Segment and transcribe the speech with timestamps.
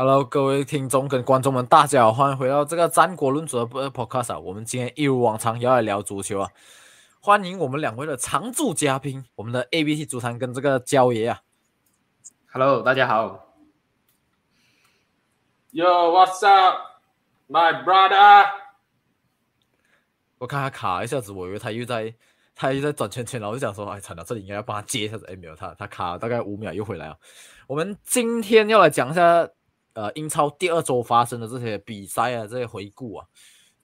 [0.00, 4.38] Hello，各位听众跟观众们，大家好，欢迎回到这个战国论足的 Podcast 啊。
[4.38, 6.48] 我们今天一如往常要来聊足球啊，
[7.18, 11.40] 欢迎我们两位的常驻嘉宾，我们的 ABT 足坛跟这个焦爷啊。
[12.52, 13.56] Hello，大家好。
[15.72, 16.76] Yo, what's up,
[17.48, 18.46] my brother？
[20.38, 22.14] 我看他卡一下子，我以为他又在
[22.54, 25.26] 他又在转圈圈，然后我就想说，哎，惨了，这里应该要帮他接一下子。
[25.26, 27.18] 哎，没有，他他卡了大概五秒又回来了。
[27.66, 29.48] 我们今天要来讲一下，
[29.98, 33.26] 呃，英超第二周发生的这些比赛啊，这些回顾啊。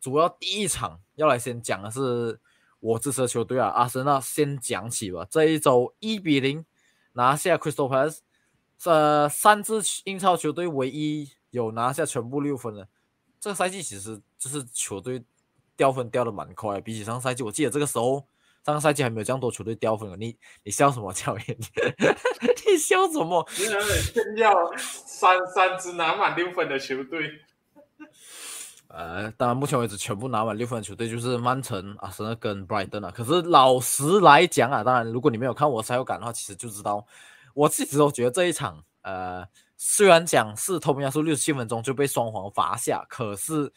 [0.00, 2.38] 主要第一场要来先讲的是
[2.78, 5.26] 我支持的球队啊，阿森纳先讲起吧。
[5.28, 6.64] 这一周一比零
[7.14, 8.18] 拿下 Crystal Palace，
[8.84, 12.86] 呃，三支英超球队唯一有拿下全部六分的。
[13.40, 15.24] 这个赛季其实就是球队
[15.76, 18.24] 掉分掉的蛮快，比起上赛季，我记得这个时候
[18.64, 20.16] 上个赛季还没有这样多球队掉分了。
[20.16, 21.58] 你你笑什么，教练？
[22.66, 23.46] 你笑什么？
[23.52, 27.30] 炫耀 三三支拿满六分的球队。
[28.88, 33.10] 呃，当然，目前为止全部拿满六分的球队就是曼城、阿森纳跟 Brighton 啊。
[33.10, 37.04] 可是老实来讲啊，当然，如果你没有看我赛后感的话，其实就知道，
[37.54, 39.44] 我自己都觉得这一场，呃，
[39.76, 43.72] 虽然讲是托米亚苏六十七分钟就被双黄罚下，可是，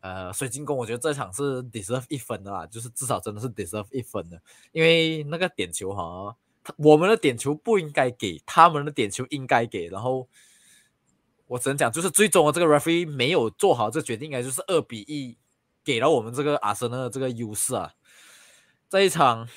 [0.00, 4.40] 呃，水晶宫我觉得这场是 deserve 一分的啦，就是至少真的是 deserve 一分的，
[4.72, 6.36] 因为那个点球哈，
[6.76, 10.28] 我们的点球不应该给，他们的点球应该给，然后。
[11.50, 15.36] 我只能讲，就是最终的这个 referee 没有做好这决定，应该就是二比一
[15.82, 17.92] 给了我们这个阿森纳的这个优势啊。
[18.88, 19.48] 这一场，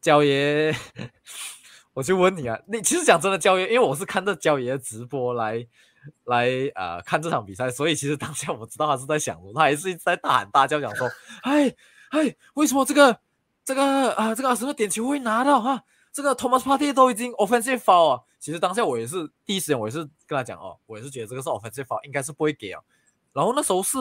[0.00, 0.72] 焦爷，
[1.94, 5.66] 我就问你啊，你其实讲真的，焦爷，因为我是看着焦爷的直播来
[6.24, 11.08] 来呃看这场比赛，所以其实当下我知道他是在想什么，他还是一直在大喊大叫讲说，
[11.42, 11.74] 哎
[12.10, 13.20] 哎，为什么这个
[13.64, 15.84] 这个啊这个阿森纳点球会拿到哈？
[16.12, 22.82] 这个 Thomas Party 都已经 offensive foul 啊，其实当下我也是第一时间我也是跟他讲哦，我也是觉得这个是 offensive foul，应该是不会给啊。
[23.32, 23.98] 然后那时候是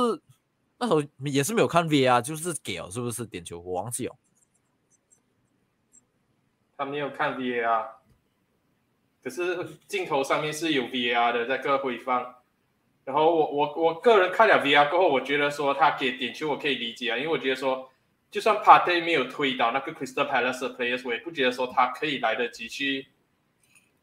[0.77, 3.59] 那时候也是没有看 VAR，就是给哦，是不是点球？
[3.59, 4.15] 我忘记哦。
[6.77, 7.87] 他没有看 VAR，
[9.23, 12.35] 可是镜头上面是有 VR 的，在个回放。
[13.05, 17.87] 然后我我我个人看了 VR 过后，我觉得说他给点球我可以理解啊，因为我觉得说。
[18.31, 23.07] 就算 Partey 没有推倒那个 Crystal Palace 的 players，我也不觉得说他可以来得及去，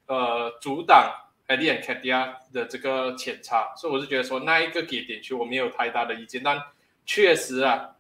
[0.04, 1.10] 呃，阻挡
[1.46, 6.62] Eddie and k a t i a 的这个前插，所以我是觉得说那一个给点球我没有太大的意见，但
[7.06, 7.96] 确实啊，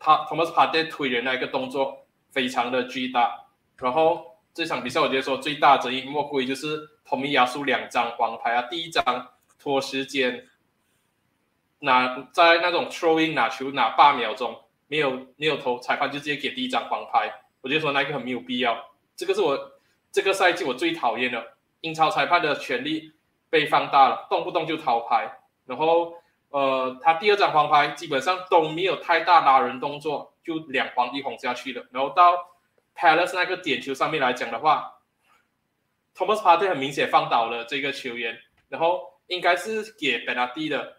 [0.00, 3.46] 他 Thomas Partey 推人那一个动作非常的巨大，
[3.76, 9.28] 然后这场比赛我觉得说最大的争议莫过于就是同一亚输两张黄牌啊，第一张
[9.58, 10.48] 拖时间，
[11.80, 14.62] 拿在那种 throwing 拿球拿八秒钟。
[14.88, 17.28] 没有没有投，裁判就直接给第一张黄牌，
[17.60, 18.78] 我就说那个很没有必要。
[19.16, 19.72] 这个是我
[20.12, 21.44] 这个赛季我最讨厌的，
[21.80, 23.12] 英超裁判的权力
[23.50, 25.40] 被放大了，动不动就掏牌。
[25.66, 26.14] 然后
[26.50, 31.84] 呃，他第二张黄牌基本上都没有太大拉人动作，就两黄一红下去了。
[31.90, 32.38] 然后到
[32.96, 35.00] Palace 那个点球上面来讲的话
[36.14, 40.96] ，Thomas Partey 很明显放倒了这个球员，然后应该是给 b e n a d 的，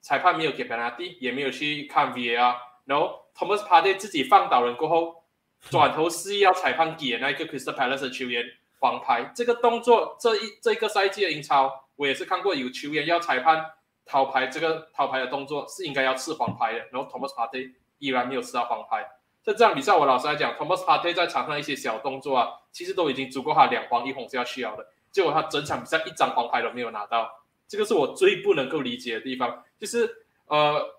[0.00, 3.18] 裁判没有给 b e n a d 也没有去看 VAR，然后。
[3.32, 5.24] Thomas Partey 自己放倒人过后，
[5.70, 8.44] 转头示意要裁判给那个 Crystal Palace 的球员
[8.80, 9.32] 黄牌。
[9.34, 13.64] 这个动作，这一这个赛季的英超，我也是看过有球员要裁判
[14.04, 16.78] 掏牌，这个掏牌的动作是应该要吃黄牌的。
[16.92, 19.08] 然后 Thomas Partey 依然没有吃到黄牌。
[19.42, 24.86] 在这场比赛，我老实来讲，Thomas Partey 在场上一些小动作啊，其实都已经足够他两黄一红是要去了的。
[25.10, 27.30] 结果他整场比赛一张黄牌都没有拿到，
[27.66, 29.64] 这个是我最不能够理解的地方。
[29.78, 30.96] 就是呃。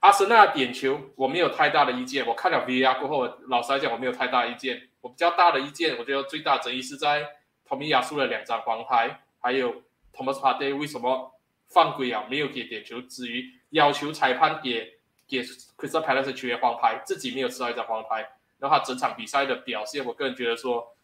[0.00, 4.80] 阿森纳点球我没有太大的意见，我看了 VAR 过后，老实来讲我没有太大意见。
[5.00, 7.26] 我比较大的意见，我觉得最大争议是在
[7.66, 9.82] 托米亚输了两张黄牌，还有
[10.14, 11.34] Thomas Partey 为什么
[11.66, 14.97] 犯规啊，没有给点球，至于要求裁判给
[15.28, 18.26] 给 Crystal Palace 球员黄牌，自己没有吃到一张黄牌，
[18.58, 20.96] 然后他整场比赛的表现，我个人觉得说，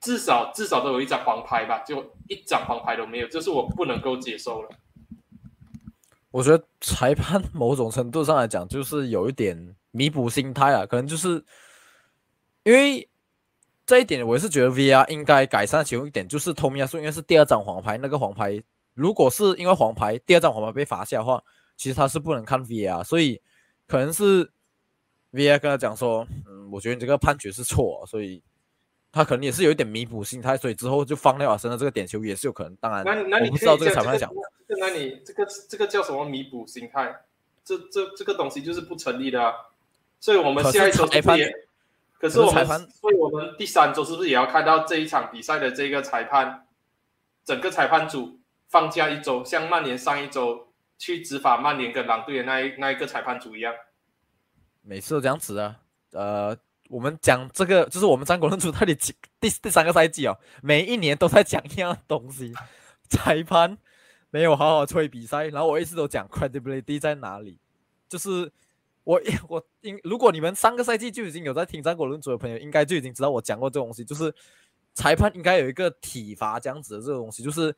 [0.00, 4.68] 至少至少都有一张黄牌吧，就一张黄牌都没有，这是我不能够接受了。
[6.30, 11.44] 我觉得裁判某种程度上来讲，就是有一点弥补心态啊，可能就是
[12.64, 13.08] 因为
[13.86, 18.60] 这一点，我是觉得 VR 应该改善其中一点，就是托米亚说应该是第二张黄牌，那个黄牌
[18.94, 21.40] 如果是因为黄牌第二张黄牌被罚下的话，
[21.76, 23.40] 其实他是不能看 VR，所以
[23.86, 24.50] 可能是
[25.32, 28.42] VR 跟他讲说，嗯，我觉得你这个判决是错，所以
[29.12, 32.76] 他可能也是有一点弥补心态，所以之后就放掉阿森纳这个点球也是有可能。
[32.76, 34.30] 当然，那那你不知道这个裁判讲。
[34.78, 37.14] 那你这个这个叫什么弥补心态？
[37.64, 39.52] 这这这个东西就是不成立的啊！
[40.20, 41.50] 所以我们下一周是不是也？
[42.18, 46.66] 可是我们，所以我们第三周是不是也要看到这一场比赛的这个裁判，
[47.44, 48.38] 整个裁判组
[48.68, 50.68] 放假一周，像曼联上一周
[50.98, 53.74] 去执法曼联跟狼队的那一那一个裁判组一样。
[54.82, 55.80] 每次都这样子啊，
[56.12, 56.56] 呃，
[56.88, 62.52] 我们讲这个就是我们张国论主到底几 第第三个赛季哦，每一年都在讲一样东西，
[63.08, 63.78] 裁判
[64.30, 67.58] 没有好好吹比赛，然后我一直都讲 credibility 在哪里，
[68.08, 68.52] 就是
[69.04, 74.34] 我 我应如果你们上个赛季就已经有在听张国论组的朋友，应该就已经知道我讲过这东西，就是
[74.92, 77.74] 裁判应该有一个体罚这样子的这个东西，就是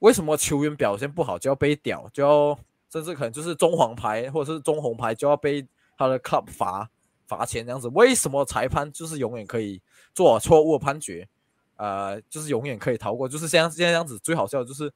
[0.00, 2.58] 为什么球员表现不好就要被屌，就要
[2.90, 5.66] 甚至可能就是中黄牌或者是中红牌就要被。
[6.00, 6.88] 他的 club 罚
[7.26, 9.82] 罚钱这样子，为什么裁判就是永远可以
[10.14, 11.28] 做错误的判决？
[11.74, 14.16] 呃，就是永远可以逃过，就是像现在这样子。
[14.20, 14.92] 最好笑的就是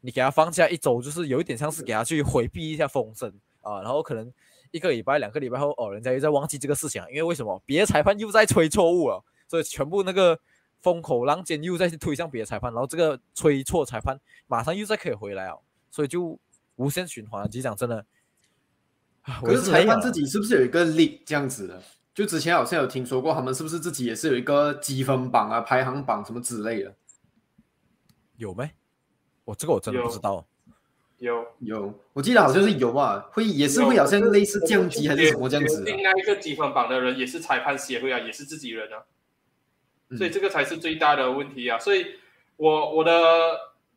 [0.00, 3.80] 你给他放假一周，就是有一点像是给他去回避一下风声啊。
[3.80, 4.28] 然后可能
[4.72, 10.36] 一个礼拜、两个礼拜后，哦，人家又在忘记这个事情，因为为什么别的裁判又在吹错误了，所以全部那个
[10.80, 15.60] 风口浪尖又再推向别的裁判，然后这个吹错裁判马上又再可以回来哦，
[15.90, 16.38] 所以就
[16.76, 17.48] 无限循环。
[17.50, 18.04] 其实讲真的。
[19.42, 21.82] 可是裁判自己是不是有一个 league 这样子的？
[22.14, 26.94] 就之前好像有听说过，他们是不是自己也是有一个积分榜啊、排行榜什么之类的？
[28.36, 28.70] 有没？
[29.44, 30.44] 我这个我真的不知道。
[31.18, 35.82] 有有，我记得好像是有啊，会也是会好像类似降级还是什么这样子。
[35.84, 39.04] 另外一个积分榜的人也是裁判协会啊，也是自己人啊，
[40.16, 41.78] 所以这个才是最大的问题啊！
[41.78, 42.06] 所以
[42.56, 43.12] 我我的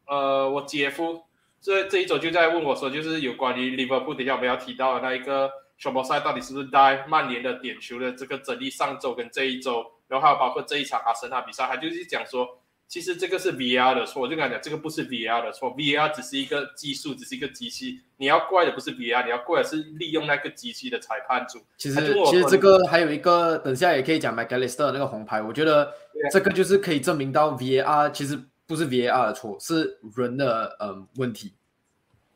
[0.06, 1.24] 呃，我姐夫。
[1.66, 14.22] 这这一周就在问我说，就是有关于 Liverpool 等下我们要提到的那一个什么赛到底是不是带曼联的点球的这个争议，上周跟这一周，然后还有包括这一场阿森纳比赛，他就是讲说，其实这个是 VR 的错。
[14.22, 21.60] 我就跟他讲，这个不是 VR 的错，VR 只是一个技术，只是一个机器，你要怪的不是 VR，你要怪的是利用那个机器的裁判组。
[21.78, 25.94] 其实其实这个还有一个，等下也可以讲 McAllister 那个红牌，我觉得
[26.32, 28.40] 这个就是可以证明到 VR 其实。
[28.66, 31.54] 不是 VAR 的错，是人的嗯问题。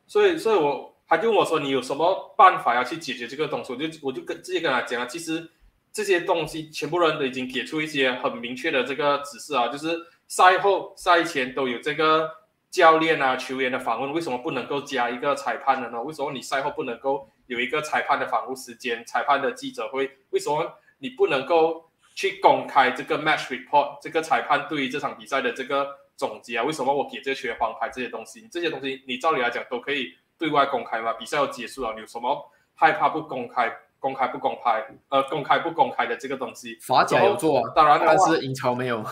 [0.06, 5.50] 所以，所以我他就问我说：“你有什么办法要去解决这个东西？”我就我就跟直接跟他讲啊，其实
[5.92, 9.98] 这些东西全部人都已经给出一些很明确的这个指示啊，就是
[10.28, 12.30] 赛后、赛前都有这个
[12.70, 16.02] 教练啊、球员的访问，为什么不能够加一个裁判的呢？
[16.02, 20.12] 为什么你赛后不能够有一个裁判的访问时间、裁判的记者会？
[20.30, 23.98] 为什么你不能够去公开这个 match report？
[24.02, 25.88] 这个裁判对于这场比赛的这个？
[26.18, 28.50] 总结啊，为什么我给这个球员黄牌这些东西？
[28.52, 31.14] 这些东西你照理来讲都可以对外公开嘛？
[31.14, 33.72] 比赛要结束了，你有什么害怕不公开？
[34.00, 34.84] 公开不公开？
[35.10, 36.76] 呃，公开不公开的这个东西？
[36.82, 39.06] 法甲有做，当然，但是英超没有。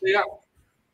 [0.00, 0.22] 对呀，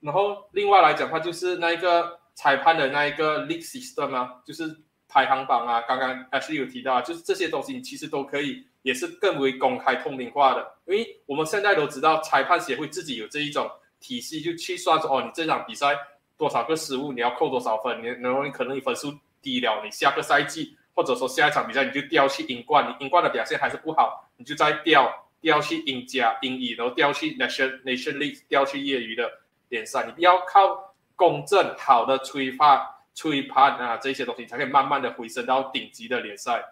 [0.00, 4.76] 然后另外来讲的话，就是那一个裁判的那一个 league system 啊，就是
[5.08, 13.70] 排行榜啊，刚刚 Ashley 有提到，就是这些东西你其实都可以，也是更为公开透明化的，因为我们现在都知道裁判协会自己有这一种。
[13.98, 15.98] 体系就去算说哦，你这场比赛
[16.36, 18.00] 多少个失误，你要扣多少分？
[18.02, 25.10] 你然后你可能你分数低了，你下个赛季或者说下一场比赛你就掉去英冠，你英冠的表现还是不好，你就再掉
[25.40, 29.30] 掉去英甲、英乙，然后掉去 Nation Nation League，掉去业余的
[29.68, 30.04] 联赛。
[30.06, 36.64] 你不要靠公正好的吹发吹判啊这些东西，才可以慢慢的回升到顶级的联赛。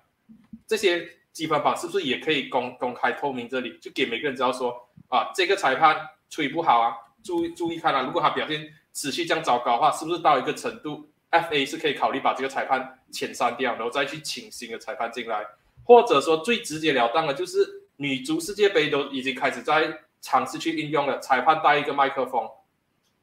[0.67, 3.49] 这些积分榜是不是也可以公公开透明？
[3.49, 5.97] 这里就给每个人知道说啊，这个裁判
[6.29, 6.95] 吹不好啊。
[7.23, 8.03] 注意注意看啊！
[8.03, 15.43] 如果他表现持续这样糟糕的话，是不是到一个程度，FA 是可以考虑把这个裁判遣散掉，然后再去请新的裁判进来，
[15.87, 22.49] 或者说最直截了当的，就是女足世界杯都已经开始在尝试去应用了，裁判带一个麦克风，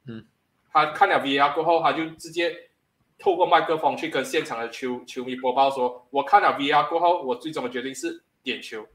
[0.06, 0.24] 嗯，
[0.72, 2.54] 他看了 VR 过后，他就直接
[3.18, 8.86] 透过麦克风去跟现场的球球迷播报说：“我看了 VR 过后，我最终的决定是点球。”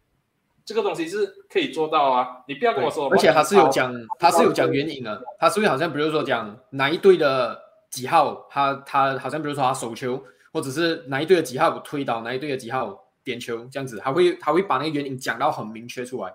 [0.66, 2.28] 这个东西是可以做到啊！
[2.46, 5.24] 你不要跟我说，而且他是有讲，他是有讲原因的。
[5.40, 7.58] 他是不是好像比如说讲哪一队的
[7.90, 16.34] 几号，他他好像比如说他手球，或者是哪一队的几号推倒哪一队的几号点球这样子，他会他会把那个原因讲到很明确出来。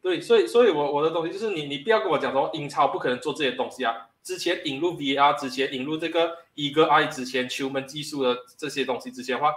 [0.00, 4.08] 对，所以所以我我的东西就是你你不要跟我讲说英超不可能做这些东西啊！
[4.22, 9.52] 之前引入 VR 之前引入这个一个 I 之前球门技术的这些东西之前的话。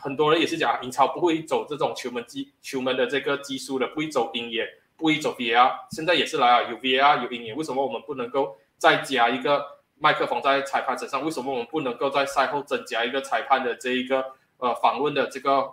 [0.00, 4.66] 很多人也是讲英超不会走这种球门技球门的这个技术的，不会走鹰眼，
[4.96, 5.70] 不会走 VR。
[5.90, 9.62] 现在也是来啊，有 VR 有鹰眼，为什么我们不能够再加一个
[9.98, 11.22] 麦克风在裁判身上？
[11.22, 14.24] 为什么我们不能够在赛后增加一个裁判的这一个
[14.58, 15.72] 呃访问的这个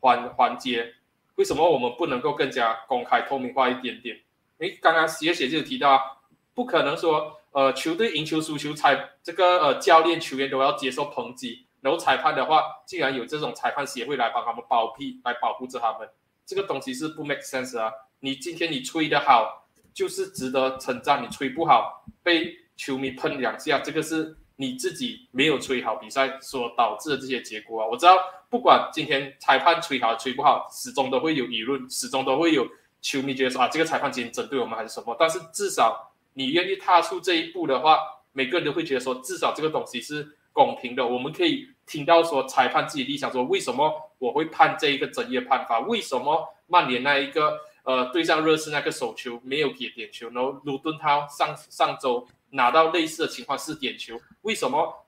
[0.00, 0.94] 环环节？
[1.36, 4.20] 为什么我们不能够更加公开透明化一点点？
[4.58, 6.18] 诶，刚刚写写就提到，
[6.54, 11.66] 不可能说呃球队赢球输球，裁这个呃教练球员都要接受抨击。
[11.82, 16.06] 然后裁判的话，竟然有这种裁判协会来帮他们包庇，来保护着他们，
[16.44, 17.90] 这个东西是不 make sense 啊！
[18.18, 27.88] 你今天你吹得好，就是值得称赞；你吹不好，被球迷喷两下，这个是你自己没有吹好比赛所导致的这些结果啊。
[27.90, 28.14] 我知道，
[28.50, 32.68] 不管今天裁判吹好吹不好，始终都会有舆论，始终都会有
[33.00, 35.16] 球迷觉得说啊，这个裁判今天针对我们还是什么。
[35.18, 38.00] 但是至少你愿意踏出这一步的话，
[38.32, 41.06] 每个人都会觉得说，至少这个东西是公平的。
[41.06, 45.80] 我们可以听到说裁判自己立场，说为什么我会判这一个争议判罚？
[45.80, 50.28] 为什么曼联那一个呃对上热刺那个手球没有给点球？
[50.34, 52.28] 然后鲁顿他上上周。
[52.50, 55.06] 拿到类似的情况是点球，为什么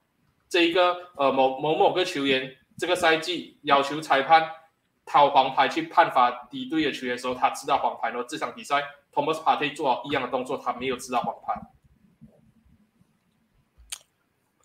[0.49, 4.49] 这一个呃某某某个球员这个赛季要求裁判
[5.05, 8.25] 掏黄牌去判罚敌对的球员的时候，他知道黄牌呢？
[8.29, 8.83] 这场比赛
[9.13, 11.61] Thomas Partey 做一样的动作，他没有知道黄牌。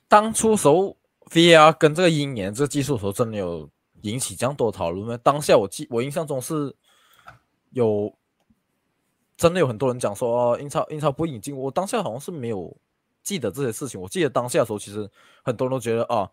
[0.08, 0.96] 当初时候
[1.32, 3.70] VR 跟这个鹰眼这个技术时候，真的有
[4.02, 5.18] 引起这样多讨论吗？
[5.24, 6.76] 当下我记我印象中是
[7.72, 8.18] 有。
[9.38, 12.76] 真的有很多人讲说哦，英超英超不引进，我当下好像是没有
[13.22, 14.02] 记得这些事情。
[14.02, 15.08] 我记得当下的时候，其实
[15.44, 16.28] 很多人都觉得啊，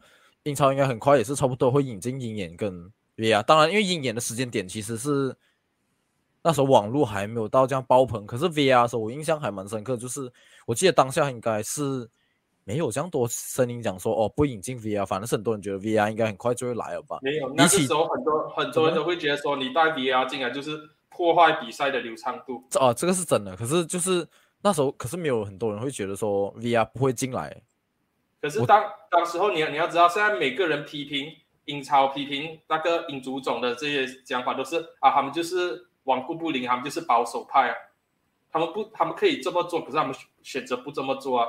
[0.44, 3.42] 英超应该很快也是差不多会引进鹰眼跟 VR。
[3.42, 5.36] 当然，因为鹰眼的时间点其实是
[6.42, 8.26] 那时候网络还没有到这样爆棚。
[8.26, 10.32] 可是 VR 的时候，我印象还蛮深刻，就是
[10.64, 12.08] 我记得当下应该是
[12.64, 17.18] 没有这样多声音讲说哦不引进 VR，反正是很多人觉得 VR 应该很快就会来了吧。
[17.20, 20.88] 没有，那时候很多很多人都会觉得说你带 VR 进来就是。
[21.14, 23.54] 破坏比赛的流畅度哦，这个是真的。
[23.56, 24.26] 可是就是
[24.62, 27.62] 那时候，可是没有很多人会觉得说 VR 不会进来。
[28.40, 31.32] 可是当当时候，你你要知道，现在每个人批评
[31.66, 37.74] 英超、批评那个英足总的这些讲法，都是啊，他们就是顽固不灵，他们就是保守派啊。
[38.50, 41.48] 他们不，他们可以这么做，可是他们选择不这么做啊。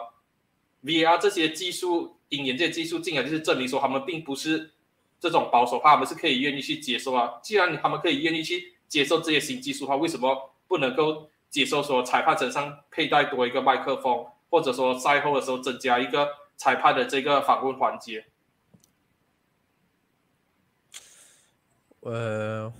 [0.84, 4.72] VR 这些技术，鹰眼这些技术进来，就是证明说他们并不是
[5.19, 7.39] 这种保守派，他们是可以愿意去接受啊。
[7.41, 8.75] 既然他们可以愿意去。
[8.96, 18.25] 接受这些新技术的话，为什么不能够接受说裁判身上佩戴多一个麦克风，或者说赛后的时候增加一个裁判的这个访问环节？
[22.00, 22.72] 呃，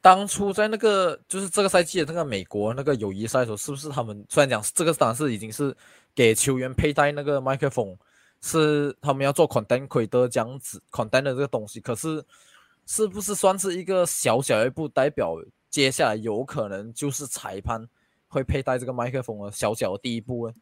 [0.00, 5.76] 当初在那个就是这个赛季的那个美国那个友谊赛的时候，是不是他们虽然讲这个当然是已经是
[6.14, 7.94] 给球员佩戴那个麦克风，
[8.40, 12.24] 是他们要做 content 的这样子 content 的这个东西，可是。
[12.86, 15.36] 是不是算是一个小小一步，代表
[15.70, 17.88] 接下来有可能就是裁判
[18.28, 20.54] 会佩戴这个麦克风的小小的第一步呢？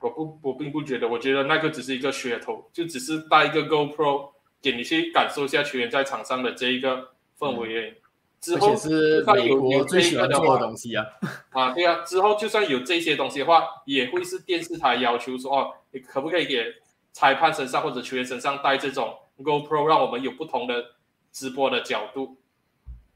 [0.00, 4.30] 我不，我并不觉得，我觉得那个只是一个噱头，就只是带一个 GoPro
[4.62, 8.00] 给你去感受一下球员在场上的这一个氛围。
[8.40, 11.04] 之后是美国最喜欢做的东西啊！
[11.50, 16.64] 啊，对啊，之后就算有这些东西的话，也会是电视台要求说哦，你可不可以给
[17.12, 20.82] 裁判身上或者球员身上带这种 GoPro，让我们有不同的。
[21.32, 22.36] 直播的角度，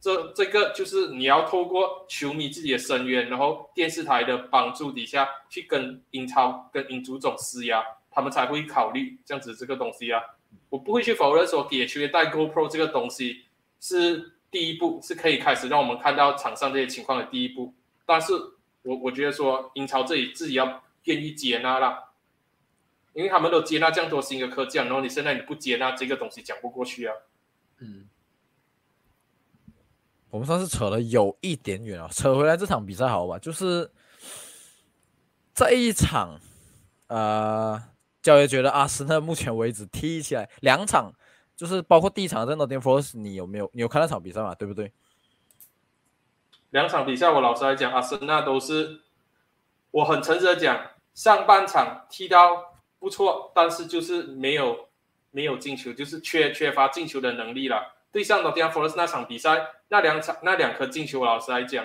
[0.00, 10.20] 这这个就是你要透过球迷自己的声援，然后电视台的帮助底下去跟英超、跟英足总施压，他们才会考虑这样子这个东西啊。
[10.68, 13.44] 我不会去否认说给球员带 GoPro 这个东西
[13.80, 17.72] 是第一步，是可以开始让我们看到场上这些情况的第一步。
[18.06, 18.32] 但是
[18.82, 22.10] 我我觉得说英超这里自己要愿意接纳啦，
[23.14, 27.14] 因为他们都接纳这样多新的科技，然后你现在你不接纳这个东西讲不过去啊。
[27.78, 28.08] 嗯，
[30.30, 33.38] 我们算是扯了有一点远啊，扯回来这场比赛好吧？
[33.38, 33.90] 就是
[35.54, 36.40] 这一场，
[37.08, 37.82] 呃，
[38.22, 41.12] 教练觉得阿森纳目前为止踢起来两场，
[41.56, 44.54] 就是包括第一场在诺丁汉 Forest，你有没有你有看那场比赛嘛？
[44.54, 44.92] 对不对？
[46.70, 49.02] 两场比赛，我老实来讲，阿森纳都是
[49.90, 54.88] 我很诚实的讲，上半场踢到不错，但是就是没有。
[55.34, 57.92] 没有进球，就是缺缺乏进球的能力了。
[58.12, 61.84] 对上诺丁汉 Forest 那场比赛，那两场那两颗进球，老实来讲，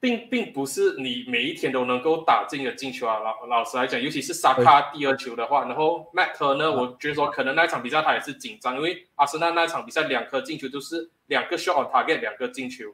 [0.00, 3.18] 并并不是你每一天都能够打进的进球啊。
[3.18, 12.86] 老老实来讲，尤其是萨卡第二球的话，然后 Matt 呢，我觉得说可能那场比赛他也是紧张，因为阿森纳那场比赛两颗进球都是两个 shot on target，两个进球，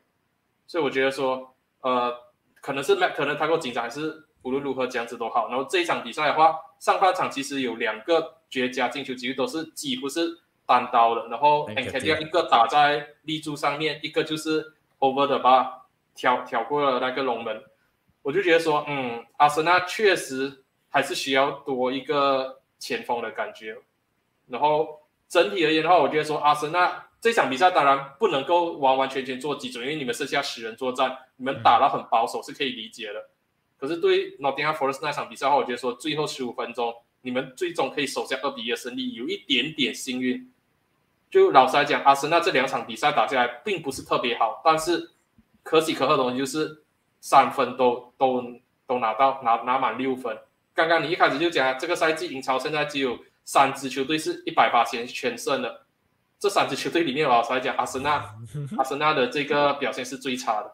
[0.66, 2.12] 所以我觉得说，呃，
[2.60, 5.48] 可能是 Matt 呢他够紧张，还是无论如何这样子都好。
[5.48, 8.38] 然后这一场比赛的话，上半场其实有两个。
[8.54, 15.68] 绝佳进球几率都是几乎是单刀的，然后 n k 一个打在立柱上面，一个就是 over the bar，
[16.14, 17.64] 挑挑过了那个龙门，
[18.22, 23.76] 我就觉得说，嗯，阿森纳确实还是需要多一个前锋的感觉。
[24.46, 33.30] 然后整体而言的话，我觉得说阿森纳这场比赛当然不能够完完全全做基准，因为你们剩下十人作战，你们打得很保守是可以理解的。
[33.76, 36.94] 可是对 Nottingham Forest 那场比赛的话，我觉得说最后十五分钟。
[37.24, 40.48] 你们最终可以守下二比一的胜利，有一点点幸运。
[41.30, 45.10] 就老实来讲，阿森纳这两场比赛打下来并不是特别好，但是
[45.64, 46.84] 可喜可贺的东西就是
[47.20, 48.40] 三分都都
[48.86, 50.38] 都拿到拿拿满六分，
[50.74, 55.86] 刚刚你一开始就讲，这个赛季英超现在只有三支球队是一百八千全胜的，
[56.38, 58.32] 这三支球队里面，老实来讲，阿森纳，
[58.78, 60.70] 阿森纳的这个表现是最差的。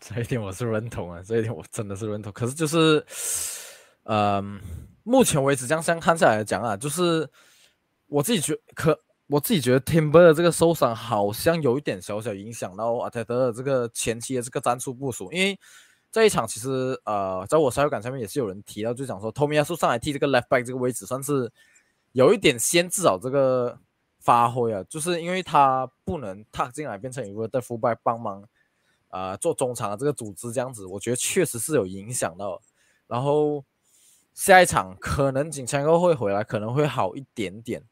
[0.00, 2.30] 这一点我是认同啊，这一点我真的是认同。
[2.32, 3.04] 可是就是，
[4.04, 4.60] 嗯，
[5.08, 7.28] 目前为止这样相看下来讲啊，就是
[8.06, 9.00] 我自己觉可。
[9.30, 15.60] 我自己觉得 Timber 的这个受伤好像有一点小小影响到阿泰德的这个前期的这个战术部署，因为
[16.10, 21.52] 这一场其实呃，在我赛后感上面也是有人提到，就讲说托米亚苏上来替这个 Left Back 这个位置算是
[22.12, 23.78] 有一点先至少这个
[24.18, 28.42] 发挥啊，就是因为他不能踏进来变成一个的 Full Back 帮忙
[29.08, 32.62] 啊做中场的这个组织这样子，我觉得确实是有影响到。
[33.06, 33.62] 然后
[34.38, 37.82] 下一场可能锦强哥会回来，可能会好一点点。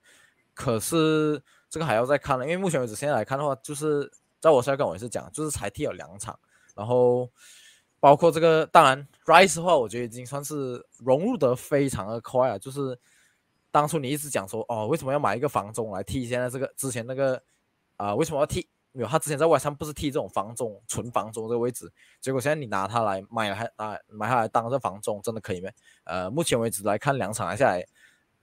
[0.55, 6.39] 可是这个还要再看了，因为目前为止现在来看的话，就是在我现在跟我也是讲，就是才踢了两场，
[6.77, 7.29] 然后
[7.99, 12.57] 包括这个，当然 Rice 的话，我觉得已经算是融入得非常的快了。
[12.61, 12.97] 就是
[13.73, 16.27] 当初你一直讲说，哦，为什么要买一个防中来踢？
[16.27, 17.43] 现在这个之前那个
[17.97, 18.69] 啊，为什么要踢？
[18.97, 25.71] 没有，他之前在外上不是踢这种防中，纯防中这个位置，结果现在你拿他来买还啊买他来当这防中，真的可以吗？
[26.05, 27.87] 呃，目前为止来看两场下来。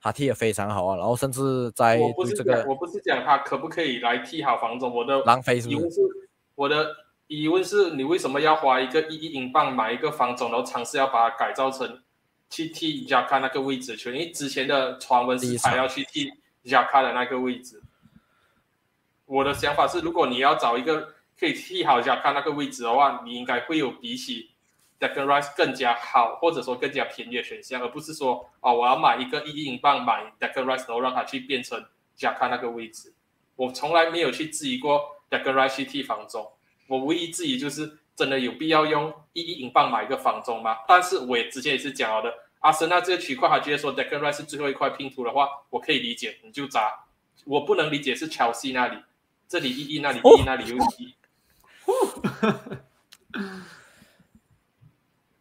[0.05, 1.97] 他踢的非常好啊，然后甚至在
[2.35, 6.01] 这个，我不是讲他可不可以来踢好防中，我的浪费疑问是，
[6.55, 6.93] 我的
[7.27, 12.03] 疑问是你为什么要花一个一亿英镑买一个防中，然后尝试要把它改造成
[12.49, 14.11] 去踢加卡那个位置去？
[14.11, 16.29] 因为之前的传闻是他要去踢
[16.65, 17.81] 加卡的那个位置。
[19.33, 24.51] 我的想法是，如果你要找一个可以踢好加卡那个位置的话，你应该会有比起。
[24.99, 31.83] Declan Rice 更加好，或者说更加便宜的选项，而不是说哦，我要买一个一亿英镑买 Declan Rice，然后让它去变成
[32.15, 33.11] 加卡那个位置。
[33.55, 36.47] 我从来没有去质疑过 Declan Rice 去替房中，
[36.87, 40.77] 我唯一质疑就是真的有必要用一亿英镑买一个房中吗？
[40.87, 47.03] 但是我也之前也是讲好的，阿森纳这个区块，他直接说 Declan Rice 是最后一块拼图的话，我可以理解，你就砸。
[47.45, 48.97] 我不能理解是乔西那里，
[49.53, 51.13] 这里一亿，那里一亿，那里又一亿。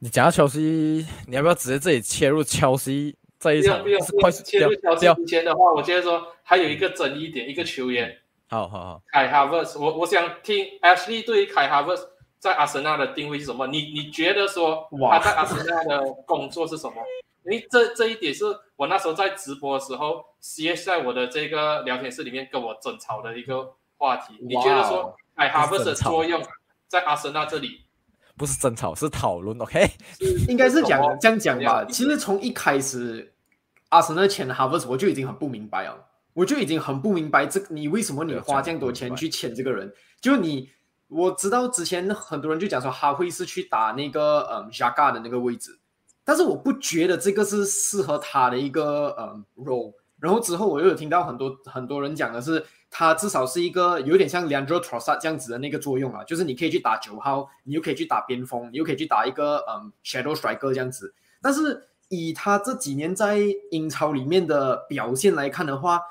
[0.00, 3.82] 你讲到乔西，你要不要直接这里切入乔西这一场？
[3.82, 8.14] 不用不用，切入乔西之前的话，我觉得说还有一个争议点，一个球员。
[8.50, 12.06] 好好好，凯哈弗斯，我我想听 Ashley 对于凯哈弗斯
[12.38, 13.66] 在阿森纳的定位是什么？
[13.68, 16.96] 你你觉得说他在阿森纳的工作是什么？
[17.46, 18.44] 因为这这一点是
[18.76, 24.36] 我那时候在直播的时候，CS 在我的这个聊天室里面跟我争吵的一个话题。
[24.40, 26.42] 你觉得说凯哈弗斯的作用
[26.88, 27.82] 在阿森纳这里？
[28.36, 29.56] 不是争吵，是讨论。
[29.60, 29.88] OK，
[30.48, 31.84] 应该是讲这样讲吧。
[31.84, 33.32] 其实从一开始，
[33.90, 36.04] 阿森纳签哈弗斯，我就已经很不明白了。
[36.32, 39.92] 我就已经很不明白，这你为什么你花这样多钱去签这个人？
[40.20, 40.68] 就你，
[41.06, 45.78] 我知道之前很多人就讲说哈会是去打那个嗯 Jaga 的那个位置，
[46.24, 49.92] 但是我不觉得这个是适合他的一个嗯 role。
[50.22, 52.64] 然后之后我又有听到很多很多人讲的是。
[52.94, 61.14] 他至少是一个有点像 Leandro t r o s a 这样子的那个作用啊，就是你可以去打九号，你又可以去打边锋，你又可以去打一个嗯 Shadow Striker 这样子。
[61.40, 63.38] 但是以他这几年在
[63.70, 66.02] 英超里面的表现来看的话，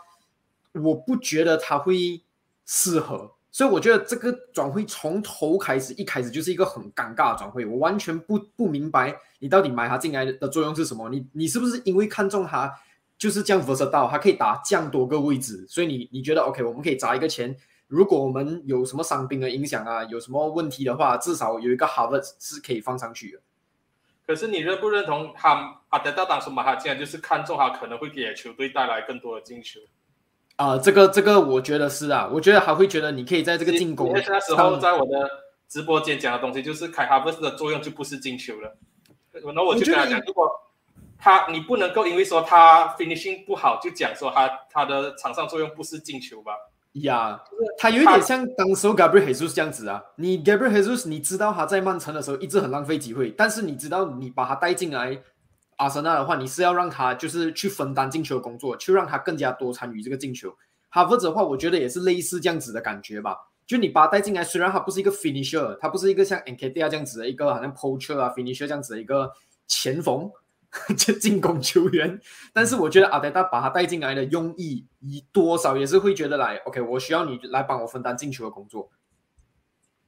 [0.73, 2.23] 我不觉得他会
[2.65, 11.07] 适合，所以我觉得这个转会从头开始一开始就是一个很尴尬的转会，我完全不不明白你到底买他进来的作用是什么？
[11.09, 12.73] 你你是不是因为看中他？
[13.21, 16.63] 就是这样 versatile，它可以打这样多个位置，所以你你觉得 OK？
[16.63, 17.55] 我们可以砸一个钱，
[17.85, 23.39] 如果我们有什么伤病的影响啊，有什么问题的话，至少有一个 Harvard 是可以放上去的。
[24.25, 29.79] 可是你认不认同他阿德达当初买他进来就是看中他可能会给球队带来更多的进球？
[30.55, 34.11] 啊，这个这个我觉得是啊，我觉得还会觉得你可以在这个进攻。
[34.13, 35.29] 那时候在我的
[35.67, 38.75] 直播间讲的东西就是凯哈弗斯的作用就不是进球了，
[39.53, 40.49] 那我就跟他讲，如果。
[41.21, 46.53] 他，你不能够因为说他 finishing 不好就讲说他他的场上作用不是进球吧？
[46.93, 47.41] 呀，
[47.77, 50.03] 他有一点像当时 Gabriel Jesus 这样子啊。
[50.17, 55.21] 你 Gabriel Jesus，你知道他在曼城的时候一直很浪费机会，但是你知道你把他带进来
[55.77, 60.53] 阿森纳的话，你是要让他就是去分担进球的工作，去让他更加多参与这个进球。
[60.89, 63.37] 哈弗兹的话，我觉得也是类似这样子的感觉吧。
[63.65, 69.31] 就你把他带进来，虽然他不是一个 finisher，他不是一个像 Nketiah 这样子的一个好像 poacher 啊 finisher 这样子的一个
[69.67, 70.29] 前锋。
[70.97, 72.19] 就进攻球员，
[72.53, 78.89] 但是我觉得阿德达把他带进来的用意，以多少也是会觉得来，OK，我需要你来帮我分担进球的工作。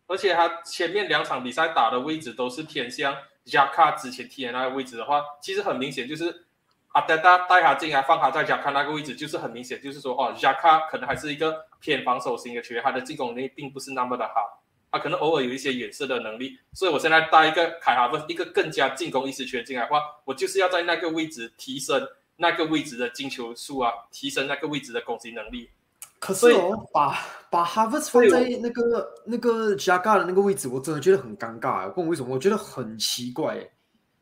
[0.08, 6.46] 而且他前面两场比赛打的位置都是偏向加卡之前踢的那个位置的话，其实很明显就是
[6.94, 14.63] 阿德达带他进来放他在加卡那个位置，就是很明显就是说哦，加卡可能还是一个偏防守型的球员，他的进攻能力并不是那么的好。
[14.94, 25.72] 他可能偶尔有一些远射的能力，所以我现在带一个凯哈弗，一个更加进攻意识圈进来的话，我就是要在那个位置提升那个位置的进球数啊，提升那个位置的攻击能力。
[26.20, 27.18] 可是哦，把
[27.50, 31.92] 把哈弗放在那个那个加嘎的那个位置，我真的觉得很尴尬。
[31.98, 32.32] 问我为什么？
[32.36, 33.68] 我觉得很奇怪。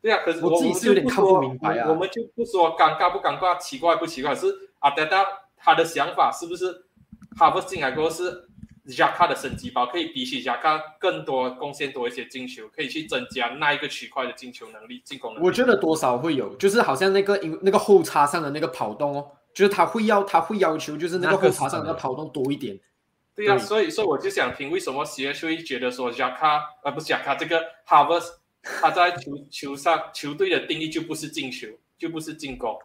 [0.00, 1.90] 对啊，可是我自己是有点看不明白啊。
[1.90, 4.46] 我们就不说尴尬不尴尬，奇怪不奇怪，是
[4.78, 5.22] 阿德达
[5.56, 6.86] 他的想法是不是
[7.36, 8.48] 哈弗进来过后是
[8.88, 15.46] 加卡的升级包，可以比起加卡更多贡献多一些进球，可以去增加那一个区块的进球能力、进攻能力。
[15.46, 19.32] 我觉得多少会有，就是好像那个因那个后插上的那个跑动哦。
[19.54, 22.80] 就是他会要，他会要求，就是那个后插上的跑动多一点。
[23.34, 28.30] 对呀，所以说我就想听为什么 C H 会觉得说贾卡，呃，不是贾卡，这个 Harvest
[28.62, 31.68] 他在球球上球队的定义就不是进球，
[31.98, 32.78] 就不是进攻。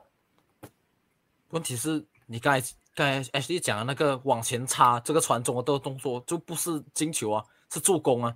[1.52, 8.36] 问题是你刚才刚才 H D 讲的那个往前插这个传中的动作就不是进球啊，是助攻啊。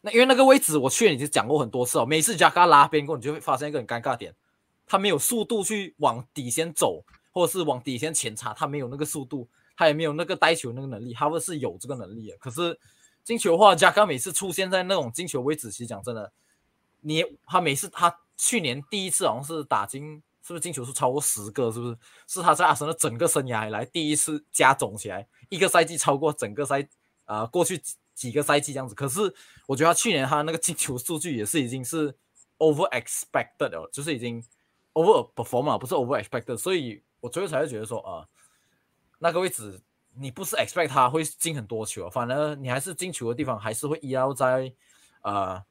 [0.00, 4.34] 那因为那个位置我去年已经讲过很多次哦，每次贾卡拉边过，你就会发现一个很尴尬点，
[4.86, 7.04] 他没有速度去往底线走。
[7.36, 11.12] 或者是往底线前插，他没有那个速度，他也没有那个带球那个能力。
[11.12, 12.78] 哈弗是有这个能力的，可是
[13.24, 16.32] 进球的话，加卡每次出现在那种进球位置，其实讲真的，
[17.00, 21.72] 你他每次他去年第一次好像是打进，是不是进球数超过十个？
[21.72, 21.98] 是不是？
[22.26, 26.86] 是他在阿森纳整个生涯以来第一次加总起来，一个赛季超过整个赛
[27.24, 27.82] 啊过去
[28.14, 28.94] 几个赛季这样子。
[28.94, 29.34] 可是
[29.66, 32.14] 我觉得他去年他那个进球数据也是已经是
[32.58, 34.44] over expected 了，就是已经
[34.92, 37.02] over perform 不是 over expected，所以。
[37.24, 38.28] 我最后才会觉得说啊，
[39.18, 39.80] 那个位置
[40.14, 44.70] 你不是 expect 他会进很多球，反而你还是进球的地方还是会依赖在
[45.22, 45.64] 啊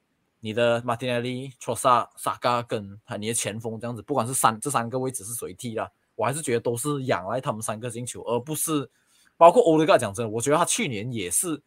[0.44, 8.90] 你的马丁内利、托萨、萨嘎跟你的前锋这样子，不管是三这三个位置是谁踢的，我还是觉得都是仰赖他们三个进球，而不是
[9.38, 9.96] 包括欧德盖。
[9.96, 11.62] 讲真的，我觉得他去年也是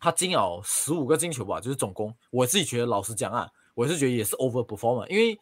[0.00, 5.38] 他进了十五个进球吧，就是总共我自己觉得，老实讲啊，我是觉得也是 over perform，因为。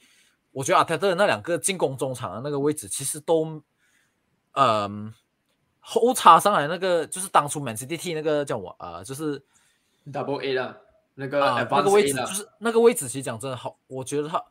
[0.53, 3.62] 我觉得阿泰特那两个进攻中场的那个位置，其实都，
[4.53, 5.12] 嗯，
[5.81, 9.38] 后插上来那个就是当初 Man City 那个叫我啊，就是
[10.11, 10.81] Double A 了
[11.16, 14.44] 那个那个位置，就是那个位置，其实讲真的好，我觉得他，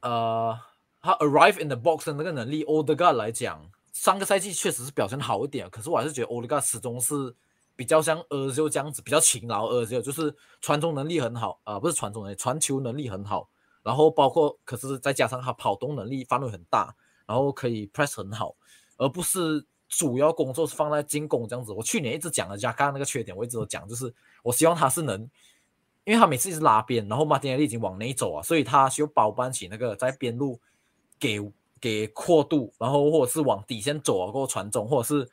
[0.00, 0.58] 呃，
[1.02, 3.60] 他 Arrive in the box 的那个能力 o d e g a r 来讲，
[3.92, 7.34] 上个赛季确实是表现好一点，可是我还是觉得 o d e g a r 始终是
[7.74, 13.48] 比较像 a z 这样子，比较勤劳 a z 就是传中能力很好啊，不是传中能力，传球能力很好。
[13.82, 16.92] 然后包括，可是再加上他跑动能力范围很大，
[17.24, 18.52] 然后可以 press 很好，
[18.96, 21.70] 而不是主要工作是放在进攻这样子。
[21.72, 24.12] 我去年一直讲的加刚那个缺点，我一直都讲，就是
[24.46, 25.20] 我希望他是能，
[26.04, 30.60] 因为他每次一直拉边，然后马丁内利已经往内走啊，所以他需要包办起那个在边路
[31.18, 31.40] 给
[31.80, 35.28] 给阔度，然后或者是往底线走啊，或传中，或者是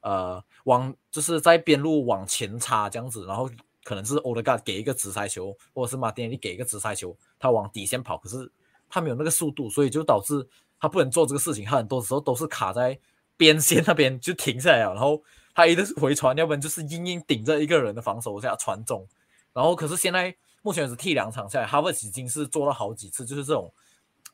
[0.00, 3.48] 呃往就是在边路往前插这样子，然后
[3.84, 7.16] 可能是欧德加给一个直塞球，或者是马丁内利给一个直塞球。
[7.38, 8.50] 他往底线跑，可是
[8.88, 10.46] 他没有那个速度，所以就导致
[10.78, 11.64] 他不能做这个事情。
[11.64, 12.96] 他很多时候都是卡在
[13.36, 15.20] 边线那边就停下来了，然后
[15.54, 19.06] 他一定是回传，要不然就是硬硬顶着一个人的防守下传中。
[19.52, 23.72] 然后可是现在目前是踢两场下来，哈弗已经是做了好几次，就是这种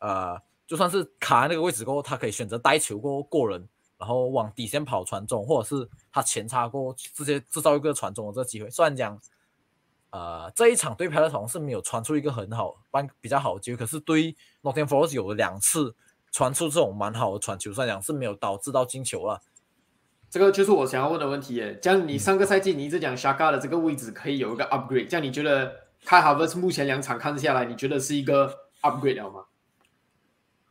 [0.00, 8.70] 呃，就算是卡在那个位置过后，他可以选择带球过过人，然后往底线跑传中，或者是他前插过直接制造一个传中的这个机会。
[8.70, 9.20] 虽然讲。
[10.10, 15.94] 呃，这一场对派的同是没有传出一个很好、般比较好的机会，可是对 Nottingham Forest 有两次
[16.32, 19.42] 传出这种蛮好的传球，算讲是没有导致到进球了。
[20.30, 21.78] 这个就是我想要问的问题耶。
[21.80, 25.72] 这样你上个赛季你一直讲 Shaka 的这个位置可以有一个 upgrade，这样你觉得
[26.04, 29.44] 开 Harvest 目前两场看下来，你觉得是一个 upgrade 了吗？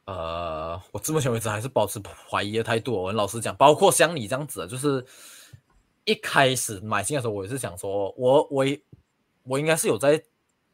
[0.05, 2.93] 呃，我至目前为止还是保持怀疑的态度。
[2.93, 5.05] 我老实讲，包括像你这样子，就是
[6.05, 8.65] 一开始买进的时候，我也是想说，我我。
[9.49, 10.21] 我应该是有在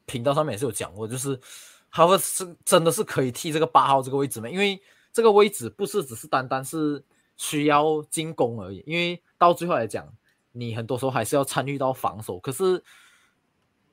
[0.08, 1.40] 频道上面也是有讲过，就是
[1.90, 4.50] 哈弗是真的是可以替这个八号这个位置吗？
[4.50, 7.04] 因为这个位置不是只是单单是
[7.36, 10.08] 需要进攻而已，因为到最后来讲，
[10.52, 12.40] 你很多时候还是要参与到防守。
[12.40, 12.84] 可是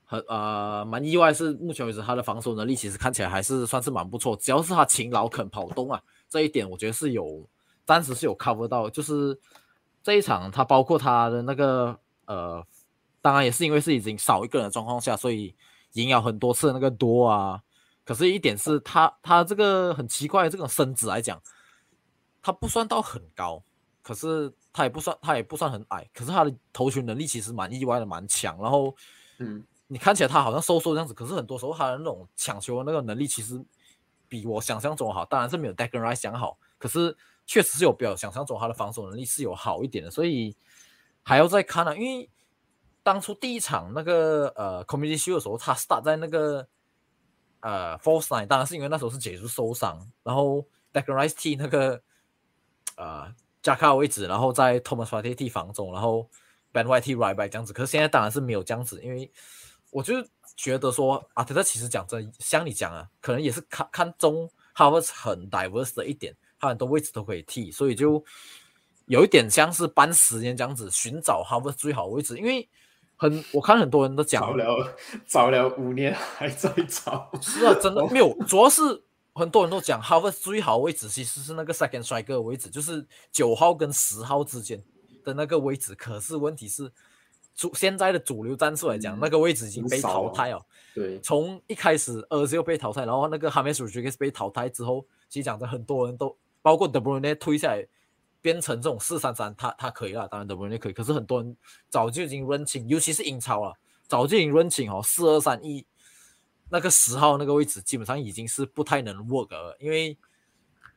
[0.04, 7.48] 很呃蛮意外是目前为止他的防守能力其实看起来还是算是蛮不错，只要是他勤劳肯跑动啊，这一点我觉得是有
[7.86, 9.38] 暂时是有 cover 到，就是
[10.02, 12.64] 这一场他包括他的那个呃。
[13.22, 15.54] 当然也是因为是已经少一个人的状况下，所以
[15.92, 17.60] 赢了很多次那个多啊。
[18.02, 21.38] 可是，一点是他他这个很奇怪，这种身子来讲，
[22.42, 23.62] 他不算到很高，
[24.02, 26.08] 可是他也不算他也不算很矮。
[26.14, 28.56] 可是他的投球能力其实蛮意外的，蛮强。
[28.60, 28.94] 然后，
[29.38, 33.62] 嗯，你看起来他好像瘦瘦这样子，可是很多时候他的那种抢球的那个能力其实
[34.28, 35.24] 比我想象中好。
[35.24, 40.10] 当然是没有 Declan Rice 想好，可是确实是有比想象中他的防守能力是有好一点的。
[40.10, 40.56] 所以
[41.22, 42.28] 还要再看啊，因为。
[43.02, 46.68] 当初第一场那个呃 Community Shield 的时候，他 start 在那个
[47.60, 52.02] 呃 False Nine，当然是因为那时候是解除受伤，然后 Declan Rice 替那个
[53.00, 56.28] 呃加卡位置，然后在 Thomas Partey 替防中，然后
[56.72, 57.72] Ben White 替 Right back 这样子。
[57.72, 59.32] 可是现在当然是没有这样子，因为
[59.90, 60.14] 我就
[60.56, 68.22] 觉得说阿特特其实讲真，像你讲啊，可能也是看看中 Harvard 很 diverse 的一点，他很多位置都可以替，所以就
[69.06, 72.68] 有一点像是搬时间这样子寻找 Harvard 最好的位置，因为
[73.16, 78.82] 很我看很多人都讲找了找了五年还在找，是啊，真的没有，主要是
[79.32, 84.82] 很多人都讲 Harvard 最好的位置其实是那个 second striker 的位置，就是九号跟十号之间
[85.24, 85.94] 的那个位置。
[85.94, 86.90] 可是问题是，
[87.54, 90.66] 主现在的主流战术来讲，嗯那个位置已经被淘汰了。
[90.94, 97.86] 对，从一开始 z i l 被淘汰，然后那个 James Rodriguez 被淘汰之后，其实讲的，很多人都包括 De Bruyne 推下来
[98.42, 101.56] 变成这种四三三，他他可以了，当然 De Bruyne 可以，可是很多人
[101.88, 103.74] 早就已经认清，尤其是英超了，
[104.08, 105.86] 早就已经认清哦，四二三一
[106.70, 110.16] 那个十号那个位置基本上已经是不太能 work 了，因为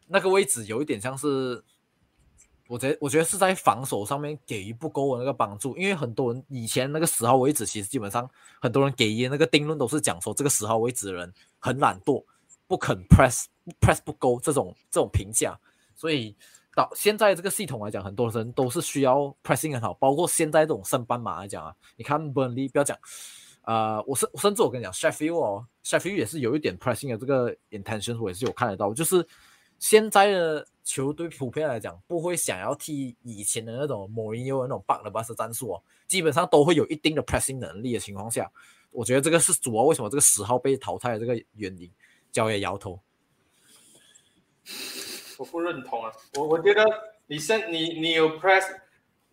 [0.08, 1.64] 那个位置有一点像是。
[2.70, 8.28] 我觉得我觉得是在防守上面给予不够的那个帮助，因为很多人以前那个十号位置，其实基本上
[8.62, 12.24] 很多人给予那个定论都是讲说这个十号位置的人很懒惰，
[12.66, 13.46] 不肯 press
[13.82, 15.60] press 不够这种这种评价，
[15.94, 16.36] 所以
[16.74, 22.98] 到现在这个系统来讲，很多人都是需要 pressing 很好，包括现在这种升班马来讲啊，你看 Burnley 不要讲，
[23.64, 29.26] 呃，我甚甚至我跟你讲 Sheffield 哦，Sheffield 也是有一点 pressing 的这个 intention，我也是有看得到，就是
[29.80, 38.52] 现在的球队普遍来讲不会想要踢以前的那种 Mourinho 的那种棒的巴斯战术哦，基本上都会有一定的 pressing 能力的情况下，
[38.92, 41.90] 我觉得这个是主要为什么这个十号被淘汰的这个原因，
[42.32, 43.00] 交给摇头。
[45.38, 46.86] 我不认同啊，我我觉得
[47.28, 48.64] 你现你你有 press，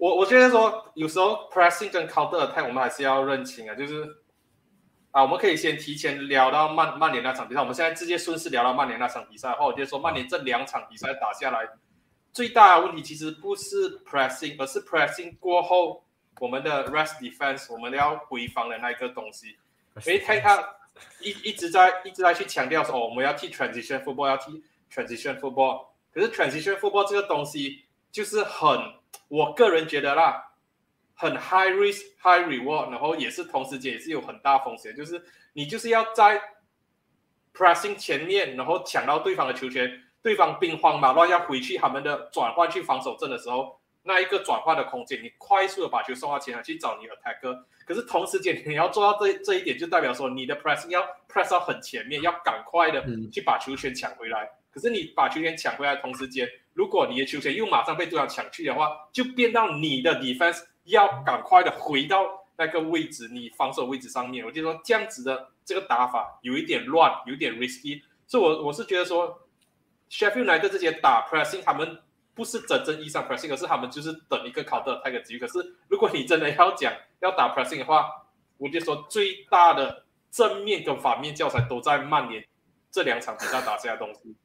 [0.01, 4.17] 我我觉得说有时候 pressing 跟 counter attack 我们还是要认清啊，就是
[5.11, 11.69] 啊，我们可以先提前聊到曼曼联那场比赛，我们现在直接顺势聊到曼联那场比赛的话，我觉得说曼联这两场比赛打下来，
[12.33, 16.03] 最大的问题其实不是 pressing，而是 pressing 过后
[16.39, 19.59] 我们的 rest defense，我们要回防的那一个东西。
[20.07, 20.77] 因为他他
[21.21, 25.89] 一一直在一直在去强调说，哦，我们要踢 transition football，要踢 transition football。
[26.15, 28.79] 可是 transition football 这个东西就是很，
[29.29, 30.53] 我个人觉得啦，
[31.15, 36.41] 很 high risk high reward，然后也是同时间也是有很大风险，就是你就是要在
[37.55, 47.65] pressing 前面，然后抢到对方的球权，对方兵荒马乱要回去他们的转换去防守阵的时候，那一个转换的空间，你快速的把球送到前场去找你的 attacker。
[47.87, 54.49] 可是同时间你要做到这这一点，就代表说你的 pressing 要 press 到很前面，要赶快的去把球权抢回来。
[54.71, 64.45] 可是你把球权抢回来同时间，如果你的球权又马上被对方抢去的话，就变到你的 defense 要赶快的回到那个位置，你防守位置上面。
[64.45, 68.03] 我就说这样子的这个打法有一点乱，有点 risky。
[68.27, 69.47] 所以我我是觉得说
[70.11, 71.99] ，Sheffield United 这些打 pressing，他们
[72.35, 75.39] 不是真正意义上 pressing，而是他们就是等一个 c o u n t e r a t t a k 机遇。
[75.39, 78.09] 可是如果你真的要讲要打 pressing 的话，
[78.57, 82.47] 我就说最大的正面跟反面教材都在曼联
[82.91, 84.37] 这两场比赛打下的东西。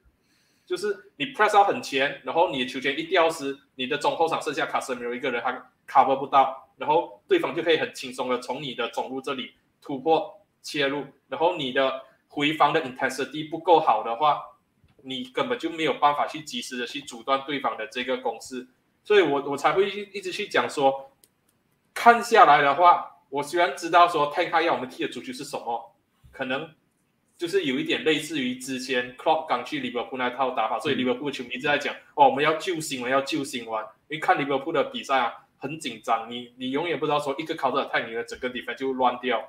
[0.66, 14.42] 就是你 press 到很前，然后你的球权一掉失，你的中后场剩下卡森米罗一个人，他 cover 不到，然后对方就可以很轻松的从你的中路这里突破切入，然后你的回防的 intensity 不够好的话，
[15.04, 18.68] 你根本就没有办法去及时的去阻断对方的这个攻势，
[19.04, 21.12] 所以我我才会一直去讲说，
[21.94, 25.96] 看下来的话，我虽然知道说泰卡要我们踢的足球是什么，
[26.32, 26.74] 可能。
[27.38, 33.84] 就是有一点类似于之前 Klopp 刚去利物浦那套打法，所以利物浦球迷一直在讲哦，我们要救星，我们，要救新闻。
[34.08, 39.44] 因为看利物浦的比赛啊，很紧张，你你永远不知道说一个考特太你的整个比分就乱掉。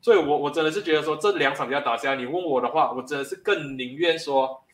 [0.00, 4.64] 所以我我真的是觉得说这两场比赛打下来，你问我的话，我真的是更宁愿说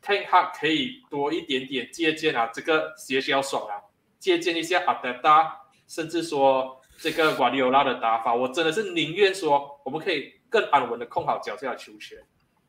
[0.00, 3.82] Ten Hag 可以多一点点借鉴啊，这个邪小爽啊，
[4.20, 5.56] 借鉴一下阿德达，
[5.88, 10.34] 甚至说这个瓜迪奥拉的打法，我真的是宁愿说我们可以。
[10.52, 12.18] 更安稳的控好脚下的球权，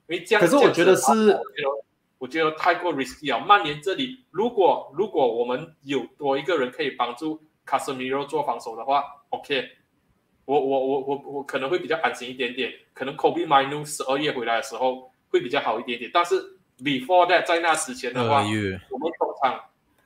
[0.08, 0.42] 因为这样。
[0.42, 1.70] 可是我觉得是，我觉得
[2.18, 3.44] 我觉得太过 risky 啊。
[3.46, 9.68] 曼联这里，如果如果我们有多一个人可以帮助卡斯米罗做防守的话，OK，
[10.46, 12.74] 我我我我我可能会比较安心一点点。
[12.94, 16.10] 可能 Kobe Minu 十二月回来的时候会比较好一点点。
[16.14, 16.36] 但是
[16.80, 18.38] before that 在那之前的话，
[18.90, 19.60] 我们中场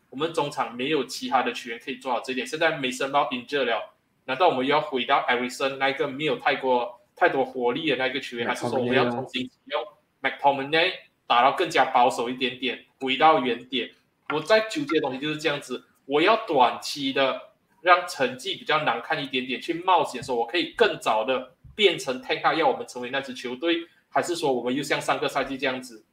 [0.09, 2.47] 我们中场没有其他的球员可以做好这一点。
[2.47, 3.93] 现在梅森包 injured 了，
[4.25, 6.96] 难道我们要回到 Erikson 那个没有太过？
[7.17, 9.83] 太多活力的那个球员，还是说我们要重新启用
[10.21, 10.93] McTominay
[11.25, 13.89] 打到更加保守一点点，回到原点？
[14.33, 15.83] 我在纠结的东西就是这样子。
[16.05, 17.41] 我要短期的
[17.81, 23.75] 让成绩比较难看一点点，去冒险说我可以更早的变成 t a k 要我们成为那支球队，
[24.07, 26.05] 还是说我们又像上个赛季这样子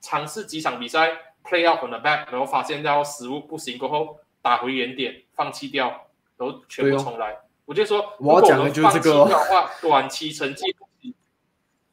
[0.00, 1.10] 尝试几场比赛
[1.42, 7.36] play out on the back，然后发现到失误不行过后打回原点，放弃掉，然后全部重来。
[7.68, 10.64] 我就说，如果我们放弃掉的话， 短期成绩，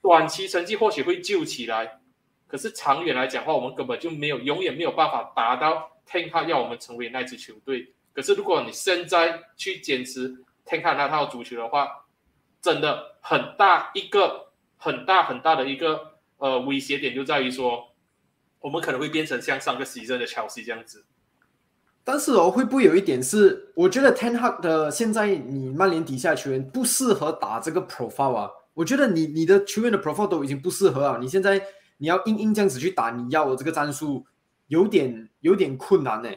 [0.02, 2.00] 短期成绩或许会救起来，
[2.48, 7.94] 可是长远来讲的话，我们根本就没有，永远没有办法达到 n k 要我们成为那支球队。
[8.14, 12.06] 可是如果你现在去坚持 n k 那套足球的话，
[12.62, 17.94] 真的很大一个很大很大的一个呃威胁点就在于说，
[18.62, 21.06] 我们可能会变成像上个西镇的乔西这样子。
[22.08, 28.52] 但是哦，会不会有一点是，我觉得 Ten Hag 的现在你曼联底下球员不适合打这个 profile 啊？
[28.76, 31.18] 我觉得你你的球员的 profile 都已经不适合啊！
[31.20, 31.60] 你现在
[31.98, 34.24] 你要硬硬这样子去打你要的这个战术，
[34.68, 36.30] 有点有点困难呢。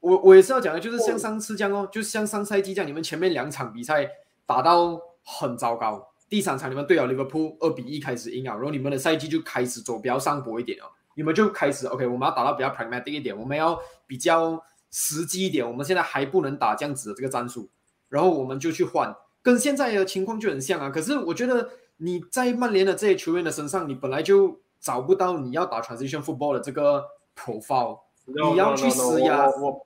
[0.00, 4.06] 我我也是要讲的，就是像上次这样哦，就像上赛季这样，你们前面两场比赛
[4.44, 10.84] 打到很糟糕，第三场你们对了 Liverpool 二比一开始赢啊，然后你们的赛季就开始走比较上坡一点哦，
[11.14, 14.62] 你们就开始 OK，我们要打到比较 pragmatic 一点，我们要比较。
[14.96, 17.68] 实际一点，我们现在还不能打这样子的这个战术，
[18.08, 20.88] 然后我们就去换，跟现在的情况就很像啊。
[20.88, 27.04] 可是我觉得你在曼联的这些球员的身上，你本来就找不到你要打 transition football 的这个
[27.34, 29.48] profile，你要去施压。
[29.48, 29.84] 我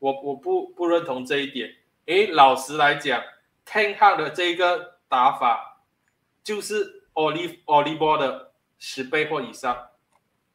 [0.00, 1.70] 我我不不认同这一点。
[2.06, 3.22] 诶，老实来讲
[3.64, 5.84] ，Ten Hag 的这个打法
[6.42, 9.76] 就是 Olive Olive 的十倍或以上，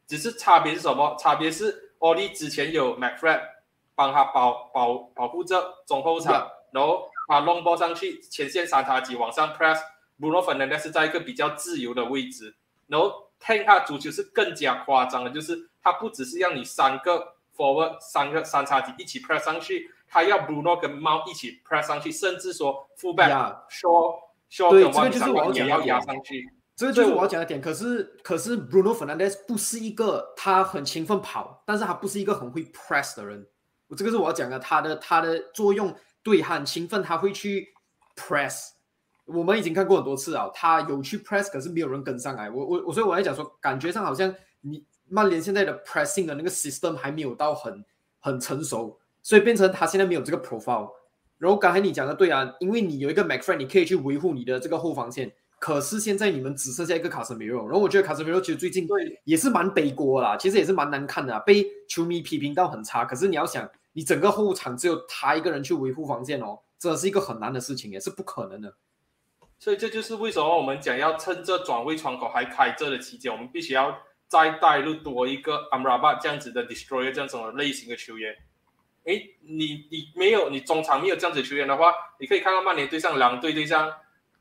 [0.06, 1.16] 只是差别是什么？
[1.18, 3.55] 差别是 Olive 之前有 McFred。
[3.96, 9.80] 帮他保保保护着中后场，然后把 long ball 上去前线三叉戟往上 press。
[10.18, 12.56] Bruno Fernandes 是在一个比较自由的位置，
[12.88, 23.30] 然后 Ten 他足球是更加夸张的，就是他不只是让你三个 forward 三个三叉戟一起 press 上去，他要 Bruno 跟猫一起 press 上去，甚至说 fullback
[23.70, 26.50] Shaw Shaw 对，这个就是我要压上去。
[26.78, 27.60] 这个就是我要讲的点。
[27.60, 33.46] 可是可是 Bruno Fernandes 不是一个他很勤奋跑，但是他不是一个很会 press 的人。
[33.88, 37.74] 我这个是我要讲的，他的他的作用对很勤奋，他会去
[38.16, 38.70] press。
[39.26, 42.50] 我们已经看过很多次啊，他有去 press，可是没有人跟上来。
[42.50, 47.84] 我我我所以我在讲说，感觉上好像你曼联现在的 pressing 的那个 system 还没有到很
[48.20, 50.92] 很成熟，所以变成他现在没有这个 profile。
[51.38, 55.34] 然后刚才你讲的对啊，因为你有一个 McFred，你可以去维护你的这个后防线。
[55.66, 63.04] 可是现在你们只剩下一个卡斯米罗，然后我觉得卡斯米罗其实最近对也是蛮背锅啦，其实也是蛮难看的，被球迷批评到很差。
[63.04, 68.76] 可是你要想，你整个后场只有他一个人去维护防线哦，真的是一个很难的事情，也是不可能的。
[69.58, 73.98] 所以这就是为什么我们讲要趁这转会窗口还开着的期间，我们必须要
[74.28, 78.36] 再带入多一个 Amrabat 这样子的 Destroyer 这样子的类型的球员。
[79.06, 83.92] 诶，你你没有你中场没有这样子球员的话，你可以看到曼联对上狼队对上。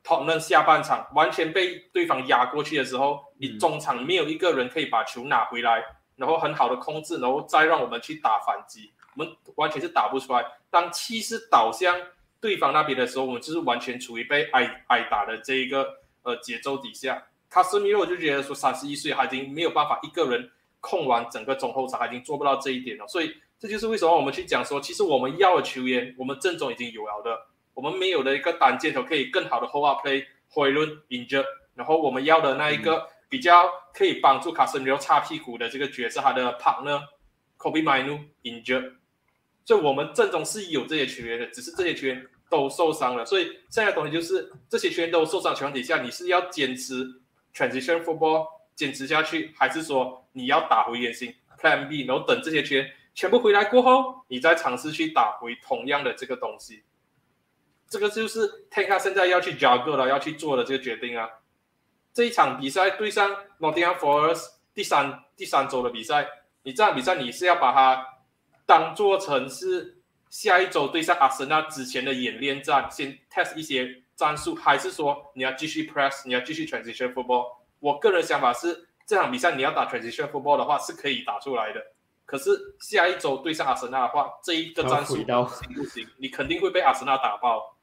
[0.05, 5.83] 讨论下半场完全被对方压过去的时候，你中场没有一个人可以把球拿回来，
[6.15, 10.45] 然后很好的控制，然后再让我们去打反击，我们完全是打不出来。
[10.71, 11.97] 当气势倒向
[12.39, 15.89] 对方那边的时候，我们就是完全处于被挨挨打的这一个
[16.23, 17.27] 呃节奏底下。
[17.49, 23.07] 卡斯米洛就觉得说，三十一岁他已经没有办法一个人控完整个中后场，他已经做不到这一点了。
[23.09, 27.47] 所以这就是为什么我们去讲说，其实我们要的球员，我们阵中已经有了的。
[27.75, 38.93] 我们没有的一个单箭头可以更好的 hold up play，回轮 injure，，然后我们要的那一个比较可以帮助卡森刘擦屁股的这个角色，他的 partner，Kobe Minu injure，
[39.65, 47.05] 所以我们阵中是有这些球员的，只是这些球员都受伤了，所以现在东西就是这些球员都受伤情况底下，你是要坚持
[47.53, 56.85] transition football 坚持下去，还是说你要打回原形？Plan B，然后等这些球员全部回来过后，你再尝试去打回同样的这个东西。
[57.89, 61.29] 这个就是 t a k e 现在要去 juggle 了，要去做的这个决定啊。
[62.13, 66.27] 这一场比赛对上 Nottingham Forest 第三第三周的比赛，
[66.63, 68.07] 你这场比赛你是要把它
[68.67, 69.99] 当做成是
[70.31, 77.47] 下一周对上阿森纳之前的演练战，先 test 一些战术，还是说你要继续 press，你要继续 transition football？
[77.81, 81.81] 我个人想法是，这场比赛你要打 transition football 的话是可以打出来的。
[82.25, 86.09] 可是下一周对上阿森纳的话，这一个战术行不行？
[86.17, 87.74] 你肯定会被阿森纳打爆。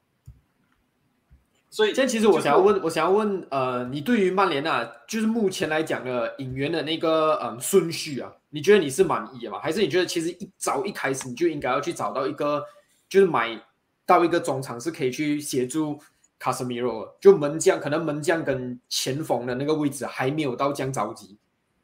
[1.74, 9.58] 所以，现在其实我想要问，我想要问，呃，你对于曼联啊，就是目前来讲的引援的那个嗯顺序啊，你觉得你是满意的吗？
[9.64, 12.62] 还是你觉得其实一早一开始你就应该要去找到一个，
[13.08, 13.58] 就是买
[14.06, 15.98] 到一个中场是可以去协助
[16.38, 21.38] 卡斯米罗，就门将可能门将跟前锋的那个位置还没有到这样着急，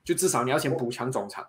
[0.03, 1.47] 就至少你要先补强中场。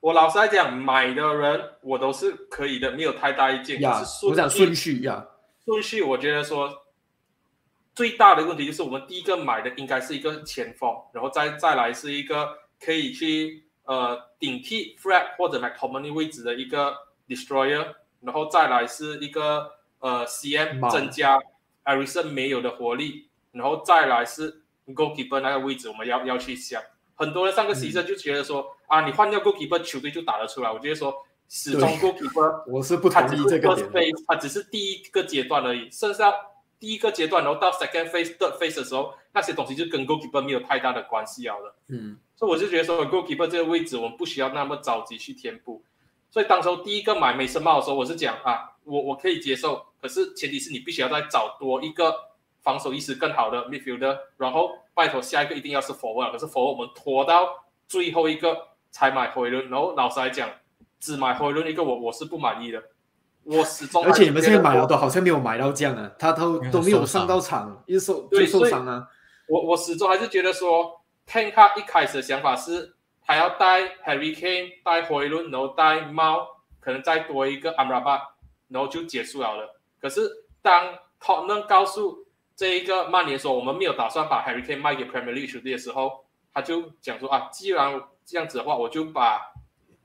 [0.00, 3.80] 我老实来讲，买的人我都是可以的，没有太大意见。
[3.80, 5.24] 呀我讲顺顺序呀，
[5.64, 6.68] 顺序，我觉得说
[7.94, 12.48] 最大的问题就是我们第一个买的应该是一个前锋，然后再再来是一个
[12.84, 16.94] 可以去呃顶替 Fred 或者 McTominay 位置的一个
[17.28, 19.70] Destroyer，然后再来是一个
[20.00, 21.38] 呃 CM 增加
[21.84, 26.82] Arison 没有的活力，然后再来是 Goalkeeper 那个位置我们要要去想。
[27.14, 31.14] 很多人上个 season 就觉得说、啊，你换掉 Goalkeeper 球队就打得出来，我觉得说
[31.48, 34.12] 始终 Goalkeeper 我是不同意这个点。
[34.26, 36.34] 它只是第一个阶段而已，剩下
[36.84, 41.74] 第一个阶段，然后到 second phase、third phase 的时候，那些东西就跟 goalkeeper 没有太大的关系了的。
[41.88, 45.82] 嗯，所以我就觉得说，goalkeeper 这个位置我们不需要那么着急去填补。
[46.30, 52.14] 所以当时候第一个买梅森帽的时候，我是讲啊，我我可以接受，可是前提是你必须要再找多一个
[52.60, 60.50] 防守意识更好的 midfielder，然后拜托下一个一定要是 forward，可是 forward 我们拖到最后一个才买回轮，然后老实来讲，
[61.00, 62.82] 只买回轮一个我我是不满意的，
[63.44, 69.06] 我始终而且你们现在买了了都好像没有买到这样啊，他都都没有上到场，一直受就受伤啊。
[69.46, 72.94] 我我始终还是觉得说 t a n k a 一开始的想法是
[73.26, 76.46] 他要带 Harry Kane、带回伦，然后带猫，
[76.80, 78.20] 可能再多一个 Amrabat，
[78.68, 79.80] 然后就结束了了。
[80.00, 80.30] 可是
[80.62, 82.26] 当 Tottenham 告诉
[82.56, 89.40] 这一个曼联说我们没有打算把 Harry Kane 卖给 Premier League 球队的时候，他就讲说啊，既然这样子的话，我就把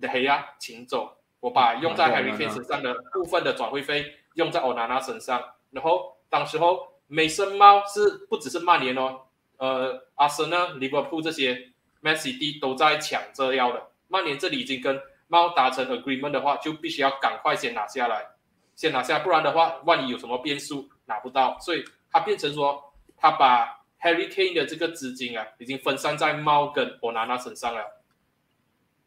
[0.01, 9.21] De Gea 请走，我把用在啊 Harry Kane 身上的部分的转会费用在 Onana 身上，然后当时候梅森猫是不只是曼联哦，
[9.57, 11.71] 呃，阿森纳、利物浦这些
[12.01, 13.87] Man City 都在抢着要的。
[14.07, 18.27] 曼联这里已经跟猫达成 agreement 的话，就必须要赶快先拿下来，
[18.75, 28.01] 先拿下，不然的话，万一有什么变数拿不到，所以他变成说，他把 Harry Kane 的这个资金啊，已经分散在猫跟 Onana 身上了。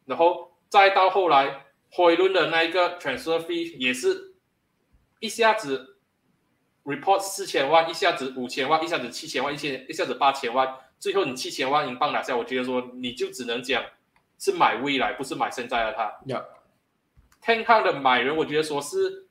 [0.05, 1.65] 然后再到后来，
[1.95, 4.35] 辉伦的那一个 transfer fee 也是
[5.21, 5.99] 一下子
[6.85, 13.85] report 四千万，一下子五千万，一下子七千万，一千一下子八千万，最后你七千万英镑拿下，我觉得说你就只能讲
[14.39, 16.19] 是买未来，不是买现在的他。
[16.27, 16.43] 呀
[17.45, 19.29] ，Ten Hag 的买人，我觉得说是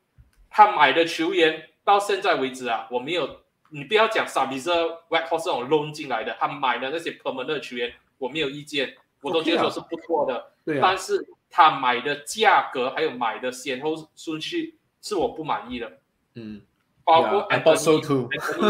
[0.48, 3.40] 他买的球员到现在为止啊，我没有，
[3.70, 10.52] 你不要讲 s a b i z e White House 这种 loan 进来的，他买的那些 permanent 的球员，我没有意见，我都觉得说是不错的。
[10.64, 16.00] 对啊但，是他买的价格还有买的先后顺序是我不满意的，
[16.34, 16.62] 嗯
[17.04, 18.00] 包括 I thought so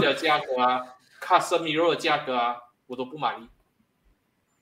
[0.01, 0.83] 的价格啊，
[1.22, 2.57] Casemiro 的价格啊，
[2.89, 3.49] 我都不满意。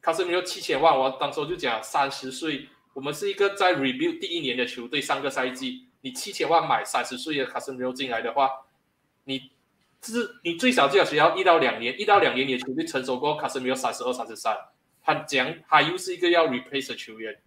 [0.02, 8.50] Casemiro 七千万，我当时候就讲三十岁，我们是一个在 review 第一年的球队，上个赛季你七千万买三十岁的 Casemiro 进来的话，
[9.24, 9.50] 你
[10.02, 14.54] 是你最少最少需要一到两年，一到两年你的球队成熟过后，Casemiro 三十二、三十三，
[15.02, 17.40] 他讲他又是一个要 replace 的球员。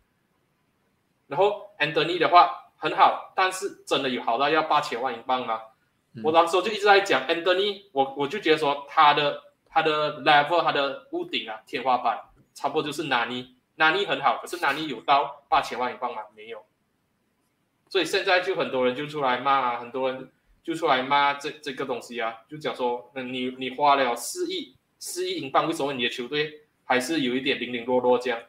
[1.27, 5.61] 然后 Anthony 的话很好，但是真的有好到要八千万英镑吗？
[6.15, 12.19] 嗯我当时候就一直在讲 Anthony，我我就觉得说他的他的 level 他的屋顶啊天花板
[12.53, 16.21] 差不多就是 Nani，Nani 很好，可是 Nani 有到八千万英镑吗？
[16.35, 16.63] 没有。
[17.89, 20.31] 所以现在就很多人就出来骂啊，很多人
[20.63, 28.39] 就出来骂这这个东西啊，就讲说，那，你你花了四亿四亿英镑，为什么你的球队还是有一点零零落落这样？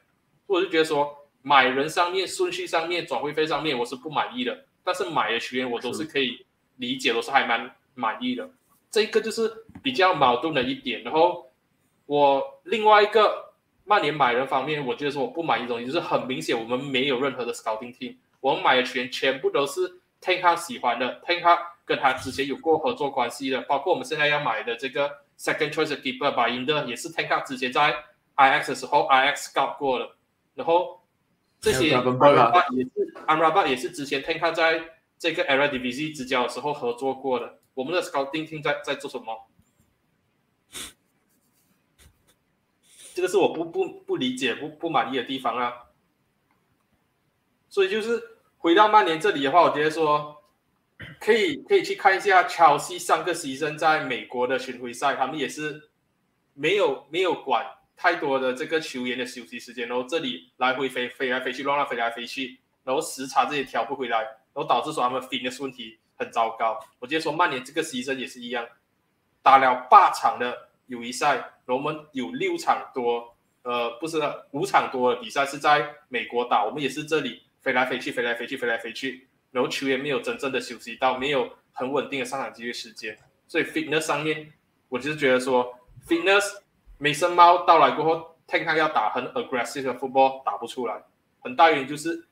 [0.47, 8.49] 我就觉得说，买人上面顺序上面转会费上面我是不满意的，但是买的球员我都是可以理解，都是还蛮满意的。
[8.91, 11.03] 这个就是比较矛盾的一点。
[11.03, 11.53] 然后
[12.07, 13.53] 我另外一个
[13.85, 19.81] 曼联买人方面，我觉得说我不满意的东西，就是很明显我们没有任何的 scouting team，我们买的球员全部都是
[20.23, 27.95] Ten Hag 喜欢的，Ten Hag 跟他之前有过合作关系的，包括我们现在要买的这个 second choice 的 keeper 巴因的，也是 Ten Hag 之前在
[28.37, 30.11] IX 的时候 IX scout 过的。
[30.55, 31.01] 然后
[31.65, 34.85] 这些还有 Gravenberch 啊 Amrabat 也是 Amrabat 也是之前 Ten Hag 在
[35.19, 37.59] 这个 Era Division 执教的时候合作过的。
[37.73, 39.49] 我们的 scouting team 在在做什么？
[43.15, 45.73] 这个是我不不不理解、不不满意的地方啊。
[47.69, 48.23] 所以就是
[48.59, 50.45] 回到曼联这里的话，我觉得说
[51.19, 55.91] 可以可以去看一下乔西上个牺牲在美国的巡回赛，他们也是
[56.53, 66.79] 没有没有管太多的这个球员的休息时间，然后这里来回飞飞来飞去，乱乱飞来飞去，然后时差这些调不回来，然后导致说他们 fitness 问题很糟糕。
[66.99, 68.67] 我觉得说曼联这个牺牲也是一样，
[69.43, 74.21] 打了八场的友谊赛，然后我们有六场多，呃，不是
[74.51, 83.17] 五场多的比赛是在美国打，我们也是这里飞来飞去，飞来飞去，飞来飞去，然后球员没有真正的休息到，没有很稳定的上场机会时间，
[83.49, 84.53] 所以 fitness 上面，
[84.89, 86.43] 我就是觉得说 fitness
[86.99, 91.03] 梅森猫到来过后，Ten Hag 要打很 aggressive 的 football 打不出来，
[91.41, 92.27] 很大原因就是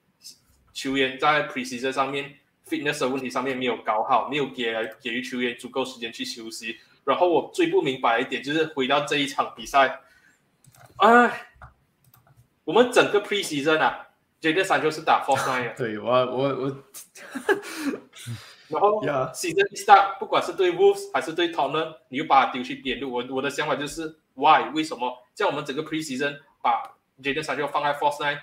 [0.72, 2.36] 球员在 preseason 上面
[2.68, 6.78] fitness 的问题上面没有搞好，没有给给予球员足够时间去休息。
[7.04, 10.00] 然后我最不明白一点就是回到这一场比赛，
[10.98, 11.48] 哎，
[12.62, 14.06] 我们整个 preseason 啊
[14.40, 16.76] ，Jaden Sancho 是打 f o r e nine，对我我我，
[18.68, 19.02] 然后
[19.34, 23.12] season start 不管是对 Wolves 还是对 Tottenham，你又把它丢去边路。
[23.12, 25.18] 我我的想法就是 why 为什么？
[25.34, 28.40] 在我们整个 preseason 把 Jaden Sancho 放在 f o r e nine，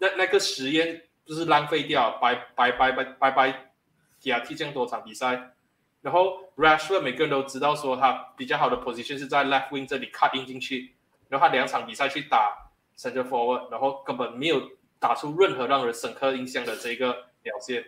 [0.00, 3.72] 那那个实验就是浪费掉，白白白白白白
[4.20, 5.54] 给他踢这样多场比赛。
[6.02, 10.94] 然后 Rashford 每个人都知道说他比较好的 position 是在 left wing 这里 cut in 进去，
[11.28, 17.84] 然后他两场比赛去打 center forward，然后根本没有打出任何让人深刻印象的这个表现。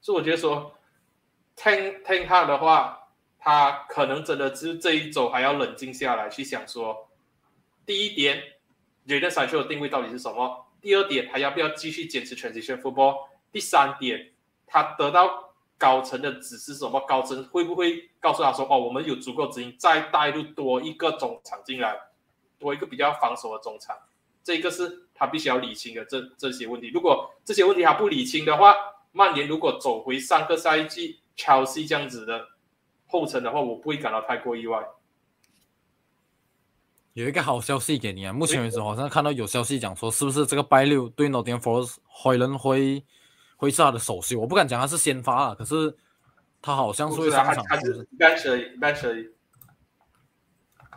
[0.00, 0.74] 所以我觉得说
[1.56, 3.03] ，Ten Ten 他的话，
[3.44, 7.10] 他可能真的是这一周还要冷静下来去想说，
[7.84, 8.42] 第一点
[9.06, 10.64] ，Jaden Sancho 的定位到底是什么？
[10.80, 13.28] 第二点，还要不要继续坚持 transition football？
[13.52, 14.32] 第三点，
[14.66, 16.98] 他得到高层的指示什么？
[17.06, 21.94] 高层会不会告诉他说，哦，我们有足够资金再带入多一个中场进来，
[22.58, 23.94] 多一个比较防守的中场？
[24.42, 26.88] 这个是他必须要理清的这这些问题。
[26.88, 28.74] 如果这些问题他不理清的话，
[29.12, 32.48] 曼联如果走回上个赛季 Chelsea 这样子的
[33.14, 34.84] 后程的话，我不会感到太过意外。
[37.12, 38.32] 有一个好消息给你啊！
[38.32, 43.04] 目前为止好像看到有消息讲说，是不是这个拜六对 Nottingham Forest 灰人会
[43.56, 44.40] 会是他的首秀？
[44.40, 45.96] 我不敢讲他是先发啊，可是
[46.60, 47.64] 他好像是会上场。
[47.68, 49.28] 他是 bench 而已，bench 而已。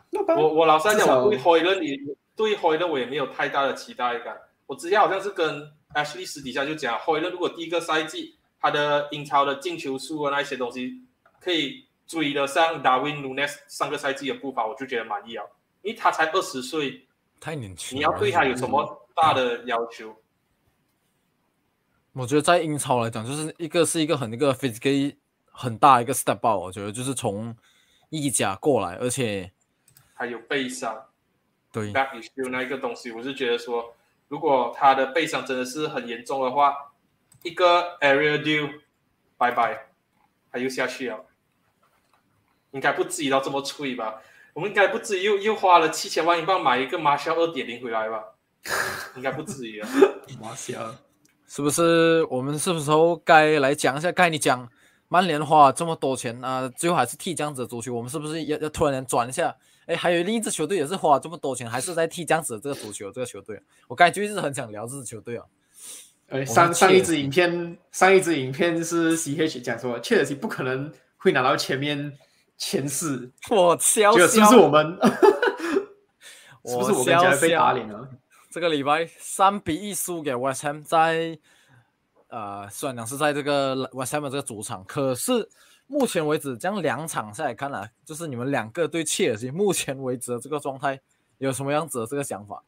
[0.10, 2.00] 我我老实来讲，我对灰人你
[2.36, 4.36] 对灰人我也没有太大的期待感。
[4.66, 11.04] 我之前好像是跟 Ashley 私底下就讲，灰人如果第一个赛季他的英超的进球数啊那一些东西
[11.40, 15.48] 可以追得上 Darwin Nunes 上个赛季的步伐，我就觉得满意了。
[15.82, 17.06] 因为他才二十岁，
[17.40, 17.98] 太年轻。
[17.98, 20.16] 你要对他有什么大的要求？
[22.14, 25.16] 我觉得在英超来讲，就是一个是一个很一个 physically
[25.52, 27.56] 很大一个 step up，我觉得就是从
[28.10, 29.52] 意甲过来，而且
[30.16, 31.10] 还有背伤
[31.72, 33.96] 对 back issue 那一个东西，我是觉得说，
[34.30, 36.76] 如果他的背伤真的是很严重的话，
[37.44, 38.82] 一个 area deal
[39.38, 39.90] 拜拜，
[40.52, 41.24] 他又下去了，
[42.72, 44.22] 应该不至于到这么脆吧？
[44.54, 48.24] 我们应该不至于又又花了七千万英镑买一个马肖二点零回来吧？
[49.16, 49.90] 应该不至于啊。
[50.42, 50.80] 马夏，
[51.48, 54.12] 是不是我们是不是候该来讲一下？
[54.12, 54.68] 该你讲
[55.10, 59.56] 曼联花这么多钱啊，最后还是踢这样子的足球，我们是不是要要突然间转一下？
[59.86, 63.62] 哎，还有另一支球队也是花这么多钱，还是在踢这样子的这个足球这个球队。
[63.88, 65.46] 我刚才就一直很想聊这支球队啊。
[66.30, 72.12] 呃，上上一支影片，上一支影片是 CH 讲说，切尔西不可能会拿到前面
[72.58, 74.98] 前四，我笑结果是不，是我们？
[76.66, 78.10] 是不是我跟笑 家被打脸了？
[78.50, 81.38] 这个礼拜三比一输给 West Ham，在
[82.30, 85.48] 呃虽然讲是在这个 West Ham 这个主场，可是
[85.86, 91.00] 目前为止这样两场下来看啊，就是你们两个对切尔西目前为止的这个状态
[91.38, 92.64] 有什么样子的这个想法？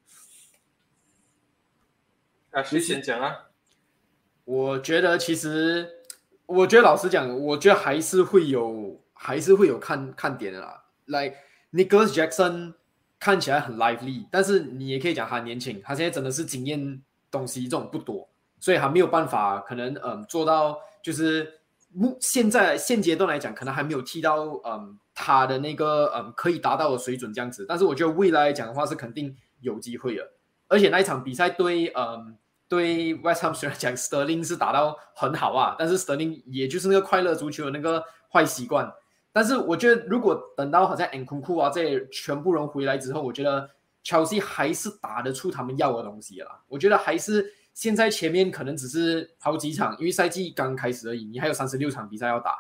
[2.52, 3.48] 啊，谁先讲啊？
[4.46, 5.90] 我觉得其实，
[6.46, 10.82] 我觉得老实讲，我觉得还是会有，还是会有看看点的啦。
[11.08, 11.36] Like
[11.74, 12.74] Nicholas Jackson
[13.20, 18.30] 看起来很 lively，但是你也可以讲他年轻，他现在真的是经验东西这种不多，
[18.62, 21.60] 所以还没有办法，可能嗯做到就是
[21.92, 27.66] 目现在现阶段来讲，可能还没有踢到嗯他的那个嗯可以达到的水准这样子。
[27.68, 30.32] 但是我觉得未来来讲的话，是肯定有机会的。
[30.70, 32.38] 而且那一场比赛对嗯
[32.70, 38.02] 对 West Ham 虽然讲 Sterling 是打到很好啊，但是 Sterling 也就是那个快乐足球的那个
[38.32, 38.94] 坏习惯。
[39.32, 43.70] 但是我觉得，如果等到好像 n k u 啊这些全部人回来之后，我觉得
[44.04, 46.60] Chelsea 还是打得出他们要的东西的啦。
[46.68, 52.54] 我觉得还是现在前面可能只是好几场，因为赛季刚开始而已，你还有三十六场比赛要打，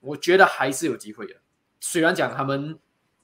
[0.00, 1.34] 我觉得还是有机会的。
[1.80, 2.78] 虽然讲他们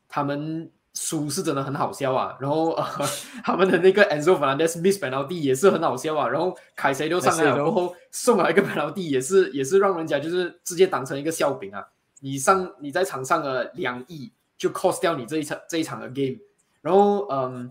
[0.09, 2.85] 他们输是真的很好笑啊，然后、呃、
[3.45, 11.87] 他们的那个 Enzo Fernandez miss penalty 也是很好笑啊，然后凯塞都上来了 Caicedo 过后送了一个 penalty 也是也是让人家就是直接当成一个笑柄啊。
[12.25, 16.39] 你上你在场上的两亿就 cost 掉你这一场这一场的 game，
[16.81, 17.71] 然后嗯，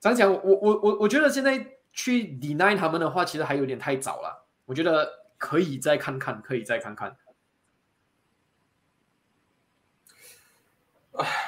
[0.00, 1.62] 这样讲我我我我觉得现在
[1.92, 4.46] 去 deny 他们的话，其实还有点太早了。
[4.64, 7.14] 我觉得可以再看看，可以再看看。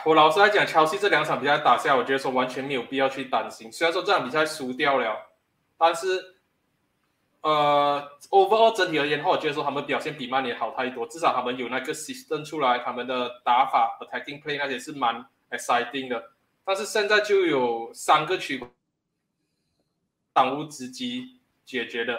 [0.04, 3.72] 我老实来讲，乔西这两场比赛打下来，我觉得说完全没有必要去担心。
[3.72, 5.16] 虽然说这场比赛输掉了，
[5.78, 6.33] 但是
[7.44, 11.06] 呃，overall 整体而言的话，我觉得说他们表现比曼联好太多。
[11.06, 16.32] 至少他们有那个 system 出来，他们的打法 attacking play 那些是蛮 exciting 的。
[16.64, 18.66] 但是现在就有三个区
[20.32, 22.18] 当务之急解决的。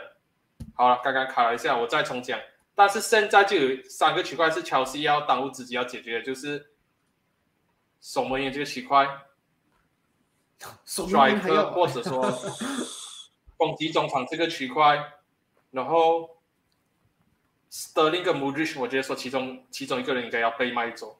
[0.75, 2.39] 好了，刚刚卡了一下，我再重讲。
[2.75, 6.73] 但是现在就有三个区块是乔西要当务之急要解决的，就是
[7.99, 9.07] 守门员这个区块
[10.85, 12.31] 守门员还，striker 要或者说
[13.57, 15.01] 攻击中场这个区块，
[15.75, 16.37] 然后
[17.69, 21.19] Sterling 跟 Mudrich，我觉得说其中其中一个人应该要被卖走。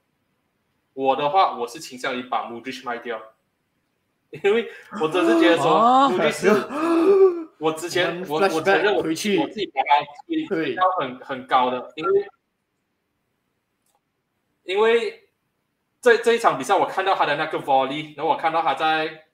[0.93, 3.21] 我的话，我是倾向于把 Mudrich 卖掉，
[4.29, 9.37] 因为我真是觉得说啊 Mudrich 我之前我我承认我回去。
[9.37, 12.27] 我自己把他推对到很很高的，因为
[14.63, 15.29] 因为
[15.99, 19.25] 这这一场比赛我看到他的那个 volley，然后我看到他在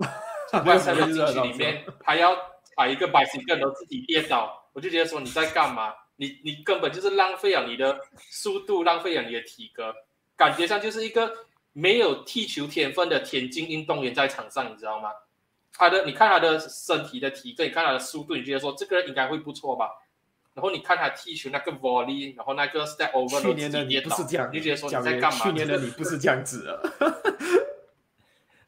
[0.65, 5.93] 外赛的禁区里面，他要踩一个 bicycle 然后自己跌倒，我就觉得说你在干嘛？
[6.17, 7.99] 你你根本就是浪费了你的
[8.29, 9.93] 速度，浪费了你的体格，
[10.35, 11.31] 感觉上就是一个
[11.73, 15.09] 没有踢球天分的田径运动员在场上，你知道吗？
[15.73, 19.89] 他的，你看他的身体的体格，你看他的速度，你觉得说这个人应该会不错吧？
[20.53, 25.39] 然后你看他踢球那个 volley，然后那个 step over，去年的你不是这样，你就觉得说你在干嘛？
[25.39, 26.83] 去年的你不是这样子的，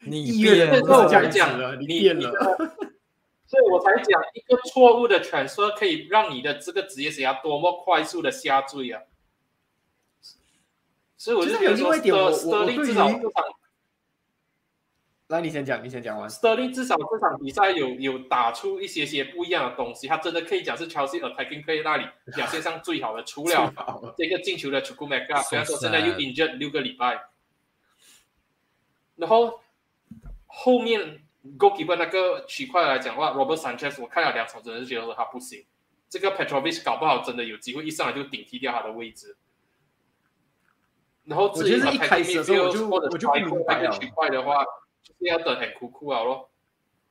[0.00, 2.32] 你变你不是这样子了，你变了。
[3.54, 9.02] 所以我才讲一个错误的 transfer 可以让你的这个职业生涯多么快速的下坠啊！
[11.16, 13.44] 所以我就觉得说其实有另外一点我我我 Sterling 对于至少这场
[15.28, 16.28] 来，你先讲，你先讲完。
[16.28, 23.72] Sterling 至少这场比赛有有打出一些些不一样的东西，他真的可以讲是 Chelsea attacking play 那里表现上最好的，除了
[24.18, 27.18] 这个进球的 c h u k u m a k a 虽然说现在又 injured 六个礼拜，
[29.16, 29.60] 然后
[30.46, 31.23] 后面
[31.58, 35.64] goalkeeper 那个区块来讲的话，Robert Sanchez 我看了两场，真的是觉得说他不行。
[36.08, 39.36] 这个 Petrovic 搞不好真的有机会一上来就顶替掉他的位置。
[41.24, 44.62] 然后至于我觉得一开始的时候我就我就不明白了那个区块的话，
[45.02, 46.50] 就是要等很酷酷啊咯。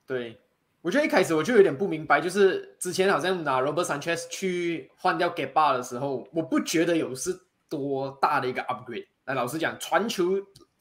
[0.06, 0.40] 对，
[0.82, 9.08] 我觉得一开始我就有点不明白，就是之前好像拿 Robert Sanchez 去换掉 g a b a 的时候，我不觉得有是多大的一个 upgrade。
[9.26, 10.36] 那老实讲，传球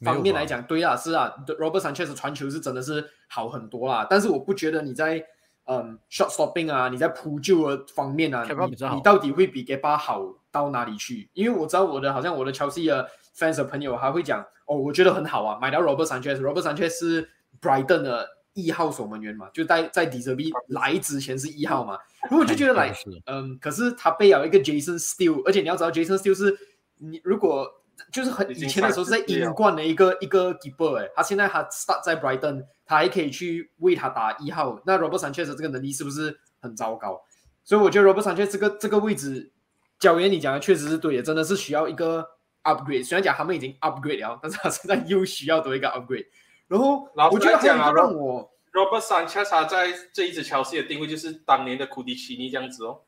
[0.05, 4.07] 方面来讲，对啊，是啊，Robert Sanchez 的传球是真的是好很多啦。
[4.09, 5.25] 但是我不觉得你在
[5.65, 11.31] 嗯 shot stopping 啊，你在扑救的方面啊你你到底会比 g a b a 好到哪里去？
[11.35, 17.31] 因为我知道我的好像我的乔西的 fans 的朋友还会讲，哦，我觉得很好啊，买到 Robert Sanchez，Robert Sanchez 是
[17.61, 22.93] Brighton 的一号守门员嘛，就在在底泽 B 来之前是一号嘛，然后我就觉得来，
[23.27, 26.55] 嗯，可是他背了一个 Jason Steele，而且你要知道 Jason Steele 是
[26.99, 27.67] 你如果
[28.11, 37.23] 就是很以前的时候是在30岁了英冠的一个一个 keeper 哎，他现在他 start 在 Brighton，他还可以去为他打一号，那 Robert Sanchez 的这个能力是不是很糟糕？
[37.65, 39.53] 所以我觉得 Robert Sanchez 这个这个位置，
[39.99, 42.27] 教员你讲的确实是对的，真的是需要一个
[42.65, 43.07] upgrade。
[43.07, 46.27] 虽然讲他们已经 upgrade 了，但是他现在又需要多一个 upgrade。
[46.67, 53.03] 然后我觉得还有一来讲啊个让我 Robert Sanchez 他在这一支乔西的定位就是当年的库迪奇尼这样子哦。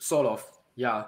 [0.00, 0.42] sort of
[0.76, 1.06] yeah，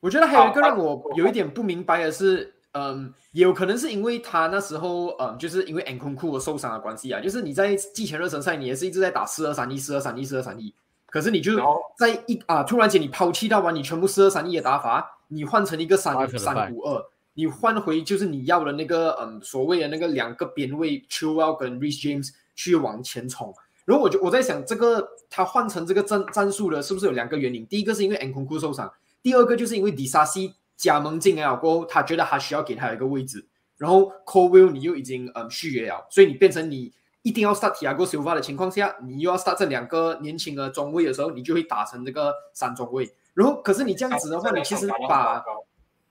[0.00, 10.72] 我觉得还有一个让我有一点不明白的是，嗯，也有可能是因为他那时候，嗯，就是因为 n 空库受伤的关系啊，就是你在季前热身赛，你也是一直在打四二三一、四二三一、四二三一，
[11.06, 11.52] 可是你就
[11.96, 17.02] 在一啊，突然间你抛弃掉完你全部四二三一的打法，你换成一个三三五二，
[17.34, 23.54] 你换回就是你要的那个嗯所谓的那个两个边位 c h i l w e l l 跟 Rich James 去往前冲。
[23.86, 27.64] 然后我就我在想，这个他换成这个战战术的，是不是有两个原因？
[27.66, 28.92] 第一个是因为 n 空库受伤，
[29.26, 33.44] 第二个就是因为迪萨西加盟进来了过后，他觉得他需要给他一个位置，
[33.76, 43.12] 然后 COVIL 你又已经嗯续约了，所以你变成你一定要 start Tiago Silva 的情况下，你又要 start 这两个年轻的中卫的时候，你就会打成这个三中卫。
[43.34, 45.42] 然后可是你这样子的话，你其实把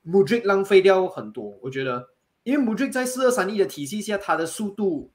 [0.05, 2.09] Mudrik 浪费掉很多，我觉得，
[2.43, 5.09] 因为 Mudrik 在四二三一的体系下，他的速度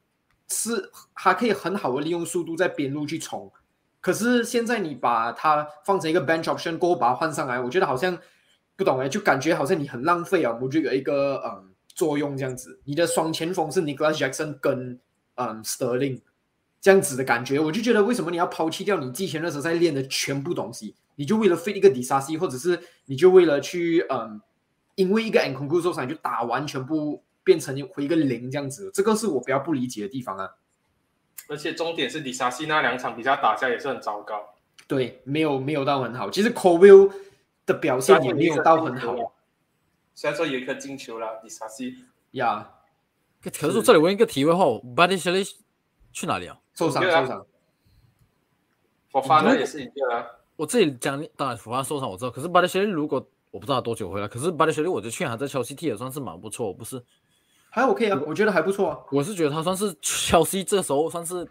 [0.49, 3.53] 是还可以很好的利用速度在边路去冲。
[4.01, 8.19] 可是现在你把它放成一个 bench option 过后把它换上来，我觉得好像
[8.77, 12.81] 不懂哎，就感觉好像你很浪费啊 Mudrik 的一个嗯作用这样子。
[12.85, 14.99] 你的双前锋是 Nicholas Jackson 跟
[15.35, 16.21] 嗯 Sterling
[16.81, 24.41] 这样子的感觉，我就觉得为什么你要抛弃掉你之前那时候在练的全部东西，你就为了 fit 一个 d i s a s 或者是你就为了去嗯。
[24.97, 30.51] 因为一个 N 空库受伤就打完全部变成回一个零这样子，这个是我比较不理解的地方啊。
[31.51, 34.41] 而且重点是里萨西那两场比赛打下也是很糟糕，
[34.87, 36.31] 对，没有没有到很好。
[36.31, 37.13] 其实 Colville
[37.67, 39.17] 的表现也没有到很好
[40.15, 42.71] 虽然说有一颗进球了，里萨西呀，
[43.43, 45.45] 可是这里问一个题外话 b a d i s h e l y
[46.13, 46.57] 去哪里啊？
[46.75, 47.45] 受伤受伤。
[49.13, 50.25] 我发的也是一个啊。
[50.55, 54.77] 我这里讲，当然福发受伤我知道，可是 b a d i s h e l y 如果我不知道他多久回来，可是 b a d i s
[54.77, 57.03] h e l y 我觉得去年还在切西踢也算是蛮不错，不是？
[57.71, 58.99] 还 OK 啊，我觉得还不错啊。
[59.11, 61.47] 我是觉得他算是乔西这时候算是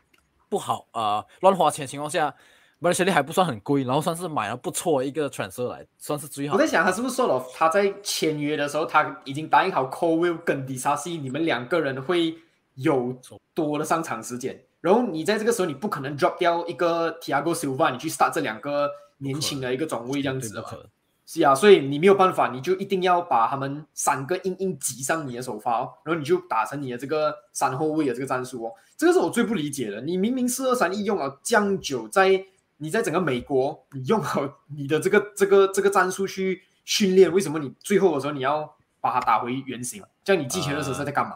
[0.50, 2.34] 不好啊、乱花钱情况下，
[2.80, 6.60] 马切利还不算很贵，然后算是买了不错一个 transfer 来，算是最好我。
[6.60, 12.38] 在想，他是不是说了，他在签约的时候，他已经答应好 Cole Will 跟 d i s a s i 你们两个人会
[12.76, 13.16] 有
[13.54, 20.84] 多的上场时间，然后你在这个时候，你不可能 drop 掉一个 Tiago Silva，你去 start 这两个年轻的一个转位这样子的嘛对不？
[20.84, 20.90] 可
[21.32, 28.74] 是啊，所以你没有办法，你就一定要把他们三个硬硬挤上你的首发、哦，然后你就打成你的这个三后卫的这个战术哦。
[28.98, 30.02] 这个是我最不理解的。
[30.02, 32.44] 你明明四二三一用了这样久，在
[32.78, 34.42] 你在整个美国，你用好
[34.76, 38.68] 你的这个这个这个战术去训练，为什么你最后的时候你要
[39.00, 40.04] 把它打回原形？
[40.24, 41.36] 这样你季前的时候是在干嘛？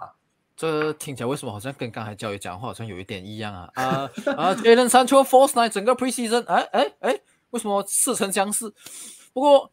[0.58, 3.70] 这听起来为什么好像跟刚才教育讲话好像有一点一样啊？
[3.76, 7.20] 啊啊 j a l e n 三出 Force Night 整个 Preseason，哎哎哎，
[7.52, 8.74] 为什么似曾相识？
[9.34, 9.72] 不过，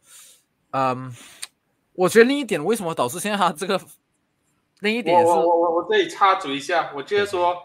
[0.71, 1.13] 嗯，
[1.93, 3.79] 我觉得另一点为什么导致现在他这个
[4.79, 7.55] 另一点我是我我我我这里插嘴一下，我觉得说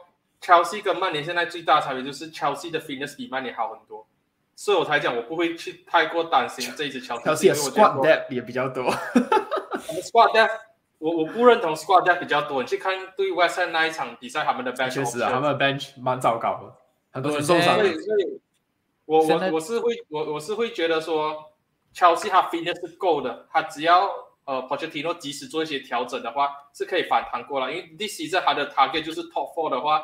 [0.42, 4.06] ，Chelsea 跟曼联现在最大差别就是 Chelsea 的 fitness 比曼联好很多，
[4.54, 8.84] 所以我才讲我不会去太过担心这一支 Chelsea，他是有因为我觉得 squad depth 也比较多。
[10.02, 10.50] squad depth，
[10.98, 12.62] 我我不认同 squad depth 比较多。
[12.62, 16.74] 你去看对 West Ham 那一场比赛，他们的 bench 确实啊，他们的 bench 蛮糟糕的，
[17.12, 17.98] 很多人我觉得受伤了所以。
[18.04, 18.40] 所以，
[19.06, 21.52] 我我我是会我我是会觉得说
[21.96, 24.10] ，Chelsea 他 fitness 是够的，他只要
[24.44, 27.72] 呃 Pochettino 及时做一些调整的话，是可以反弹过来。
[27.72, 30.02] 因为 this season 他的 target 就是 top four 的话，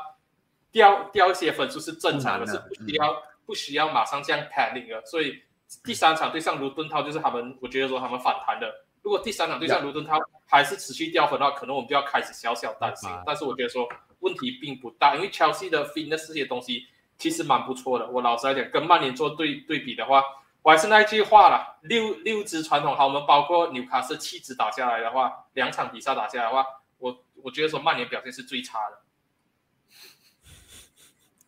[0.73, 5.05] 掉掉一些分数是正常的，是不需要、不需要马上这样 panic 的。
[5.05, 5.43] 所以
[5.85, 8.73] 第三场对上卢顿涛就是他们，我觉得说他们反弹的。
[9.03, 10.17] 如果第三场对上卢顿涛
[10.47, 13.11] 还是持续掉分的话，可能我们就要开始小小担心。
[13.27, 13.89] 但是我觉得说
[14.21, 16.87] 问题并不大，因为 Chelsea 的 fitness 这些东西
[17.19, 18.07] 其实蛮不错的。
[18.09, 20.23] 我老实来讲，跟曼联做对对比的话，
[20.63, 26.65] 我还是那句话啦，六六支传统豪门，包括纽卡斯七支打下来的话，两场比赛打下来的话，
[26.99, 28.99] 我我觉得说曼联表现是最差的。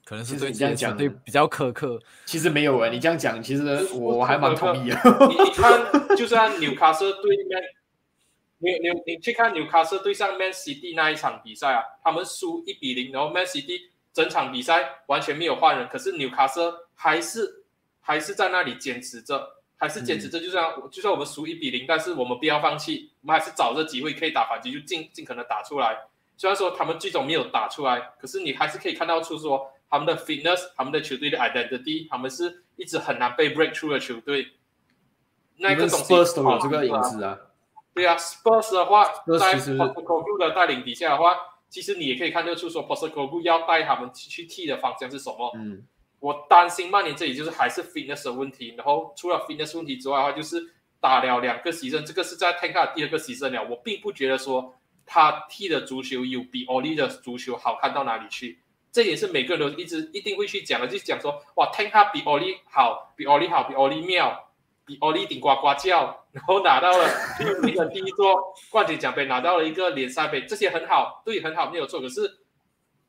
[0.04, 1.98] 可能是对你这样讲对比较苛刻。
[2.26, 4.98] 其实没有诶，你这样讲，其实我我还蛮同意的。
[5.28, 7.62] 你你看，就算纽卡斯对 Man，
[8.58, 13.80] 你你你去看纽卡斯对上 Man City 那一场比赛啊，他们输一比零，然后 Man City
[14.12, 17.63] 整场比赛完全没有换人，可是纽卡斯还是
[18.06, 25.98] 还是在那里坚持着，还是坚持着，就算就算我们输一比零，但是我们不要放弃，我们还是找着机会可以打反击，就尽尽可能打出来。
[26.36, 34.48] 虽然说他们最终没有打出来，可是你还是可以看到出说他们的 fitness，他们的球队的 identity，他们是一直很难被 break through 的球队。
[35.56, 37.38] 那个东西 Spurs 都有这个影子啊。
[37.94, 41.36] 对啊，Spurs 的话在 p o s t c o g l u 的带领底下的话，
[41.68, 45.52] 其实你也可以看得出说 p o s t c o g l u 要带他们去去踢的方向是什么。
[45.54, 45.84] 嗯，
[46.24, 50.56] 我担心曼联这里就是还是 fitness 的问题，然后除了 fitness 问题之外的话，就是
[50.98, 53.62] 打了两个席阵，这个是在 t a n k 的第二个席阵了。
[53.62, 58.58] 我并不觉得说他踢的足球有比 Oli 的足球好看到哪里去，
[58.90, 64.48] 这也是每个人都一直一定会去讲的，就讲说哇 t a n k 比 Oli 好，比 Oli 好，比 Oli 妙，
[64.86, 67.06] 比 Oli 顶呱呱叫，然后拿到了
[67.36, 72.00] 第五名的第一座冠军奖杯，拿到了一个联赛杯，这些很好，对，很好，没有错。
[72.00, 72.22] 可是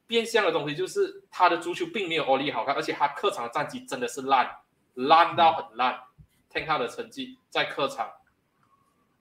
[0.07, 4.49] 变相的东西就是他的足球并没有欧力好看，而且他客场的战绩真的是烂，
[4.93, 5.99] 烂到很烂。
[6.47, 8.09] 听他的成绩在客场，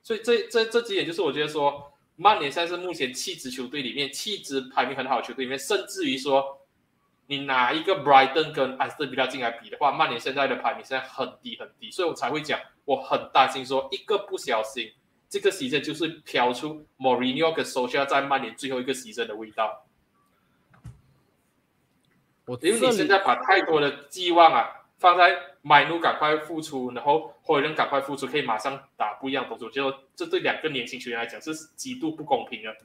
[0.05, 6.61] 所以这这这几点就是我觉得说，曼联现在是目前七支球队里面气质排名很好的球队里面，甚至于说
[7.27, 14.93] 你拿一个 Brighton 跟安斯顿比拉进来比的话，曼联现在的排名现在很低很低，所以我才会讲我很担心说一个不小心，
[15.29, 19.85] 这个席阵就是飘出 Mourinho 跟 s o c i a 在曼联最后一个席阵的味道。
[22.47, 32.77] 我因为你现在把太多的寄望啊放在买努赶快复出，然后霍人赶快复出，可以马上打不一样的动作，我觉得这对两个年轻球员来讲是极度不公平的。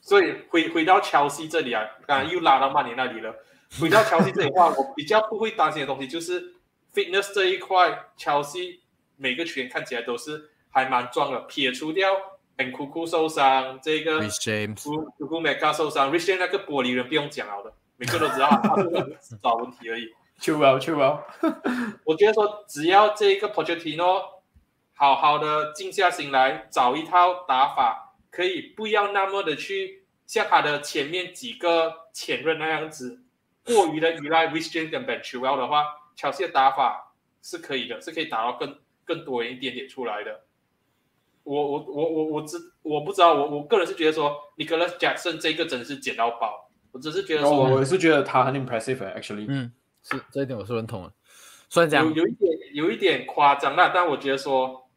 [0.00, 3.34] 所以回回到乔西这里啊，刚刚又拉到曼联那里了。
[3.80, 6.54] 回到乔西这里的话，我比较不会担心的东西就是
[6.92, 8.82] fitness 这一块，乔西
[9.16, 12.12] 每个球员看起来都是还蛮壮的，撇除掉
[12.56, 20.12] N 库库受伤，这个 Rich James 如如果 Mega 受伤，Rich 那个玻璃人不用讲了的，每个都知道他是个制造问题而已。
[20.38, 21.20] 秋 wel 秋 well，
[22.04, 24.22] 我觉得说，只要这个 Pochettino
[24.94, 33.22] 好好的静下心来，找一套打法，可以不要那么的去像他的前面几个前任那样子，
[33.64, 35.84] 过于的依赖 Rich James 跟 Ben Chilwell 的话，
[36.14, 40.43] 乔西的打法是可以的，是可以打到更更多人一点点出来的。
[41.44, 49.46] 我我我我我知我不知道，我我个人是觉得说，Nicholas Jackson 这个真的是捡到宝，我只是觉得说我也是觉得他很 impressive actually。
[49.48, 49.70] 嗯，
[50.02, 51.12] 是这一点我是认同的。
[51.68, 54.88] 虽然讲有有一点有一点夸张那，但我觉得说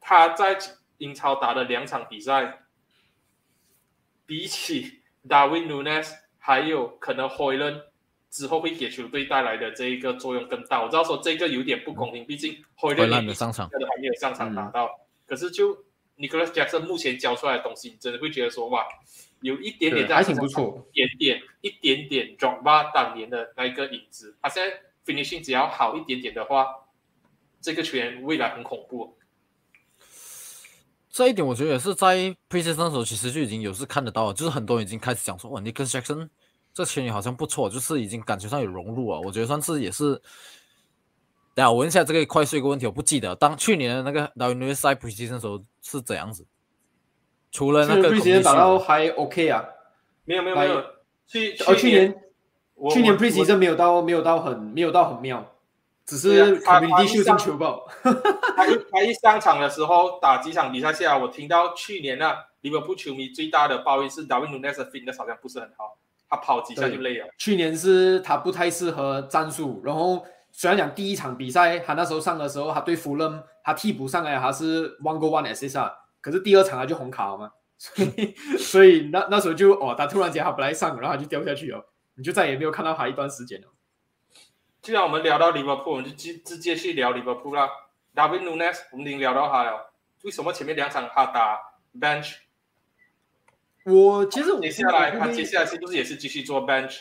[0.00, 0.58] 他在
[0.98, 2.60] 英超打的两场比赛，
[4.26, 7.82] 比起 Darwin Nunes 还有可能 Hoyland
[8.30, 10.82] 之后会给球队带来的这一个作用更大。
[10.82, 14.88] 我知道说这个有点不公平，毕竟霍回兰来没上场，还没有上场打到。
[15.26, 15.76] 可是就
[16.20, 18.86] Nicholas Jackson 目前教出来的东西，你真的会觉得说哇，
[19.40, 24.36] 有一点点在还挺不错，一点点一点点 b a 当年的那一个影子。
[24.42, 26.66] 他现在 finishing 只要好一点点的话，
[27.62, 29.16] 这个球员未来很恐怖。
[31.08, 32.16] 这一点我觉得也是在
[32.50, 36.28] preseason 的时候，其实就已经有是看得到了，就是很多人已经开始讲说，哇，Nicholas Jackson
[36.74, 39.18] 这球员好像不错，就是已经感觉上有融入啊。
[39.24, 40.20] 我觉得算是也是。
[41.54, 46.46] 等下我问一下这个快速一个问题，我不记得当去年的那个 David s 在 preseason 的时候是怎样子。
[47.50, 49.64] 除了那个 preseason 打到还 OK 啊，
[50.24, 50.84] 没有没有没有，
[51.26, 52.14] 去哦去年
[52.92, 55.52] 去年 preseason 没有到没有到很没有到很妙。
[56.06, 57.86] 只是他他一上球爆，
[58.56, 62.32] 他一他一上场的时候打几场比赛下来，我听到去年呢，
[62.62, 65.96] 利物浦球迷最大的抱怨是 Nunes 的 fitness 好像不是很好，
[66.28, 67.28] 他跑几下就累了。
[67.38, 70.24] 去年是他不太适合战术，然后
[70.60, 75.90] 虽然讲第一场比赛他那时候上的时候，他对弗伦他替补上来他是 one go one assist，
[76.20, 81.82] 可是第二场他就红卡了嘛，所以 所以那那时候就哦，他突然间他不来上，然后他就掉下去了，
[82.16, 83.68] 你就再也没有看到他一段时间了。
[84.82, 87.66] 既然我们聊到利物浦，我们就直直接去聊利物浦啦。
[88.14, 89.94] David Nunes，我们已经聊到他了。
[90.24, 91.58] 为什么前面两场他打
[91.98, 92.34] bench？
[93.86, 97.00] 我其实接下来他接下来是不是也是继续做 bench？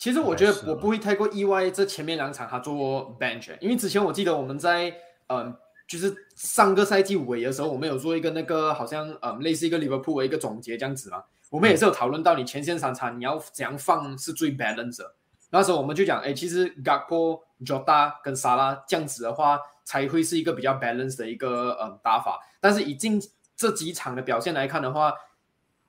[0.00, 4.90] 其实我觉得我不会太过意外，这前面两场他做 bench，因为之前我记得我们在
[5.28, 5.54] 嗯，
[5.86, 11.22] 就是上个赛季尾的时候，我们有做一个那个好像嗯类似一个利物浦的一个总结这样子嘛。
[11.50, 15.02] 我们也是有讨论到你前线三场你要怎样放是最 balance。
[15.50, 22.40] 那时候我们就讲，哎，其实 Gakpo、Jota 跟沙拉这样子的话，才会是一个比较 balance 的一个嗯打法。
[22.58, 23.20] 但是以近
[23.54, 25.12] 这几场的表现来看的话，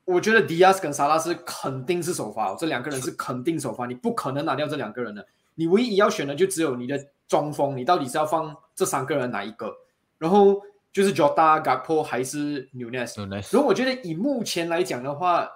[0.05, 5.25] 我觉得迪亚斯跟萨拉是肯定是首发，这两个人是肯定首发，你不可能拿掉这两个人的。
[5.55, 9.71] 你唯一要选的就只有你的中锋，你到底是要放这三个人哪一个？
[10.17, 13.15] 然后就是 Jota、Gakpo 还是 Nunes？
[13.51, 15.47] 如果我觉得以目前来讲的话，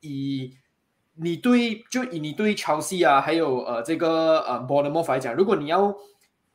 [0.00, 0.54] 以
[1.16, 5.94] 你对就以你对乔西啊，还有呃这个呃 b o r n m o t h 来讲，如果你要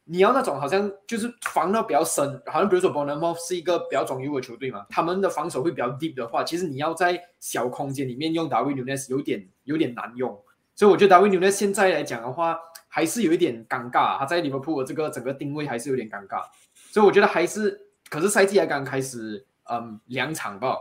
[0.05, 10.37] 你要那种好像就是防的比较深，好像比如说 b o r n m o t h 是一个比较中游的球队嘛，他们的防守会比较 deep 的话，其实你要在小空间里面用 David Nunes 有点有点难用，
[10.75, 16.43] 所以我觉得 David Nunes 现在来讲的话，还是有一点尴尬，他在利物浦的这个整个定位还是有点尴尬，
[16.91, 17.79] 所以我觉得还是，
[18.09, 20.77] 可是赛季才刚开始，嗯，两场吧，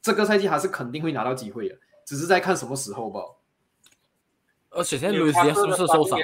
[0.00, 1.76] 这个赛季还是肯定会拿到机会的。
[2.06, 3.20] 只是在看什么时候吧。
[4.70, 6.18] 而且现在卢西亚是不是受伤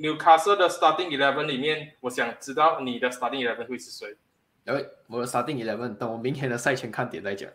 [0.00, 4.16] ？Newcastle 的 Starting Eleven 里面，我想知道你的 Starting Eleven 会是谁？
[4.64, 7.48] 哎，我的 Starting Eleven 等我明天的赛前看点再讲。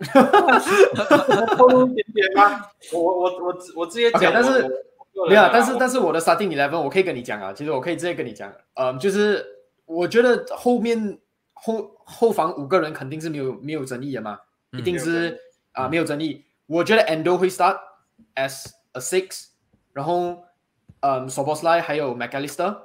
[1.58, 2.62] 透露点点吗？
[2.94, 4.32] 我我我我直接讲。
[4.34, 4.62] 但是
[5.28, 9.46] 没有，但是但是我的 Starting Eleven 我可以跟你讲啊，其实我可以直接跟你讲，嗯，就是
[9.86, 11.20] 我觉得后面
[11.52, 14.40] 后后防五个人肯定是没有没有争议的嘛，
[14.72, 15.38] 一定是
[15.74, 16.46] 啊没有争议。
[16.68, 17.78] 我觉得 Endo 会 start
[18.36, 19.48] as a six，
[19.94, 20.44] 然后
[21.02, 22.78] 嗯 s o b o s l a i 还有 McAllister，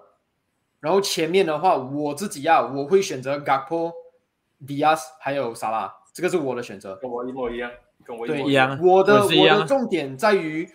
[0.80, 3.92] 然后前面的话我自己呀，我会选择 Gakpo、
[4.66, 6.96] Diaz 还有萨拉，这个是我的选择。
[6.96, 7.70] 跟我一模一样，
[8.04, 8.78] 跟我一模一样。
[8.82, 10.68] 我的我的重点在于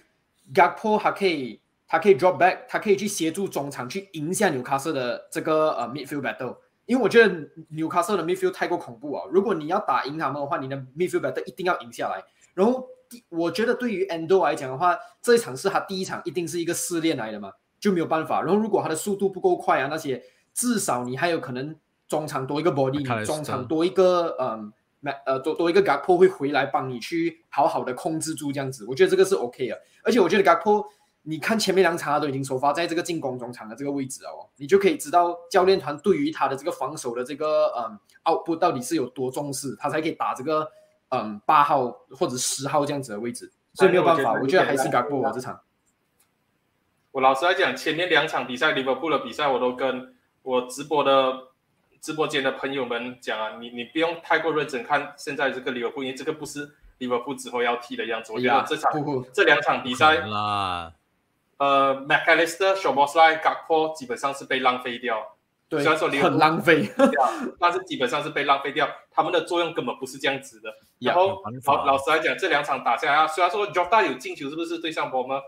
[0.54, 12.24] Gakpo 还可以，他可以 drop back，他可以去协助中场去赢下纽卡斯的这个呃 midfield battle，因为我觉得纽卡斯的 midfield 太过恐怖啊，如果你要打赢他们的话，你的 midfield battle 一定要赢下来，
[12.54, 12.88] 然后。
[13.30, 18.42] 我觉得对于 Endo 来讲的话，这一场是他第一场，一定是一个试炼来的嘛，就没有办法。
[18.42, 21.76] 然后如果他的速度不够快啊，那些至少你还有可能
[22.08, 24.72] 中场多一个 body，中场多一个嗯，
[25.26, 28.86] 呃多多一个 Gakpo 会回来帮你去好好的控制住这样子。
[28.88, 29.82] 我觉得这个是 OK 的。
[30.04, 30.86] 而且我觉得 Gakpo，
[31.24, 40.72] 你看前面两场他都已经首发在这个进攻中场的这个位置哦，你就可以知道教练团对于他的这个防守的这个嗯 output 到底是有多重视，他才可以打这个。
[41.12, 45.60] 嗯，八号或者十号这样子的位置，所以没有办法，我觉得还是该过我这场。
[47.12, 51.48] 我老实来讲，前面两场比赛，利物浦的比赛，我都跟我直播的
[52.00, 58.32] 直播间的朋友们讲啊，你你不用太过认真看现在这个利物浦，因为这个不是利物浦之后要踢的样子。
[58.32, 58.92] 我觉得这场
[59.34, 60.16] 这两场比赛，
[61.58, 65.36] 呃，McAllister、s h o b o s l a i Gakpo 基本上是被浪费掉。
[65.80, 66.92] 虽然说很浪费，
[67.58, 68.86] 但是基本上是被浪费掉。
[69.10, 70.70] 他们的作用根本不是这样子的。
[71.00, 75.40] 然后，好，老实来讲，这两场打下来，虽然说 Jota 有进球，是不是对上波吗？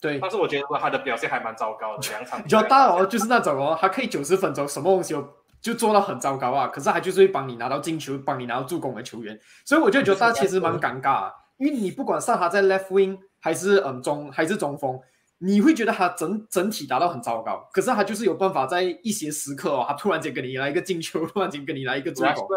[0.00, 0.18] 对。
[0.18, 2.08] 但是我觉得他的表现还蛮糟糕的。
[2.08, 5.14] 两场 Jota 哦，就是那种哦，他可以九十分钟什么东西
[5.60, 9.38] 就做到很糟糕啊，可是他就是会帮你拿到进球、帮你拿到助攻的球员。
[9.66, 14.98] 所以我觉得 Jota 其实蛮尴尬，因为你不管上他在 left wing 还是嗯中还是中锋。
[15.40, 22.48] 你会觉得他整整体达到很糟糕，可是他就是有办法在一些时刻哦，他突然间给你来一个进球， 突然间给你来一个助攻。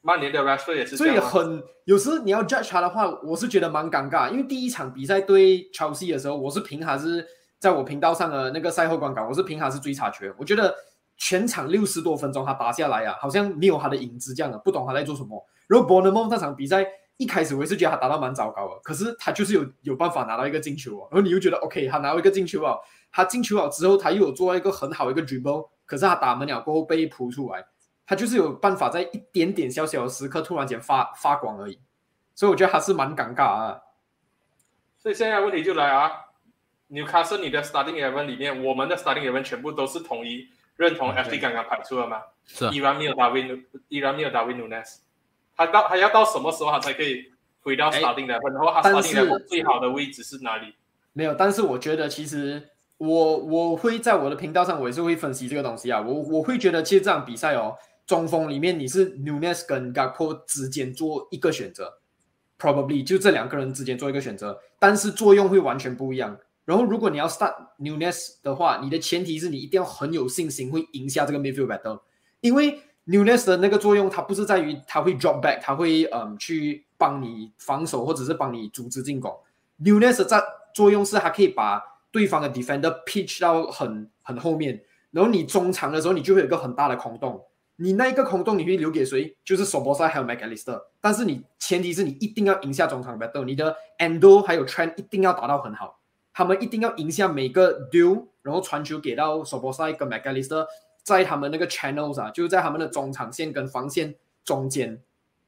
[0.00, 7.26] 曼联的 Rashford 也是所以很有时你要 judge 他的话，我是觉得蛮尴尬，因为第一场比赛对 Chelsea 的时候，我是凭还是
[7.58, 10.74] 在我频道上的那个赛后观感，我是凭还是追查权，我觉得
[11.16, 15.42] 全场六十多分钟他打下来啊，好像没有他的影子这样的，不懂他在做什么。
[15.68, 16.86] 然后 Bournemouth 那场比赛。
[17.16, 22.76] 一开始我也是觉得他打到蛮糟糕的，可是他就是有有办法拿到一个进球哦，然后你又觉得 OK，他拿到一个进球啊，
[23.12, 27.64] 他进球了之后他又有做一个很好的一个 dribble，可是他打门了过后被扑出来，
[28.04, 31.78] 他就是有办法在一点点小小的时刻突然间发发光而已，
[32.34, 33.80] 所以我觉得还是蛮尴尬啊。
[34.98, 36.10] 所以现在问题就来啊
[36.90, 42.22] ，Newcastle 你的 starting eleven 里面，我们的 starting eleven 全部都是统一认同 FD 刚刚排出了吗？
[42.46, 45.03] 是，依然没有 Darwin，依然没有 Darwin Nunes。
[45.56, 47.24] 他到他要到什么时候他才可以
[47.60, 48.50] 回到 starting level？
[48.50, 50.74] 然后他 starting level 最好的位置是哪里？
[51.12, 56.00] 没有，但是我觉得其实我我会在我的频道上，我也是会分析这个东西啊。
[56.00, 57.76] 我我会觉得其实这场比赛哦，
[58.06, 61.98] 中锋里面你是 Nunes 跟 Gakpo 之间做一个选择
[62.58, 66.36] ，probably 就这两个人之间做一个选择，但是作用会完全不一样。
[66.64, 72.00] 然后如果你要 start Nunes 的话，你的前提是你一定要很有信心会赢下这个 midfield battle，
[72.40, 72.80] 因为。
[73.06, 79.34] Newness 的那个作用，它不是在于它会 drop back，它会嗯去帮你防守或者是帮你组织进攻。
[79.82, 80.42] Newness 在
[80.74, 84.80] 作用是它可以把对方的 defender pitch 到很很后面，
[85.10, 87.44] 然后你中场的时候你就会有一个很大的空洞。
[87.76, 89.36] 你那一个空洞你会留给谁？
[89.44, 90.80] 就是索博塞还有 McAllister。
[91.00, 95.98] 但是你前提是你一定要赢下中场 battle，你的 Endo 还有 Trent 一定要打到很好，
[96.32, 100.64] 他们一定要赢下每个 d u e 然后传球给到索博塞跟 McAllister。
[101.04, 104.98] 在他们那个 channels 啊，就是在他们的中场线跟防线中间，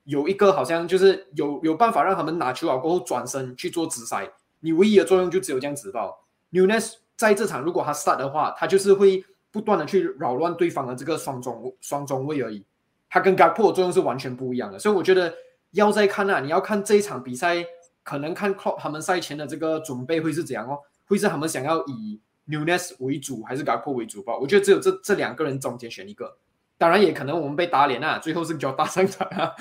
[0.04, 4.30] 有一个好像就是有有办法让他们拿球啊过后转身去做直塞。
[4.60, 6.10] 你唯一的作用就只有这样子吧。
[6.52, 12.62] Newness 在这场如果他 start 的话，他就是会不断的去扰乱对方的这个双中双中卫而已。
[13.08, 15.34] 他跟 Gakpo 作用是完全不一样的，所以我觉得
[15.70, 17.64] 要再看啊，你要看这一场比赛，
[18.02, 22.20] 可能看 Klopp 他们赛前的这个准备会是怎样哦，会是他们想要以。
[22.48, 24.36] Newness 为主还是 Gakpo 为主吧？
[24.36, 26.38] 我觉得只有这这两个人中间选一个，
[26.78, 29.52] 当然也可能我们被打脸啊，最后是叫大上场啊。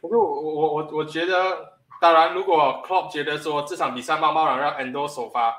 [0.00, 5.54] 不过我我我我觉得，当然如果 Klopp 觉得说这场比赛贸贸然让 Endo 首发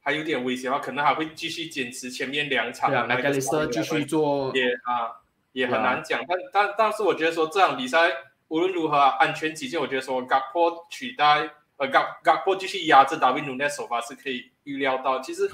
[0.00, 2.90] 还有点危险的话，可能还会继续坚持前面两场。
[2.90, 5.22] 对啊 m 里斯继续做也啊
[5.52, 6.20] 也很难讲。
[6.26, 8.10] 但但但是我觉得说这场比赛
[8.48, 11.52] 无论如何安全起见，我觉得说 Gakpo 取代。
[11.80, 15.18] 呃，Gak Gakpo 继续压制达维努内首发是可以预料到。
[15.20, 15.48] 其实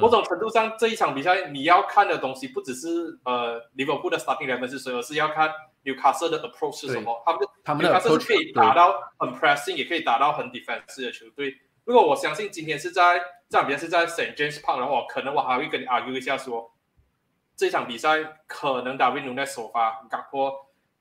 [0.00, 5.48] 某种程度上，这一场比赛你要看的东西不只是呃利物浦的 starting eleven 是谁，而是要看
[5.84, 7.22] 纽卡斯的 approach 是什么。
[7.24, 11.56] 他们他们的 approach 可以打到很 pressing，也可以打到很 defensive 的球队。
[11.84, 16.72] 如果我相信今天是在这场比赛是在 Saint James Park 的话，可能我还会跟你 argue 一下说，
[17.54, 18.18] 这场比赛
[18.48, 20.54] 可能达维努内首发 Gakpo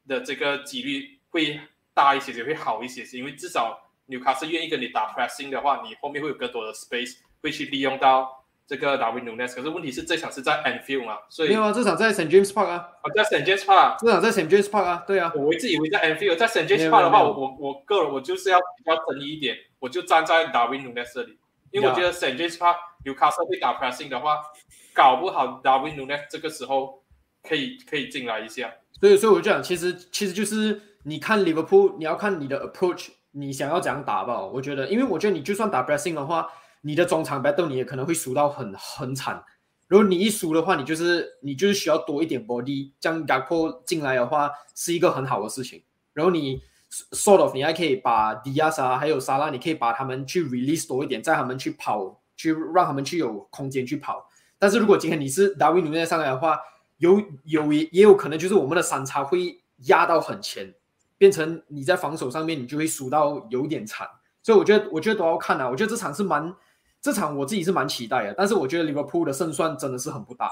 [0.08, 1.60] 的这个几率会
[1.96, 3.86] 大一些，也会好一些，是因为至少。
[4.08, 9.54] 纽卡斯愿意跟你打 pressing 的话，你后面会有更多的 space，会去利用到这个 Darwin Nunes。
[9.54, 16.68] 可是问题是这场是在 Anfield 嘛，所以没有啊，这场在 Saint James Park 啊，在 Saint James Park，这场在 Saint James Park 啊，对啊，我一直以为在 Anfield，在 Saint
[16.68, 21.38] James Park 的话，我我我个人我就是要比较争议一点，我就站在 Darwin Nunes 这里，
[21.72, 24.42] 因为我觉得 Saint James Park 纽卡斯会打 pressing 的话，
[24.94, 27.04] 搞不好 Darwin Nunes 这个时候
[27.44, 28.74] 可以可以进来一下。
[29.00, 33.10] 所以所以我就讲，其实其实就是你看 Liverpool，你要看你的 approach。
[33.32, 34.42] 你想要怎样打吧？
[34.42, 36.48] 我觉得，因为我觉得你就算打 pressing 的话，
[36.82, 39.44] 你的中场 battle 你也可能会输到很很惨。
[39.88, 45.82] 如果你一输的话，你就是你就是需要多一点 body，这样 gapo 进来的话是一个很好的事情。
[46.14, 46.62] 然后你
[47.12, 54.28] sort of 你还可以把 Diaz 啊，还有沙拉，你可以把他们去 release 多一点，在他们去跑，去让他们去有空间去跑。
[54.60, 56.60] 但是如果今天你是 Darwin 努内上来的话，
[56.98, 60.74] 有有也也有可能就是我们的三叉会压到很前。
[61.18, 64.08] 变成你在防守上面，你就会输到有点惨，
[64.44, 65.70] 所以我觉得，我觉得都要看啊。
[65.70, 66.56] 我觉得这场是蛮，
[67.02, 68.34] 这场我自己是蛮期待的。
[68.38, 70.52] 但是我觉得利物浦的胜算真的是很不大，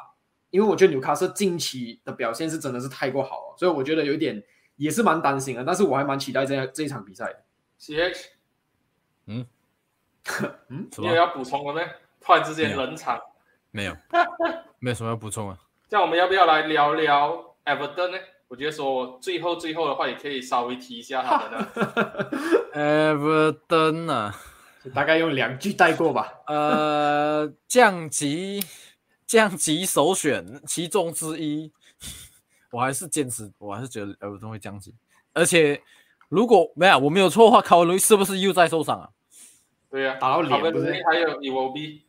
[0.49, 4.43] 因为我觉得纽卡斯近期的表现是真的是太过好了，所以我觉得有点
[4.75, 5.63] 也是蛮担心的。
[5.63, 7.43] 但是我还蛮期待这这一场比赛的。
[7.77, 8.29] C H，
[9.27, 9.45] 嗯，
[10.69, 11.85] 嗯，你有要补充的没？
[12.21, 13.19] 突然之间冷场，
[13.69, 13.95] 没有，
[14.79, 15.59] 没有什么要补充啊。
[15.87, 18.17] 这样我们要不要来聊聊 Everton 呢？
[18.47, 22.67] 我觉得说最后最后的话，也可以稍微提一下他们的
[23.67, 24.35] Everton 啊，
[24.93, 26.31] 大概用两句带过吧。
[26.47, 28.63] 呃，降级
[29.25, 31.71] 降级首选其中之一，
[32.71, 34.93] 我还是坚持，我还是觉得 Everton 会降级。
[35.33, 35.81] 而且
[36.29, 39.09] 如果没有我没有错的话，考虑是不是又在受伤啊？
[39.89, 42.01] 对呀、打到脸不是还有 E EOB，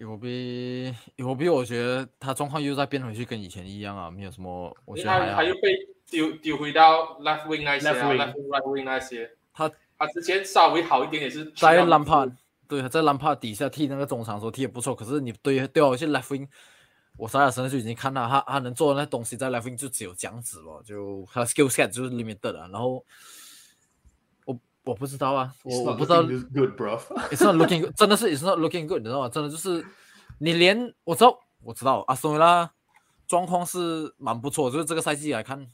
[0.00, 5.44] 有比有比，我觉得他状况又在变回去，跟以前一样啊，没有什么，我觉得还好他他。
[5.44, 5.76] 又被
[6.10, 9.30] 丢丢回到 left wing 那些啊 Left wing，left wing right wing 那些。
[9.52, 12.26] 他他之前稍微好一点，也是去在到兰帕，
[12.66, 16.48] 对，在兰帕底下踢那个中场的时候踢也不错，可是你对对我去 left wing，
[17.18, 23.04] 我在他身上就已经看到他他能做的那东西在 left wing 就只有这样子了，就他 skill set 就是 limited 了，然后
[24.84, 26.98] 我我不知道啊，我我不知道 good, bro.
[27.30, 29.28] it's not looking good，真的是 it's not looking good，你知道吗？
[29.28, 29.84] 真的就是
[30.38, 32.70] 你连我知道我知道阿斯顿维拉
[33.26, 35.66] 状况是蛮不错，就是这个赛季来看，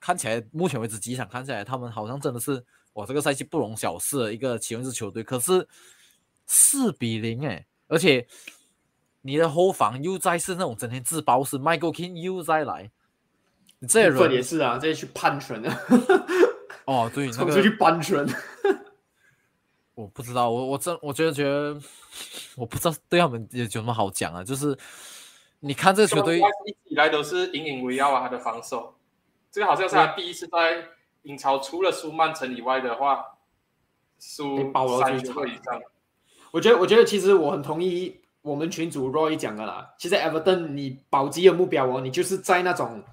[0.00, 5.68] 看起来目前为止几场看起来他们好像真的是哇这个赛季不容小视的一个其中一支球队，可是
[6.46, 8.26] 四比零哎，而且
[9.22, 12.90] 你的后防又再是那种整天自爆式，Michael King 又再来，
[13.80, 15.80] 你这部分也是啊，这些去攀纯啊，
[16.92, 18.26] 哦对那冲出去搬砖。
[19.94, 21.78] 我不知道，我我真我觉得觉得
[22.56, 24.76] 我不知道对他们有有什么好讲啊，就是
[25.60, 26.38] 你看这个球队。
[26.38, 26.40] 一
[26.72, 28.94] 直以来都是引以为傲啊，他的防守，
[29.50, 30.84] 这个好像是他第一次在
[31.22, 33.22] 英超除了输曼城以外的话，
[34.18, 35.80] 输三球以上。
[36.50, 39.94] 我觉得，我觉得其实我很同意我们群主 Roy 讲的啦。
[39.98, 43.04] 其实 Everton 你保级的目标哦，你就是在那种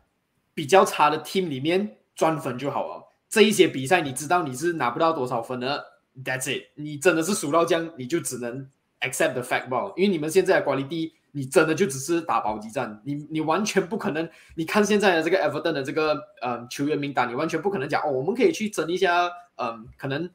[0.54, 2.99] 比较差的 team 里面赚分就好了。
[3.30, 5.86] 这一些比赛你知道你是拿不到多少分的
[6.24, 6.64] ，That's it。
[6.76, 8.68] 你真的是输到这样，你就只能
[9.02, 9.96] accept the fact ball，。
[9.96, 14.28] 因为你们现在的管理第一，你真的就只是打保级战，你你完全不可能。
[14.56, 20.28] 你看现在的这个 Everton 的这个呃球员名单，你完全不可能讲哦，我们可以去争一下，嗯、可能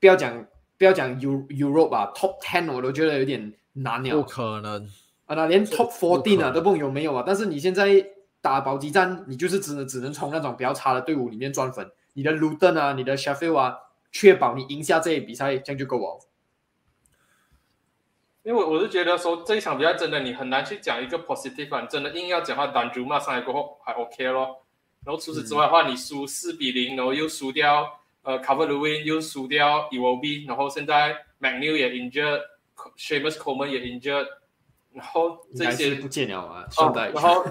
[0.00, 0.44] 不要讲
[0.76, 4.84] 不要讲 Eu Europe 吧，Top Ten 我都觉得有点难了不可能，
[5.26, 7.22] 啊，那连 Top Fourteen 啊都不懂有没有啊。
[7.24, 7.86] 但是你现在
[8.42, 13.78] 打保级战，你就是只能只能从那种比较差的队伍里面赚分，你的 Luton 啊，你的 Sheffield 啊，
[14.10, 16.18] 确保你赢下这一比赛，这样就够了。
[18.42, 24.66] 因为我我是觉得说这一场比赛真的你很难去讲一个 positive 啊，你真的硬要讲话单竹嘛上来过后还 OK 咯。
[25.04, 27.88] 然后除此之外的话，你输四比零，然后又输掉
[28.22, 34.26] 呃 Cover Lewin，又输掉 EOB，然后现在 McNeil 也 injured，Shamus Coleman 也 injured，
[34.92, 36.92] 然后这些是不见了啊，哦。
[36.94, 37.44] 然后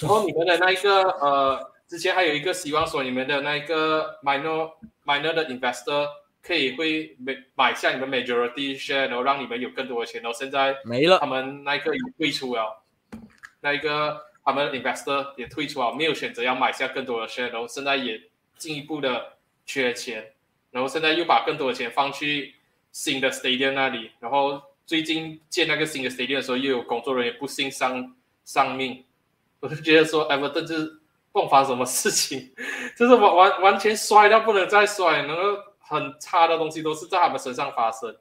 [0.00, 4.70] 然后你们的那一个呃，之前还有一个希望说你们的那一个 minor
[5.04, 6.06] minor 的 investor
[6.42, 10.22] 可以会买买下你们 majority share，然后让你们有更多的钱。
[10.22, 11.26] 然后现在没了他。
[11.26, 12.82] 们那一个也退出了，
[13.60, 18.20] 那一个他们 investor 也退出了，没有选择要买下更多的 share，然后现在也
[18.56, 19.34] 进一步的
[19.66, 20.32] 缺钱，
[20.70, 22.54] 然后现在又把更多的钱放去
[22.90, 29.04] 新的 stadium 那里，然后最近建那个新的 stadium 的时候，又有工作人员不幸丧丧命，
[29.60, 31.00] 我就觉得说 Everton 就是
[31.32, 32.52] 迸发什么事情，
[32.98, 35.42] 就是完完完全摔到不能再摔，然后
[35.78, 38.14] 很差的东西都是在他们身上发生。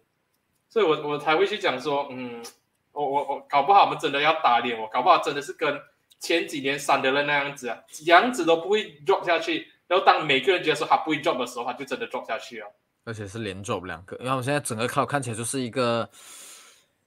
[0.70, 2.44] 所以我我才会去讲说，嗯，
[2.92, 5.82] 我我我搞不好我们真的要打脸我，搞不好真的是跟
[6.20, 12.68] 前几年三德勒那样子啊，样子都不会 drop 下去，然后当每个人觉得说他不会 drop 的时候，他就真的 drop 下去了。
[13.06, 16.08] 而且是连 drop 两个，因为我们现在整个 club 看起来就是一个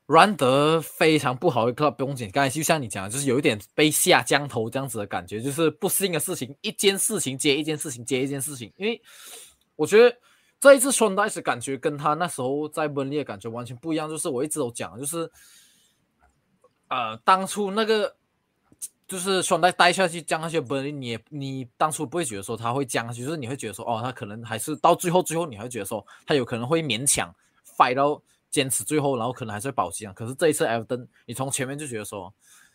[0.06, 9.00] run 得非常不好的 club，不用紧，刚才就像你讲的，就是有一点被下降头这样子的感觉，就是不适应的事情，一件事情接一件事情接一件事情，因为
[9.76, 10.16] 我觉得
[10.60, 15.30] 这一次 s h a n d i c e 感觉跟他那时候在温利的感觉完全不一样，就是我一直都讲，就是
[16.88, 18.16] 呃，当初那个。
[19.08, 27.30] 就是双带带下去降下去的本你也你当初不会觉得说他会降下去，就是你会觉得说哦，他可能还是到最后最后你会觉得说他有可能会勉强
[27.76, 28.22] fight 到
[28.52, 30.12] 坚持最后，然后可能还是会保级啊。
[30.12, 32.32] 可是这一次 Everton，你从前面就觉得说，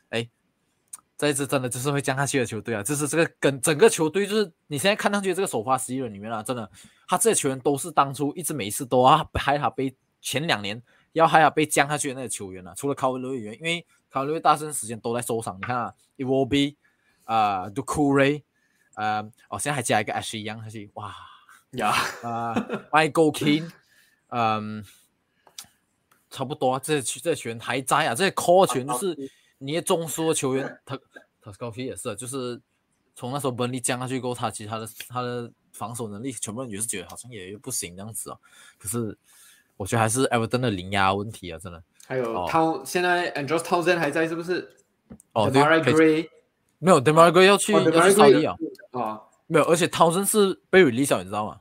[0.09, 0.27] 哎，
[1.17, 6.69] 这一支真的就是会降下去的球队啊，就是这个跟整个球队就是你现在看上去这个首发十一人里面啊，真的
[7.07, 10.81] 他这些球员都是当初一直每一次都啊害他被前两年
[11.13, 15.93] 要害他被降下去的那个球员啊，除了考维雷员，因为考维雷大部分时间都在受伤，你看啊。
[16.19, 16.75] i w o b
[17.25, 18.43] 啊 d u k u r e
[18.95, 21.13] 呃，哦，现在还加一个 Ashley Young，还是哇
[21.73, 21.91] 呀，
[22.23, 22.55] 啊
[22.91, 23.71] ，Michael King，
[24.29, 24.83] 嗯，
[26.37, 29.17] 差不多啊，这些这些球员还在啊，这些 core 球员就是
[29.57, 30.95] 你的中枢球员，他
[31.41, 32.61] 他 f i 也是，就是
[33.15, 38.37] 从那时候 Burnley 降下去过后，他其实他的他的防守能力，全部人也是觉得好像也不行这样子啊，
[38.77, 39.17] 可是
[39.77, 41.81] 我觉得还是 Everton 的零压问题啊，真的。
[42.05, 44.71] 还有哦 Town，现在 Andros Townsend 还在是不是？
[45.33, 46.29] 哦，对 m a r Gray
[46.79, 48.55] 没有 d e m a r g a 要去哦要去扫地啊。
[48.91, 51.59] 啊，没有，而且涛森是被 release 了，你知道吗？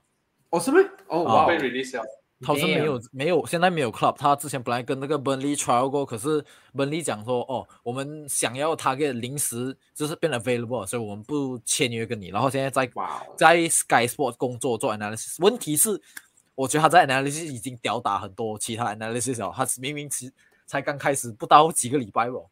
[0.51, 0.78] 哦是吗？
[1.09, 2.05] 哦啊哇被 release 了，
[2.43, 4.15] 涛森没有没有，现在没有 club。
[4.17, 6.45] 他之前本来跟那个 Burnley trial 过，可是
[6.75, 12.29] Burnley 讲说，哦，我们想要他给临时就是变 available，所以我们不签约跟你。
[12.29, 12.87] 然后现在在
[13.37, 15.37] 在 Sky Sport 工作做 analysis。
[15.39, 15.99] 问题是，
[16.55, 19.51] 我觉得他在 analysis 已经吊打很多其他 analysis 了。
[19.57, 20.31] 他明明其
[20.67, 22.45] 才刚开始不到几个礼拜哦。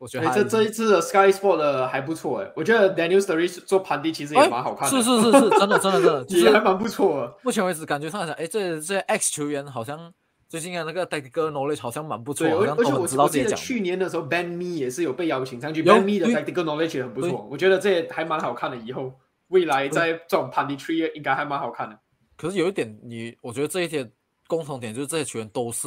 [0.00, 7.34] 我觉得这这一次的 Sky Sport 的还不错哎，我觉得 Daniel Sturridge 做盘地其实也蛮好看的，是是是是，真的真的真的，其实 还蛮不错的。
[7.42, 10.10] 目前为止感觉上讲，哎，这这 X 球员好像
[10.48, 18.78] 最近的那个 technical knowledge 好像蛮不错，而而且我知道记得去年的时候 Ben Me 也是有被邀请上去，Ben Me 的 technical knowledge 也很不错，我觉得这也还蛮好看的。
[18.78, 19.12] 以后
[19.48, 21.98] 未来在这种盘地 tree 应该还蛮好看的。
[22.38, 24.10] 可是有一点，你我觉得这一点
[24.46, 25.86] 共同点就是这些球员都是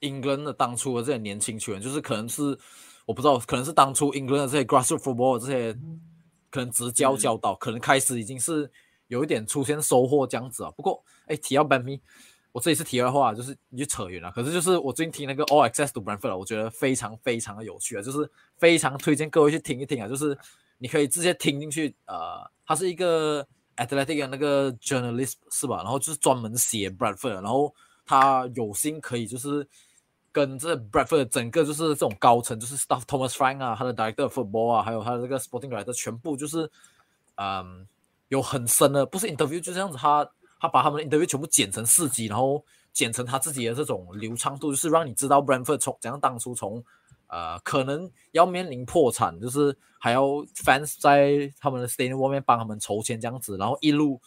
[0.00, 2.56] England 的当初的这些年轻球员，就是可能是。
[3.06, 5.72] 我不知道，可能是当初 England 的这些 grassroots football 这些
[6.50, 8.68] 可能直教教导，可能开始已经是
[9.06, 10.70] 有一点出现收获这样子啊。
[10.72, 11.98] 不过，哎，提到 b a n m
[12.50, 14.32] 我这里是提的话就是你就扯远了。
[14.32, 20.08] 可是就是我最近听那个 All Access to Brentford，我觉得非常非常的有趣啊，就是非常推荐各位去听一听啊。
[20.08, 20.36] 就是
[20.78, 23.46] 你可以直接听进去，呃，他是一个
[23.76, 25.76] athletic 的那个 journalist 是吧？
[25.76, 27.72] 然后就是专门写 Brentford，然后
[28.04, 29.68] 他有心可以就是。
[30.36, 36.70] 跟这 Bradford 整个就是这种高层，就是 Staff Thomas Frank 啊，他的 Director Football 啊，还有他的这个 Sporting Director，全部就是，
[37.36, 37.88] 嗯，
[38.28, 40.28] 有很深的，不是 Interview 就这样子，他
[40.60, 46.84] 他把他们的 Interview 全部剪成四集，然后剪成他自己的这种流畅度，就是让你知道 Bradford 从怎样当初从
[47.28, 50.22] 呃可能要面临破产，就是还要
[50.54, 54.20] Fans 在他们的 Stadium 外面帮他们筹钱这样子，然后一路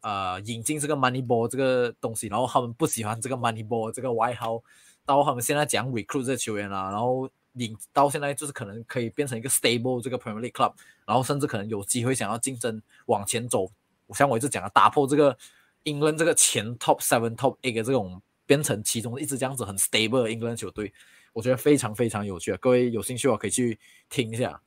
[0.00, 4.62] 呃引进这个 Money Ball 这个东西，然后他们不喜欢这个 Money Ball 这个外号。
[5.10, 10.72] 到他们现在讲 recruit 这球员啦，然后领到现在就是可能可以变成一个 stable 这个 Premier League club，
[11.04, 13.68] 然后甚至可能有机会想要竞争往前走。
[14.06, 15.36] 我像我一直讲的，打破这个
[15.82, 20.92] England 这个前 top seven top eight 这种变成其中一支这样子很 stable 的 England 球队，
[21.32, 22.58] 我觉得非常非常有趣啊！
[22.60, 24.62] 各位有兴趣的话可以去听一下。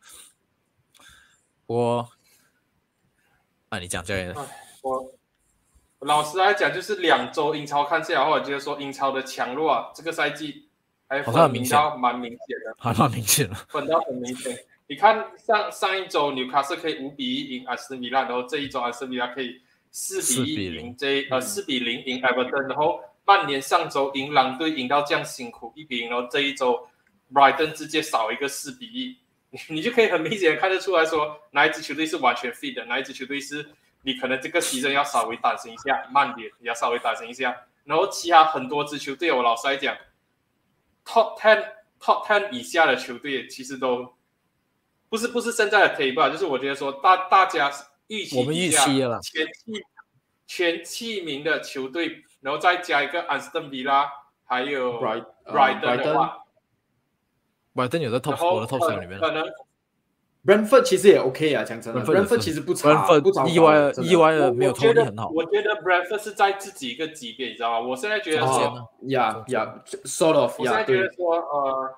[1.68, 2.10] 我，
[3.70, 4.36] 啊，你讲教练，
[4.82, 5.16] 我。
[6.06, 10.68] 老实来讲，就是两周英超看下来，或者就是说英超的强弱啊，这个赛季
[11.08, 14.58] 还分明到蛮明显的，还蛮明显的，分到很明显。
[14.88, 19.62] 你看上上一周纽卡斯可以五比一赢阿斯米拉，然后这一周阿斯米拉可以
[19.92, 26.88] 四比一赢这呃四比零赢埃弗顿，然后曼联上周赢狼队赢到这样辛苦一比零，然后这一周
[27.34, 29.18] Brighton 直接少一个四比一，
[29.70, 33.66] 你就可以很明显的看得出来说哪一支球队是完全 fit 的，哪一支球队是。
[34.04, 37.66] 你可能这个牺牲要稍微担心一下，慢点，你要稍微担心一下。
[37.86, 39.96] 然后其他很多支球队，我老实来讲
[41.06, 41.66] ，top ten
[42.00, 44.14] top ten 以下的球队其实都
[45.10, 47.72] 不是不是现在的 table，就是我觉得说大大家
[48.08, 49.84] 预期我们预期了前七
[50.46, 54.10] 前七名的球队，然后再加一个安斯顿比拉，
[54.46, 55.02] 还有
[55.46, 56.44] Brighton 的话
[57.74, 59.46] ，Brighton 有在 top 我的 top 里面可能。
[60.46, 65.30] Brentford 其实也 OK 啊，讲真的，Brentford 其实不差，不糟意外意外的没有投力很好。
[65.30, 67.88] 我觉得 Brentford 是在自己一个级别，你知道吗？
[67.88, 70.60] 我现在觉得说，Yeah Yeah，sort of。
[70.60, 71.96] 我现在觉得说，呃，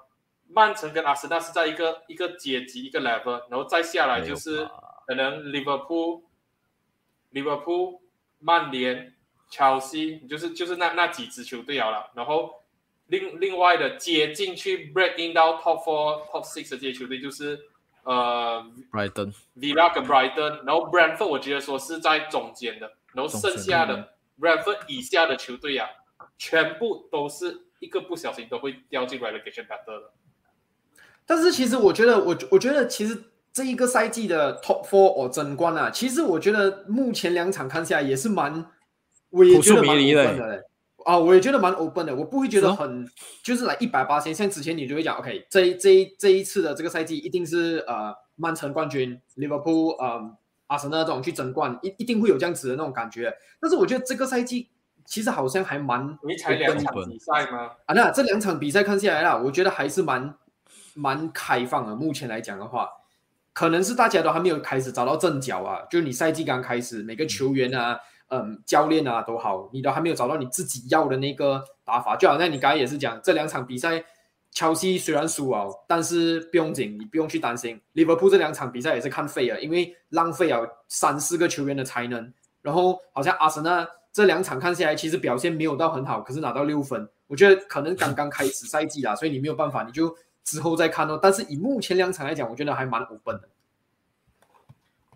[0.47, 4.69] 曼城跟阿森纳是在一个一个阶级一个 level，然后再下来就是
[5.07, 6.21] 可能 Liverpool、
[7.33, 8.01] Liverpool、
[8.37, 9.15] 曼联、
[9.51, 12.11] Chelsea，就是就是那那几支球队好了。
[12.13, 12.53] 然后
[13.07, 17.59] 另另外的接进去 break in 到 top four、top six 的这些球队就是。
[18.05, 25.89] 呃，Brighton、Villa 跟 Brighton，然后 Brentford 我觉得说是在中间的，然后剩下的 Brentford 以下的球队啊，
[26.37, 30.11] 全部都是一个不小心都会掉进 relegation battle 的。
[31.25, 38.71] 但是其实我觉得，我我觉得其实这一个赛季的 Top Four 哦争冠啊，其实我觉得目前两场看下来也是蛮，
[39.31, 40.61] 我也觉得蛮的嘞。
[41.05, 43.07] 啊，我也觉得蛮 open 的，我不会觉得很
[43.43, 44.33] 就是来一百八千。
[44.33, 53.31] 像之前你就会讲，OK，这这这一次的这个赛季一定是呃曼城冠军，Liverpool 呃阿森纳这种去争冠，一一定会有这样子的那种感觉。
[53.61, 54.67] 但是我觉得这个赛季
[55.05, 57.69] 其实好像还蛮，你才两场比赛吗？
[57.85, 60.33] 啊，那这两场比赛看下来啦，我觉得还是蛮
[60.95, 61.95] 蛮开放的。
[61.95, 62.89] 目前来讲的话，
[63.53, 67.93] 可能是大家都还没有开始找到阵脚啊，就是你赛季刚开始，每个球员啊。
[67.93, 67.99] 嗯，
[68.29, 72.15] 嗯教练啊都好，你都还没有找到你自己要的那个打法。
[72.15, 74.03] 就好像你刚才也是讲，这两场比赛，
[74.51, 77.79] 切西虽然输啊，但是不用紧，你不用去担心。
[77.93, 82.33] 利物浦这两场比赛也是看废了，因为浪费了三四个球员的才能。
[82.61, 91.19] 然后好像阿森纳这两场看下来，其实表现没有到很好，可是拿到六分，我觉得可能刚刚开始赛季啦，所以你没有办法，你就之后再看哦。
[91.21, 93.49] 但是以目前两场来讲，我觉得还蛮 open 的。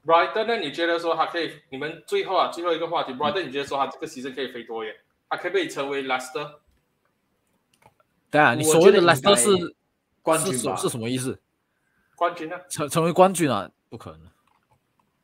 [0.05, 0.57] Brighton 呢？
[0.57, 1.51] 你觉得说他可以？
[1.69, 4.95] 你们最后啊，最后一个话题，Brighton，你觉得说他这个其实可以飞多远？
[5.29, 6.55] 他可不可以成为 Leicester？
[8.31, 9.75] 对啊，你所谓的 Leicester 是
[10.21, 10.75] 冠军吧？
[10.75, 11.39] 是什么意思？
[12.15, 12.55] 冠军呢？
[12.69, 13.69] 成成为冠军啊？
[13.89, 14.21] 不可能。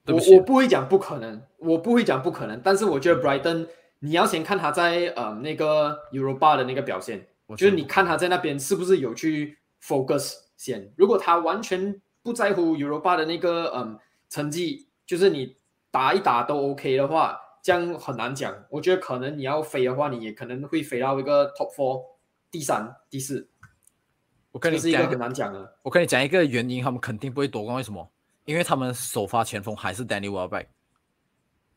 [0.08, 2.62] 我我不会讲不可能，我不会讲不可能。
[2.64, 3.68] 但是我觉得 Brighton
[4.00, 10.94] 你要先看他在呃那个 Europa 的那个表现，我就是你看他在那边是不是有去 focus 先。
[10.96, 14.00] 如果他完全不在乎 Europa 的那个嗯
[14.30, 15.56] 成绩，就是你
[15.92, 18.54] 打一打都 OK 的话，这样很难讲。
[18.70, 22.04] 我觉得可能你要飞的话，你也可能会飞到一个 top four
[22.52, 23.50] 第三、第四，
[24.52, 25.78] 我跟你这是一个很讲一个，难讲的。
[25.84, 28.10] 我跟你讲一个原因，他们肯定不会夺冠，为什么？
[28.46, 30.68] 因为他们首发前锋还是 Danny Welbeck。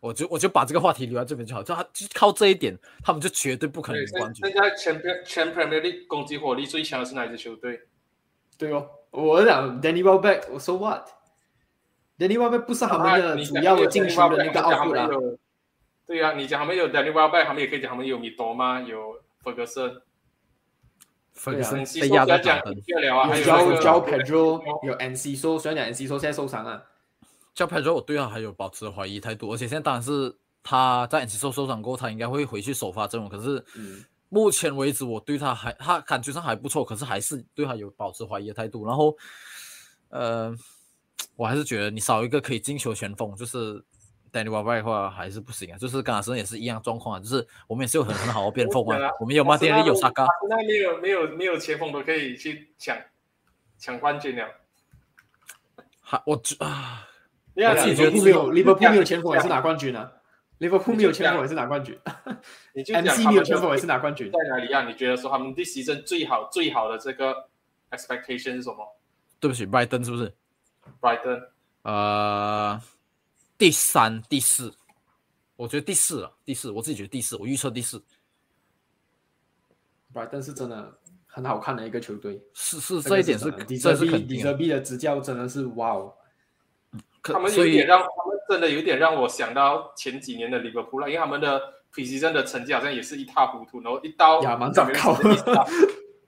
[0.01, 4.55] 我就我就把这个话题留在这边就好，就他就靠这一点，他们就绝对不可能冠军现。
[4.57, 7.81] 在全全 Premier League 攻击火力最强的是哪一支球队？
[8.57, 10.77] 对哦，我讲 Danny Welbeck，我说
[12.19, 15.09] what？Danny Welbeck 不是他们的主要的有进 Danny 球的那个他们 output 啊。
[15.13, 15.39] 有
[16.07, 18.81] 对啊，你讲他们有 Danny Welbeck，他们也可以讲他们有米多吗？
[18.81, 20.01] 有 Ferguson，
[22.01, 22.75] 被压在说不要讲板凳。
[22.75, 26.85] 不要聊啊，还有 Joe Joe Pedro，有 NC 说，虽然讲 NC 说现在受伤了，
[27.55, 33.29] 叫 Pedro，我对他还有保持怀疑态度，而且现在当然是他在 NC 受受伤过后，他应该会回去首发阵容。
[33.29, 38.87] 可是嗯，目前为止，我对他还他感觉上还不错，可是还是对他有保持怀疑的态度。
[38.87, 39.15] 然后，
[40.09, 40.55] 呃，
[41.39, 43.81] 我还是觉得你少一个可以进球前锋，就是
[44.33, 45.79] Danny w a b 的话还是不行啊。
[45.79, 52.99] 就是跟阿森也是一样状况啊，就是我们也是有很很好的边锋啊 我们有马丁内利，有萨卡，那没有没有没有前锋都可以去抢
[53.79, 54.49] 抢冠军了。
[56.01, 57.07] 还我觉啊，
[57.55, 60.13] 你自己觉得利物浦没有利物浦没有前锋也是拿，冠军啊，
[60.59, 61.97] 利物浦没有前锋也是拿冠军
[62.75, 64.29] 你，MC 没有前锋也是拿冠军。
[64.33, 64.83] 在哪里啊？
[64.83, 67.49] 你觉得说他们第 season 最好最好的这个
[67.93, 68.85] expectation 是什么
[69.39, 70.35] 对不起，拜登是不是？
[71.01, 71.49] ？Brighton
[71.83, 72.81] 呃，
[73.57, 74.75] 第三、第四，
[75.57, 78.03] 我觉得第四了，第四，我自己觉得第四，我预测第四
[80.13, 84.43] ，Brighton 是真的很好看的一个球队，是是这一点是迪这泽比迪是肯定的。
[84.45, 86.15] 泽比的执教真的是哇哦，
[87.23, 91.61] 他们有点让他们真的有点让我想到前几年的利物浦了，因为他们的
[91.93, 95.15] preseason 的成绩好像也是一塌糊涂，然后一刀亚蛮糟糕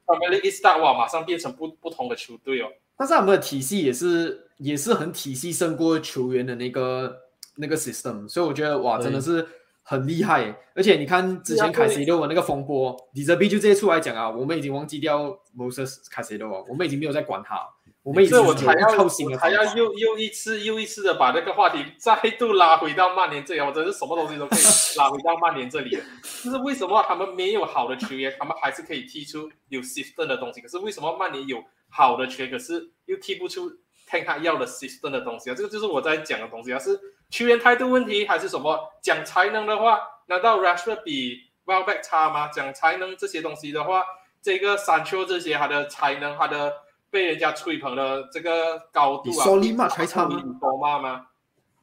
[0.06, 2.68] 他们的一 start 哇，马上变成不不同的球队哦。
[2.96, 7.16] 但是他们的体系也是也是很体系胜过球员的那个
[7.56, 9.46] 那个 system，所以我觉得哇，真的是
[9.82, 10.56] 很厉害。
[10.74, 17.58] 而且你看之前凯西洛的那个风波，迪泽比就直接出来讲啊，我们已经忘记掉 Moses 凯西洛，我们已经没有在管他，
[18.02, 24.60] 我们已经所以我才要我才要又又一次又一次的把这个话题再度拉回到曼联这里，我真是什么东西都可以
[24.96, 26.04] 拉回到曼联这里了。
[26.42, 33.70] 就是为什么他们没有好的球员，他们还是可以踢出有 system 的东西，可是为什么曼联有好的球员，可是又踢不出
[34.10, 35.54] Ten 他要的 system 的东西啊？
[35.54, 36.98] 这个就是我在讲的东西啊，是
[37.30, 38.90] 球员态度问题还是什么？
[39.00, 42.48] 讲才能的话，难道 Rashford 比 Welbeck 差吗？
[42.48, 44.02] 讲才能这些东西的话，
[44.42, 46.72] 这个 Sancho 这些他的才能，他的
[47.08, 50.42] 被人家吹捧的这个高度啊还差吗？
[50.60, 51.26] 多骂吗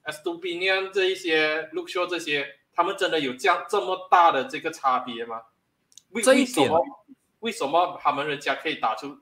[0.05, 5.41] e s t u p i n i a n 这一些 Shaw 这些，他们真的有这样这么大的这个差别吗？
[6.09, 6.71] 为什么点
[7.39, 9.17] 为什么他们人家可以打出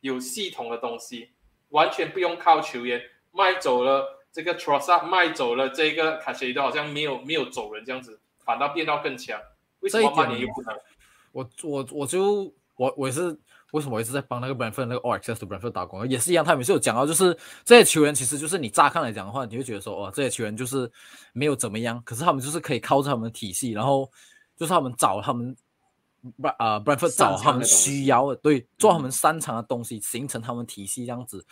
[0.00, 1.30] 有系统的东西，
[1.70, 3.00] 完全不用靠球员
[3.32, 9.40] 卖走了这个 t r o s s a 卖走了这个卡西都好像没有没有走人这样子，反倒变到更强。
[9.80, 10.04] 为什么
[10.36, 10.76] 又不能？
[11.32, 13.38] 我我我就我我也是
[13.72, 20.90] 为什么我一直在帮那个 Brentford 那个 All Access to Brentford 打工，也是一样，他们也是有讲到，就是这些球员其实就是你乍看来讲的话，你会觉得说，哦，这些球员就是
[21.32, 24.10] 没有怎么样，可是他们就是可以靠着他们的体系，然后
[24.56, 25.56] 就是他们找他们。
[26.36, 31.44] 不啊，Brentford 找他们需要的，对，做他们擅长的东西，形成他们体系这样子。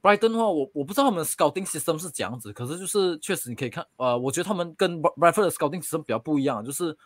[0.00, 6.96] Brighton 的话，我我不知道他们 scouting system 是怎样子，可是就是确实你可以看，呃，我觉得他们跟 Brentford 的 scouting system 比较不一样，就是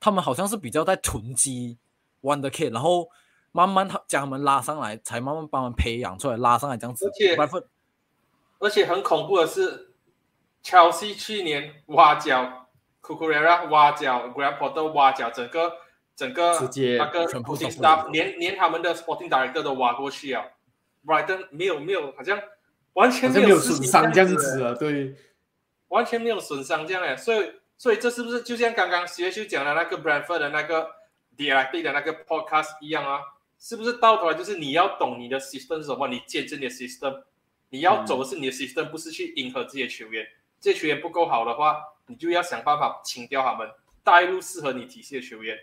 [0.00, 1.76] 他们好像是比较在囤积
[2.22, 3.08] Wonder Kid，然后
[3.52, 7.06] 慢慢他将他们拉上来，才慢慢帮他们培养出来，拉上来这样子。
[7.06, 7.36] 而且
[8.60, 9.94] 而且很恐怖的是
[10.64, 12.66] ，Chelsea 去年挖角
[13.02, 15.87] Cucurella 挖角 Graham Potter 挖角整个整个直接那个
[16.18, 20.44] 全部 coaching 都不能 staff 连连他们的 sporting director 都挖过去啊
[21.06, 22.40] ，Brighton 没有没有好像
[22.94, 25.14] 完全没有损伤这样子子啊，对，
[25.88, 30.90] 完全没有损伤这样哎，所以所以这是不是就像刚刚 C H 讲的那个 Brentford 的那个
[31.36, 33.20] DLD 的那个 podcast 一样啊？
[33.60, 37.22] 是不是到头来就是你要懂你的 system 是什么，你见证你的 system，
[37.70, 40.26] 你要走的是你的 system，、不是去迎合这些球员。
[40.60, 43.68] 这些球员不够好的话，你就要想办法清掉他们，
[44.04, 45.56] 带入适合你体系的球员。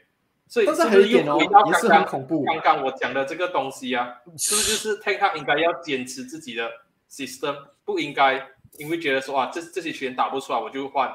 [0.47, 2.43] 所以但是是不是还有一点哦又回到，也是刚刚很恐怖。
[2.45, 6.69] 刚刚我讲的这个东西啊，是不是就是 Ten Hag 应该要坚持自己的
[7.09, 8.47] system，不应该
[8.77, 11.11] 因为觉得说啊，这这些球员打不出来，我就换。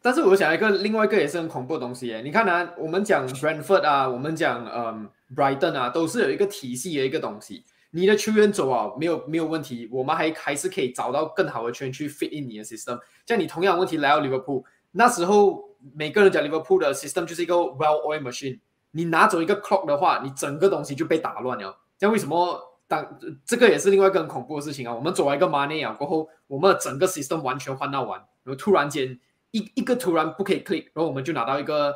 [0.00, 7.64] 但是我想一个另外一个也是很恐怖的东西耶，你看啊，我们讲 Brentford 啊，我们讲嗯 Brighton 啊，都是有一个体系的一个东西。
[7.90, 13.00] 你的球员走啊，没有没有问题，我们还还是可以找到更好的球员去 fit in 你的 system。
[13.24, 18.60] 像你同样问题来到 Liverpool，那时候每个人讲 Liverpool 的 system 就是一个 well-oiled machine。
[18.92, 21.76] 你拿走一个 clock 的话，你整个东西就被打乱了。
[21.98, 24.94] 这样为什么当这个也是另外一个很恐怖的事情啊？
[24.94, 29.18] 我们走完一个 money 啊过后，我们的整个 system 完全换到完，然后突然间
[29.50, 31.92] 一一个突然不可以 click，然后我们就拿到一个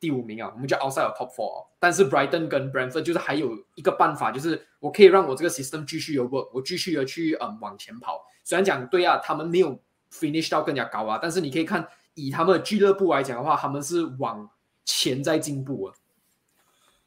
[0.00, 1.66] 第五名啊，我们就 outside of top four。
[1.78, 8.24] 但是 Brighton 跟 Brentford 就是还有一个办法，就是我可以让我这个 system 继续有 work，我继续的去嗯往前跑。
[8.42, 9.78] 虽然讲对啊，他们没有
[10.12, 11.86] finish 到更加高啊，但是你可以看
[12.26, 14.48] 以他们的俱乐部来讲的话，他们是往
[14.84, 15.94] 前在进步啊。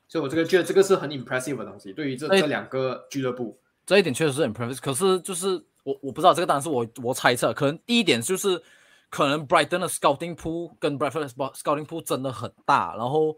[0.08, 4.80] 所以我这个觉得这个是很 impressive 的东西，对于这这两个俱乐部，这一点确实是 impressive。
[4.80, 8.62] 可是就是我我不知道这个当然是我我猜测，可能第一点就是
[9.10, 12.96] 可能 Brighton 的 scouting pool 跟 Brentford scouting pool 真的很大。
[12.96, 13.36] 然后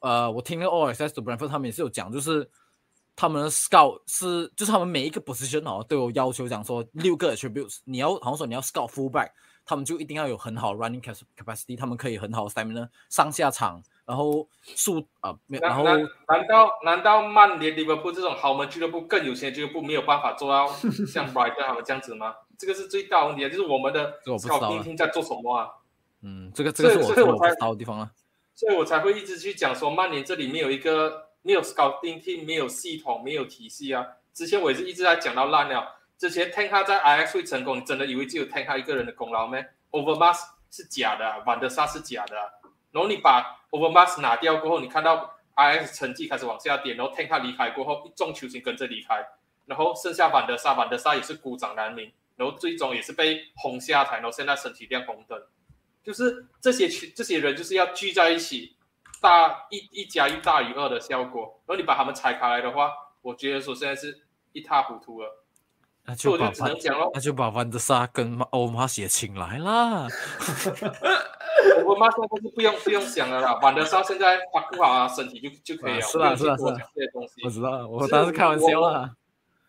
[0.00, 2.48] 呃，我听那个 All Access to Brentford 他们也是有讲，就是
[3.14, 9.30] 他们的 scout 是就是他们每一个 position 哦都有要求，讲说六个 attributes，你要好像说你要 scout fullback，
[9.64, 13.82] 他们就一定要有很好 running capacity，他们可以很好 stamina 上下场。
[14.06, 20.66] 然后速啊，然后难道难道曼联、利物浦这种豪门俱乐部更有钱俱乐部没有办法做到
[21.06, 22.34] 像 Brighton 他们这样子吗？
[22.58, 24.12] 这个是最大问题，就是我们的
[24.46, 25.70] 考评厅在做什么啊？
[26.20, 28.10] 嗯，这个这个是我我不知道的地方啊，
[28.54, 34.06] 所以我才会一直去讲说曼联这里没有一个没有 scouting team，没有系统，没有体系啊。
[34.34, 35.82] 之前我也是一直在讲到烂了。
[36.18, 39.58] 之前 t a n k 在 IX 会成功，你真的以为只有 t a n k 一个人的功劳吗
[39.90, 42.36] ？Overmars 是假的，万德萨是假的。
[42.92, 49.24] 然后你把 Overmars 拿掉过后，你看到 IS 成绩开始往下跌，然后 Tank 离开过后，一众球星跟着离开，
[49.66, 55.40] 然后剩下范德萨，范德萨也是孤掌难鸣，然后最终也是被轰下台，然后现在身体亮红灯，
[56.02, 58.76] 就是这些群这些人就是要聚在一起，
[59.20, 61.60] 大一一加一大于二的效果。
[61.66, 62.90] 然后你把他们拆开来的话，
[63.22, 65.43] 我觉得说现在是一塌糊涂了。
[66.06, 70.06] 那就把只能讲咯，那就把范德萨跟欧马写请来啦。
[71.86, 76.00] 我妈现在是不用不用想了啦，万德沙现在发不好啊，身体就就可以了。
[76.02, 79.16] 是啊是啊是啊，这些东西我知道，我当时开玩笑啦。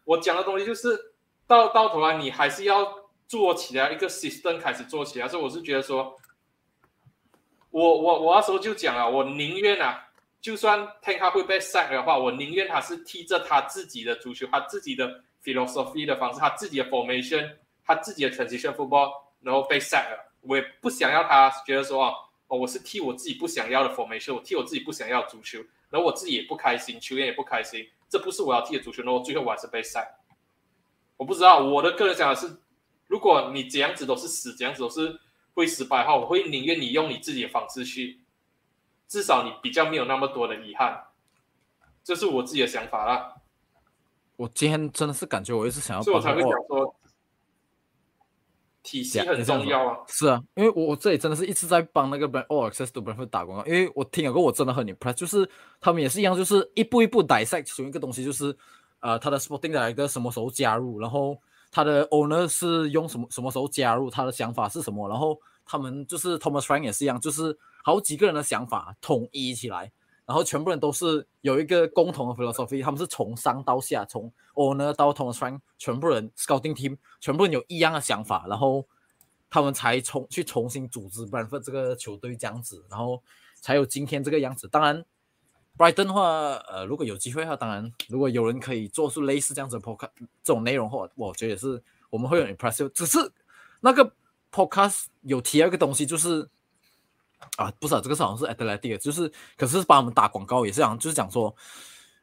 [0.03, 1.13] 我讲的东西就是
[1.47, 2.85] 到到头来，你还是要
[3.27, 5.27] 做起来一个 system 开始做起来。
[5.29, 6.17] 所以我是觉得说，
[7.71, 10.09] 我我我那时候就讲了，我宁愿啊，
[10.41, 17.55] 就算 Tank 会被 sack 的话，我宁愿他是踢着他自己的足球，他自己的 philosophy 的方式，他自己的 formation，
[17.85, 19.11] 他自己的 transition football，
[19.41, 20.33] 然后被 sack 了。
[20.41, 22.13] 我也不想要他觉得说
[22.47, 25.59] 哦，我是替我自己不想要的 formation，我替我自己不想要足球，
[25.89, 30.17] 然后我自己也不开心，球员也不开心，这不是我要踢的足球，然后最后我还是被赛。
[31.17, 32.57] 我不知道我的个人想法是，
[33.07, 35.19] 如果你这样子都是死，这样子都是
[35.53, 38.19] 会失败的话，我会宁愿你用你自己的方式去，
[39.07, 41.07] 至少你比较没有那么多的遗憾，
[42.03, 43.34] 这是我自己的想法啦。
[44.37, 46.95] 我今天真的是感觉我一直想要，所以我才会讲说。
[48.87, 55.49] 体系很重要啊，是啊，因为我我这里真的是一直在帮那个 brand all access to brand 打广告，因为我听有个，我真的很 impressed，就是
[55.81, 58.55] 他们也是一样，就是一步一步 dissect 其中一个东西，就是
[58.99, 61.35] 呃他的 sporting 来一个什么时候加入，然后
[61.71, 65.35] 他的 owner 是用什么什么时候加入，他的想法是什么，然后
[65.65, 69.91] 他们就是 Thomas Frank 也是一样，就是好几个人的想法统一起来。
[70.25, 78.87] 然后全部人都是有一个共同的 philosophy，他们是从上到下，从 owner 到 t o m s Frank，全部人 scouting team，全部人有一样的想法，然后
[79.49, 83.21] 他们才重去重新组织 Brentford 这个球队这样子，然后
[83.61, 84.67] 才有今天这个样子。
[84.67, 85.05] 当然
[85.77, 90.09] ，Brighton 的话，呃，如果有机会的话，当然如果有人可以做出类似这样子的 podcast
[90.43, 92.89] 这种内容的话，我觉得也是我们会很 impressive。
[92.89, 93.31] 只是
[93.81, 94.11] 那个
[94.51, 96.49] podcast 有提到一个东西，就是。
[97.57, 101.55] 啊，不是，这个是好像是 Athletic，就是，可是帮我们打广告也是讲，就是讲说，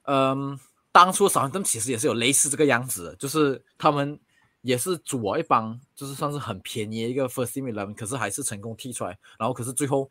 [0.02, 0.58] 嗯，
[0.92, 4.18] 当初少安顿其实也是有类似这个样子的，就是他们
[4.60, 10.10] 也是组了一帮，就是算是很便宜的一个 First Team Eleven，可是还是成功踢出来，然后可是最后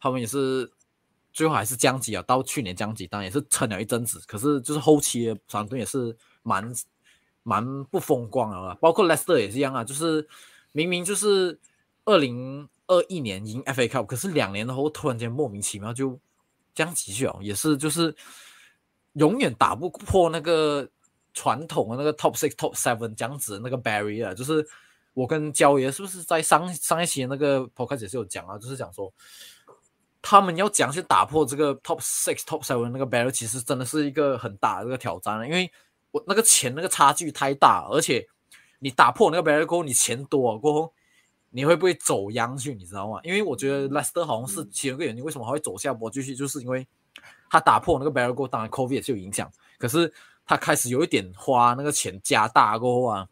[0.00, 0.70] 他们也是
[1.32, 6.72] 最后还是降级啊，到去年降级，当然也是撑了一阵子，可是就是后期的少安顿也是蛮
[7.42, 10.26] 蛮不风光啊，包括 Leicester 也是一样啊，就是
[10.72, 11.60] 明明就是
[12.04, 12.68] 二零。
[12.92, 16.18] 二一年赢 FA Cup，可是两年后突然间莫名其妙就
[16.74, 18.14] 降级去了，也是就是
[19.14, 20.86] 永远打不破那个
[21.32, 24.34] 传统的那个 Top Six、Top Seven 这样子的那个 barrier。
[24.34, 24.66] 就是
[25.14, 29.10] 我跟焦爷是不是在上上一期那个 podcast 也是有讲啊，就是讲说
[30.20, 35.72] 他们要讲去打破这个 Top Six、Top Seven 那个 barrier，其实真的是一个很大的一个挑战，因为
[36.10, 38.26] 我那个钱那个差距太大，而且
[38.80, 40.94] 你打破那个 barrier 过后，你钱多过后。
[41.54, 42.74] 你会不会走央去？
[42.74, 43.20] 你知道吗？
[43.22, 46.10] 因为我觉得 Leicester 好像是其中一个原因，为什么还会走下坡？
[46.10, 46.86] 继续就是因为
[47.50, 49.52] 他打破那个 barrier 过，当然 COVID 也是有影响。
[49.78, 50.12] 可是
[50.46, 53.28] 他开始有一点花那个钱加大过后啊，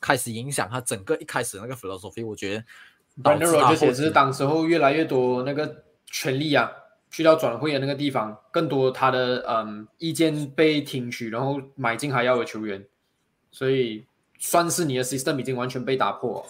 [0.00, 2.24] 开始影响他整个一开始那个 philosophy。
[2.24, 2.64] 我觉得
[3.22, 6.70] Brandon Rodgers 也是当时候越来越多那个权利啊，
[7.10, 12.84] 去到转会的那个地方，更多他的嗯意见被听取，然后买进还要有球员，
[13.50, 14.04] 所以
[14.38, 16.46] 算是你的 system 已经完全被打破。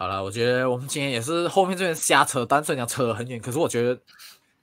[0.00, 4.00] 好了，我觉得我们今天也是后面这边瞎扯，单纯讲扯得很远，可是我觉得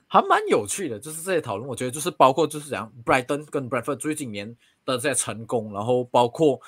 [0.07, 6.59] 还蛮有趣的，就是这些讨论，我觉得就是包括就是讲 Brighton 跟 Bradford 最近年的这些成功，然后包括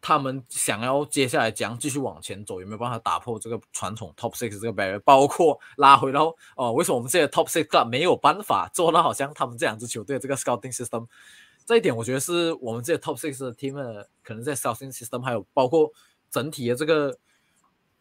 [0.00, 11.06] 他们想要接下来怎样继续往前走，有没有办法打破这个传统 Top Six 这个 barrier，包括拉回，到哦，为什么我们这些 Top Six club 没有办法做到好像他们这两支球队这个 scouting system，
[11.64, 15.92] 这一点我觉得是我们这些 Top Six 的 team 可能在 scouting system 还有包括
[16.32, 17.16] 整体的这个。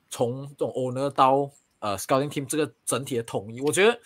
[0.10, 1.50] 从这种 owner 到
[1.80, 4.00] 呃 scouting team 这个整体的统一，我觉得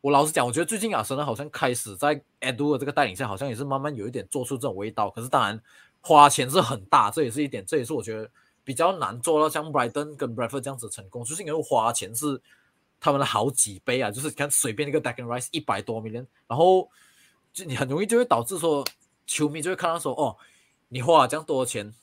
[0.00, 5.08] 我老实讲，我觉得最近阿森纳好像开始在 Edu 的这个带领下，好像也是慢慢有一点做出这种味道。
[5.10, 5.62] 可是当然
[6.00, 8.28] 花钱是很大，这也是一点，这也是我觉得
[8.64, 12.40] 比较难做到像 Brighton 跟 Bradford 这样子成功，就是因为花钱是
[12.98, 14.10] 他们的好几倍啊。
[14.10, 16.88] 就是你看随便一个 d e c k a n Rice 一百多 million，然后
[17.52, 18.84] 就你很容易就会导致说
[19.26, 20.36] 球迷就会看到说哦，
[20.88, 21.94] 你花了这样多钱，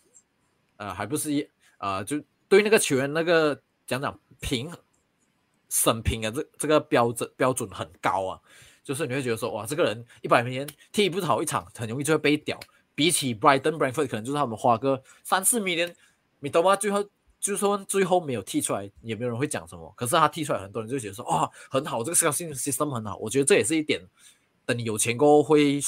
[0.77, 1.45] 呃，还不是一
[1.79, 2.23] 呃就。
[2.49, 4.69] 对那个球员那个讲讲评
[5.69, 8.41] 审评啊，这这个标准标准很高啊，
[8.83, 12.59] 就是你会觉得说哇，这个人一百年踢不好一场，很容易就会被屌。
[12.95, 15.95] 比起 Brighton Brentford，可能就是他们花个三四米连，
[16.39, 16.75] 你懂吗？
[16.75, 17.07] 最后
[17.39, 19.93] 就说最后没有踢出来，也没有人会讲什么。
[19.95, 23.15] 可是他踢出来，很多人就觉得说哇，很好，这个 scouting system 很好。
[23.17, 24.01] 我觉得这也是一点，
[24.65, 25.79] 等你有钱过后会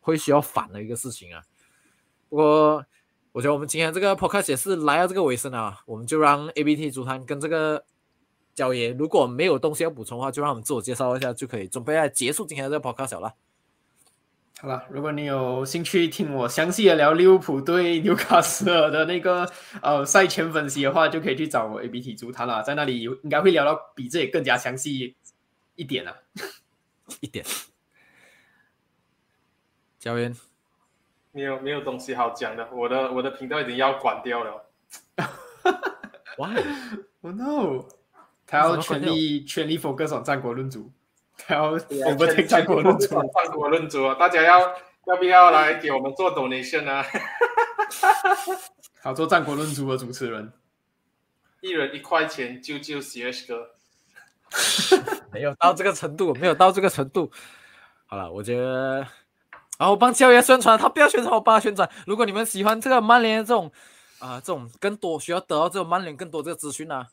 [0.00, 1.44] 会需要反的一个事情啊。
[2.30, 2.86] 不过。
[3.32, 7.84] 我觉得我们今天这个 podcast 也是来到这个尾声了，我们就让 A B T 足坛跟这个
[8.54, 13.34] 焦爷，如果没有东西要补充的话，就让我们自我介绍一下就可以，准备来结束今天的这个 podcast 了。
[14.60, 19.50] 好了，如果你有兴趣听我详细的聊利物浦对纽卡斯尔的那个
[19.80, 25.16] 呃赛前分析的话，就可以去找我 A B T 足坛了，在那里应该会聊到比这也更加详细
[25.74, 26.14] 一点啊，
[27.20, 27.44] 一点。
[29.98, 30.32] 焦爷。
[31.32, 34.68] 没有没有东西好讲的，我的我的频道已经要关掉了。
[36.36, 37.84] Why？Oh no！
[38.46, 40.92] 他要全力全力 focus on 战国论主，
[41.38, 44.14] 他要 focus 战国论主，战国论主啊！
[44.14, 44.60] 大家要
[45.06, 47.02] 要不要来给我们做 donation 啊？
[49.02, 50.52] 好，做战国论主的主持人，
[51.62, 53.70] 一人一块钱救救 CS 哥。
[55.32, 57.30] 没有到这个程度，没有到这个程度。
[58.06, 59.06] 好了，我觉得。
[59.82, 61.90] 然后帮教爷宣传，他不要宣传，我帮他宣传。
[62.06, 63.68] 如果你们喜欢这个曼联这种
[64.20, 67.04] 啊，这种更多需要得到这种曼联更多这个资讯呢，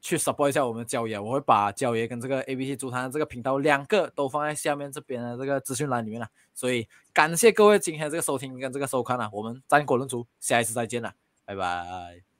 [0.00, 1.18] 去 support 一下我们教爷。
[1.18, 6.28] 我会把教爷跟这个 A B C 主谈这个频道两个都放在下面这边的这个资讯栏里面了。
[6.54, 11.12] 所以感谢各位今天这个收听跟这个收看了，我们战果论足，下一次再见了，
[11.44, 12.35] 拜拜。